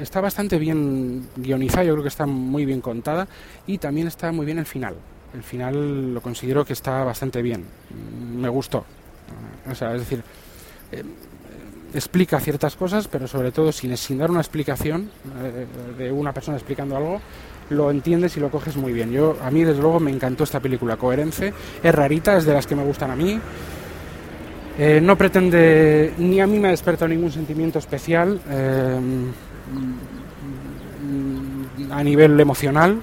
está 0.00 0.20
bastante 0.20 0.58
bien 0.58 1.28
guionizada, 1.36 1.84
yo 1.84 1.92
creo 1.92 2.02
que 2.02 2.08
está 2.08 2.26
muy 2.26 2.64
bien 2.64 2.80
contada 2.80 3.26
y 3.66 3.78
también 3.78 4.06
está 4.06 4.32
muy 4.32 4.46
bien 4.46 4.58
el 4.58 4.66
final. 4.66 4.96
El 5.32 5.42
final 5.42 6.14
lo 6.14 6.20
considero 6.20 6.64
que 6.64 6.72
está 6.72 7.02
bastante 7.04 7.42
bien, 7.42 7.62
mm, 7.62 8.40
me 8.40 8.48
gustó. 8.48 8.84
O 9.70 9.74
sea, 9.74 9.94
es 9.94 10.00
decir, 10.00 10.22
eh, 10.92 11.02
explica 11.94 12.38
ciertas 12.40 12.76
cosas, 12.76 13.08
pero 13.08 13.26
sobre 13.26 13.50
todo 13.52 13.72
sin, 13.72 13.96
sin 13.96 14.18
dar 14.18 14.30
una 14.30 14.40
explicación 14.40 15.10
eh, 15.42 15.66
de 15.98 16.12
una 16.12 16.32
persona 16.32 16.56
explicando 16.56 16.96
algo, 16.96 17.20
lo 17.70 17.90
entiendes 17.90 18.36
y 18.36 18.40
lo 18.40 18.50
coges 18.50 18.76
muy 18.76 18.92
bien. 18.92 19.10
Yo 19.10 19.36
a 19.42 19.50
mí 19.50 19.64
desde 19.64 19.80
luego 19.80 20.00
me 20.00 20.10
encantó 20.10 20.44
esta 20.44 20.60
película, 20.60 20.96
Coherence, 20.96 21.52
es 21.82 21.94
rarita, 21.94 22.36
es 22.36 22.44
de 22.44 22.52
las 22.52 22.66
que 22.66 22.76
me 22.76 22.84
gustan 22.84 23.10
a 23.10 23.16
mí. 23.16 23.40
Eh, 24.78 25.00
no 25.00 25.16
pretende, 25.16 26.14
ni 26.18 26.40
a 26.40 26.46
mí 26.46 26.58
me 26.58 26.68
ha 26.68 26.70
despertado 26.72 27.08
ningún 27.08 27.30
sentimiento 27.30 27.78
especial 27.78 28.40
eh, 28.50 28.98
a 31.90 32.02
nivel 32.02 32.40
emocional, 32.40 33.00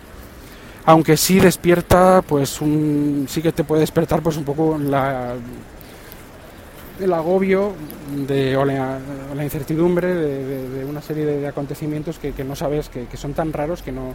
aunque 0.85 1.15
sí 1.15 1.39
despierta, 1.39 2.21
pues 2.27 2.59
un, 2.59 3.25
sí 3.29 3.41
que 3.41 3.53
te 3.53 3.63
puede 3.63 3.81
despertar 3.81 4.21
pues 4.21 4.35
un 4.35 4.43
poco 4.43 4.77
la, 4.77 5.35
el 7.01 7.13
agobio 7.13 7.73
de, 8.27 8.55
o, 8.57 8.65
la, 8.65 8.99
incertidumbre 9.43 10.13
de, 10.13 10.85
una 10.85 11.01
serie 11.01 11.25
de, 11.25 11.47
acontecimientos 11.47 12.19
que, 12.19 12.43
no 12.43 12.55
sabes, 12.55 12.89
que, 12.89 13.17
son 13.17 13.33
tan 13.33 13.51
raros 13.53 13.81
que 13.81 13.91
no 13.91 14.13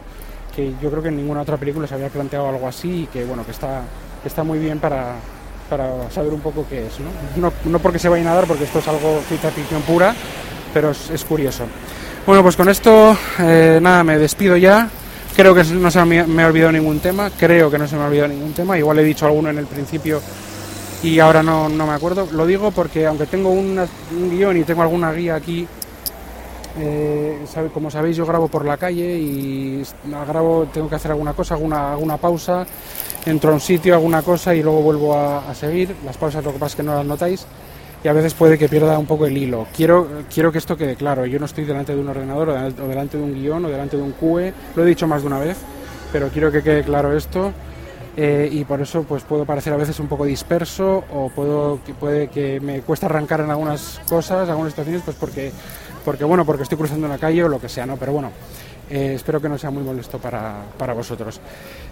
que 0.55 0.73
yo 0.81 0.91
creo 0.91 1.03
que 1.03 1.09
en 1.11 1.17
ninguna 1.17 1.43
otra 1.43 1.59
película 1.59 1.87
se 1.87 1.95
había 1.95 2.09
planteado 2.09 2.49
algo 2.49 2.67
así 2.67 3.03
y 3.03 3.07
que 3.07 3.27
bueno 3.27 3.45
que 3.45 3.51
está, 3.51 3.83
que 4.23 4.29
está 4.29 4.43
muy 4.43 4.59
bien 4.59 4.79
para, 4.79 5.17
para 5.69 6.11
saber 6.11 6.33
un 6.33 6.41
poco 6.41 6.67
qué 6.69 6.87
es. 6.87 6.95
¿no? 7.37 7.53
No, 7.65 7.79
porque 7.79 7.99
se 7.99 8.09
vaya 8.09 8.23
a 8.23 8.27
nadar, 8.27 8.47
porque 8.47 8.65
esto 8.65 8.79
es 8.79 8.89
algo 8.89 9.21
ciencia 9.29 9.51
ficción 9.51 9.83
pura, 9.83 10.15
pero 10.73 10.91
es, 10.91 11.25
curioso. 11.25 11.65
Bueno, 12.27 12.43
pues 12.43 12.57
con 12.57 12.69
esto, 12.69 13.17
eh, 13.39 13.79
nada, 13.83 14.03
me 14.05 14.19
despido 14.19 14.57
ya. 14.57 14.89
Creo 15.37 15.55
que 15.55 15.65
no 15.65 15.91
se 15.91 16.03
me 16.05 16.43
ha 16.43 16.47
olvidado 16.47 16.73
ningún 16.73 16.99
tema, 17.01 17.31
creo 17.39 17.71
que 17.71 17.77
no 17.77 17.87
se 17.87 17.95
me 17.97 18.03
ha 18.03 18.07
olvidado 18.07 18.29
ningún 18.29 18.55
tema. 18.55 18.79
Igual 18.79 19.01
he 19.01 19.05
dicho 19.05 19.27
alguno 19.27 19.51
en 19.51 19.59
el 19.59 19.67
principio 19.67 20.23
y 21.03 21.19
ahora 21.21 21.43
no, 21.43 21.69
no 21.69 21.87
me 21.87 21.93
acuerdo. 21.93 22.29
Lo 22.33 22.47
digo 22.47 22.71
porque 22.71 23.07
aunque 23.07 23.27
tengo 23.27 23.51
un 23.51 23.81
guion 24.31 24.57
y 24.57 24.65
tengo 24.65 24.83
alguna 24.83 25.13
guía 25.13 25.35
aquí 25.35 25.67
eh, 26.79 27.39
como 27.73 27.91
sabéis, 27.91 28.17
yo 28.17 28.27
grabo 28.27 28.49
por 28.49 28.65
la 28.65 28.77
calle 28.77 29.19
y 29.19 29.83
grabo, 30.29 30.69
tengo 30.73 30.89
que 30.89 30.97
hacer 30.97 31.11
alguna 31.11 31.33
cosa, 31.33 31.55
alguna, 31.55 31.93
alguna 31.93 32.19
pausa, 32.19 32.67
entro 33.25 33.51
a 33.51 33.55
un 33.55 33.61
sitio, 33.61 33.95
alguna 33.95 34.23
cosa 34.23 34.55
y 34.55 34.63
luego 34.63 34.83
vuelvo 34.83 35.17
a, 35.17 35.55
seguir. 35.55 35.95
Las 36.05 36.17
pausas 36.19 36.45
lo 36.45 36.53
que 36.53 36.59
pasa 36.59 36.73
es 36.73 36.77
que 36.77 36.83
no 36.83 36.95
las 36.95 37.07
notáis 37.07 37.47
y 38.05 38.09
a 38.09 38.13
veces 38.13 38.35
puede 38.35 38.59
que 38.59 38.69
pierda 38.69 38.99
un 38.99 39.07
poco 39.07 39.27
el 39.27 39.37
hilo. 39.37 39.67
Quiero, 39.75 40.07
quiero 40.33 40.53
que 40.53 40.59
esto 40.59 40.77
quede 40.77 40.97
claro. 40.97 41.25
Yo 41.25 41.39
no 41.39 41.47
estoy 41.47 41.65
delante 41.65 41.95
de 41.95 42.01
un 42.01 42.09
ordenador 42.09 42.51
o 42.51 42.89
delante 42.89 43.17
de 43.17 43.23
un 43.23 43.35
guion 43.35 43.65
o 43.65 43.69
delante 43.69 43.97
de 43.97 44.03
un 44.03 44.13
QE, 44.13 44.53
lo 44.75 44.85
he 44.85 44.87
dicho 44.87 45.07
más 45.07 45.23
de 45.23 45.29
una 45.29 45.39
vez, 45.39 45.57
pero 46.13 46.29
quiero 46.29 46.53
que 46.53 46.63
quede 46.63 46.83
claro 46.83 47.17
esto. 47.17 47.53
Eh, 48.17 48.49
y 48.51 48.65
por 48.65 48.81
eso 48.81 49.03
pues 49.03 49.25
puedo 49.25 49.45
parecer 49.45 49.75
a 49.75 49.77
veces 49.77 50.01
un 50.01 50.09
poco 50.09 50.25
disperso 50.25 51.05
o 51.13 51.29
puedo 51.29 51.81
puede 52.01 52.29
que 52.29 52.61
me 52.61 52.81
cuesta 52.81 53.07
arrancar 53.07 53.41
en 53.41 53.51
algunas 53.51 54.01
cosas, 54.09 54.49
algunas 54.49 54.73
situaciones, 54.73 55.03
pues 55.05 55.17
porque 55.19 55.53
porque 56.03 56.25
bueno, 56.25 56.47
porque 56.47 56.63
estoy 56.63 56.79
cruzando 56.79 57.09
la 57.09 57.19
calle 57.19 57.45
o 57.45 57.49
lo 57.49 57.61
que 57.61 57.69
sea, 57.69 57.85
¿no? 57.85 57.97
Pero 57.97 58.13
bueno, 58.13 58.31
eh, 58.89 59.15
espero 59.17 59.41
que 59.41 59.49
no 59.49 59.59
sea 59.59 59.71
muy 59.71 59.83
molesto 59.83 60.19
para, 60.19 60.63
para 60.79 60.95
vosotros. 60.95 61.41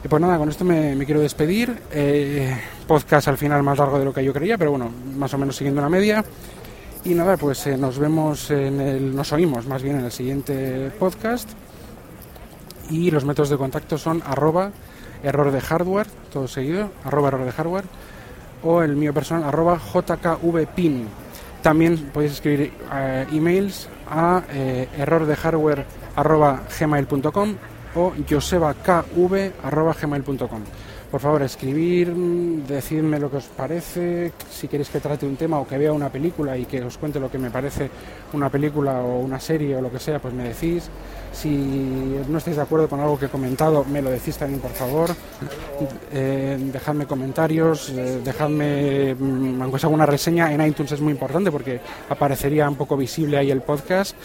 Y 0.05 0.09
pues 0.09 0.23
nada, 0.23 0.39
con 0.39 0.49
esto 0.49 0.65
me, 0.65 0.97
quiero 1.05 1.21
despedir. 1.21 1.77
Eh, 1.91 2.57
podcast 2.87 3.27
al 3.29 3.37
final 3.37 3.63
más 3.65 3.79
largo 3.79 3.99
de 3.99 4.05
lo 4.05 4.15
que 4.15 4.25
yo 4.25 4.33
creía, 4.33 4.57
pero 4.57 4.71
bueno, 4.71 4.91
más 5.17 5.35
o 5.35 5.39
menos 5.39 5.57
siguiendo 5.57 5.81
una 5.81 5.91
media. 5.91 6.25
Y 7.05 7.15
nada, 7.15 7.37
pues 7.37 7.67
eh, 7.67 7.77
nos 7.77 7.99
vemos 7.99 8.51
en 8.51 8.81
el, 8.81 9.17
nos 9.17 9.33
oímos 9.33 9.67
más 9.67 9.83
bien 9.83 9.99
en 9.99 10.05
el 10.05 10.13
siguiente 10.13 10.91
podcast. 10.99 11.51
Y 12.91 13.11
los 13.11 13.25
métodos 13.25 13.51
de 13.51 13.57
contacto 13.57 13.99
son 13.99 14.23
arroba 14.25 14.71
error 15.25 15.51
de 15.51 15.61
hardware, 15.61 16.07
todo 16.33 16.47
seguido, 16.47 16.91
arroba 17.05 17.27
error 17.29 17.45
de 17.45 17.53
hardware, 17.53 17.85
o 18.63 18.83
el 18.83 18.97
mío 18.97 19.13
personal 19.13 19.45
arroba 19.45 19.79
jkvpin. 19.79 21.09
También 21.63 22.11
podéis 22.13 22.33
escribir 22.33 22.73
emails 23.33 23.89
a 24.09 24.43
eh, 24.53 24.89
errordehardware.gmail.com 24.99 27.55
o 27.95 28.13
josebakv.gmail.com. 28.29 30.63
Por 31.15 31.21
favor, 31.21 31.43
escribir, 31.43 32.13
decidme 32.67 33.21
lo 33.21 33.31
que 33.31 33.37
os 33.37 33.45
parece, 33.45 34.33
si 34.51 34.67
queréis 34.67 34.89
que 34.89 34.99
trate 34.99 35.25
un 35.25 35.37
tema 35.37 35.61
o 35.61 35.65
que 35.65 35.79
vea 35.79 35.93
una 35.93 36.11
película 36.11 36.59
y 36.59 36.65
que 36.65 36.83
os 36.83 36.99
cuente 36.99 37.21
lo 37.21 37.31
que 37.31 37.39
me 37.39 37.53
parece 37.53 37.89
una 38.33 38.51
película 38.51 38.99
o 38.99 39.21
una 39.21 39.39
serie 39.39 39.77
o 39.77 39.81
lo 39.81 39.93
que 39.93 40.01
sea, 40.01 40.19
pues 40.19 40.35
me 40.35 40.43
decís. 40.43 40.91
Si 41.31 42.19
no 42.29 42.39
estáis 42.39 42.57
de 42.57 42.63
acuerdo 42.63 42.89
con 42.89 42.99
algo 42.99 43.17
que 43.17 43.27
he 43.27 43.29
comentado, 43.29 43.85
me 43.85 44.03
lo 44.03 44.11
decís 44.11 44.37
también, 44.37 44.61
por 44.61 44.73
favor. 44.73 45.11
Eh, 46.13 46.59
dejadme 46.73 47.07
comentarios, 47.07 47.91
eh, 47.91 48.21
dejadme, 48.25 49.15
mm, 49.15 49.63
aunque 49.63 49.79
sea 49.79 49.91
una 49.91 50.07
reseña, 50.07 50.53
en 50.53 50.67
iTunes 50.67 50.91
es 50.91 51.01
muy 51.01 51.13
importante 51.13 51.53
porque 51.53 51.81
aparecería 52.09 52.69
un 52.69 52.75
poco 52.75 52.97
visible 52.97 53.37
ahí 53.37 53.53
el 53.53 53.61
podcast 53.61 54.17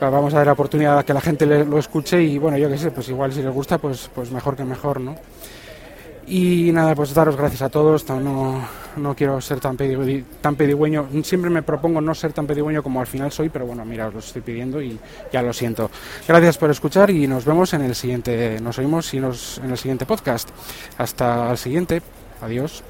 vamos 0.00 0.32
a 0.32 0.38
dar 0.38 0.46
la 0.46 0.52
oportunidad 0.52 0.98
a 0.98 1.04
que 1.04 1.12
la 1.12 1.20
gente 1.20 1.44
lo 1.44 1.78
escuche 1.78 2.22
y 2.22 2.38
bueno, 2.38 2.56
yo 2.56 2.68
qué 2.68 2.78
sé, 2.78 2.90
pues 2.90 3.08
igual 3.08 3.32
si 3.32 3.42
les 3.42 3.52
gusta, 3.52 3.78
pues, 3.78 4.08
pues 4.14 4.30
mejor 4.30 4.54
que 4.54 4.64
mejor, 4.64 5.00
¿no? 5.00 5.16
Y 6.30 6.72
nada, 6.72 6.94
pues 6.94 7.14
daros 7.14 7.36
gracias 7.36 7.62
a 7.62 7.68
todos. 7.70 8.06
No, 8.08 8.60
no 8.96 9.14
quiero 9.14 9.40
ser 9.40 9.60
tan, 9.60 9.76
tan 9.76 10.56
pedigüeño. 10.56 11.08
Siempre 11.22 11.48
me 11.48 11.62
propongo 11.62 12.00
no 12.00 12.14
ser 12.14 12.34
tan 12.34 12.46
pedigüeño 12.46 12.82
como 12.82 13.00
al 13.00 13.06
final 13.06 13.32
soy, 13.32 13.48
pero 13.48 13.66
bueno, 13.66 13.84
mira, 13.84 14.08
os 14.08 14.14
lo 14.14 14.20
estoy 14.20 14.42
pidiendo 14.42 14.82
y 14.82 14.98
ya 15.32 15.42
lo 15.42 15.52
siento. 15.52 15.90
Gracias 16.26 16.58
por 16.58 16.70
escuchar 16.70 17.08
y 17.10 17.26
nos 17.26 17.46
vemos 17.46 17.72
en 17.72 17.82
el 17.82 17.94
siguiente. 17.94 18.60
Nos 18.60 18.78
oímos 18.78 19.12
y 19.14 19.20
nos, 19.20 19.58
en 19.58 19.70
el 19.70 19.78
siguiente 19.78 20.04
podcast. 20.04 20.50
Hasta 20.98 21.50
el 21.50 21.56
siguiente. 21.56 22.02
Adiós. 22.42 22.82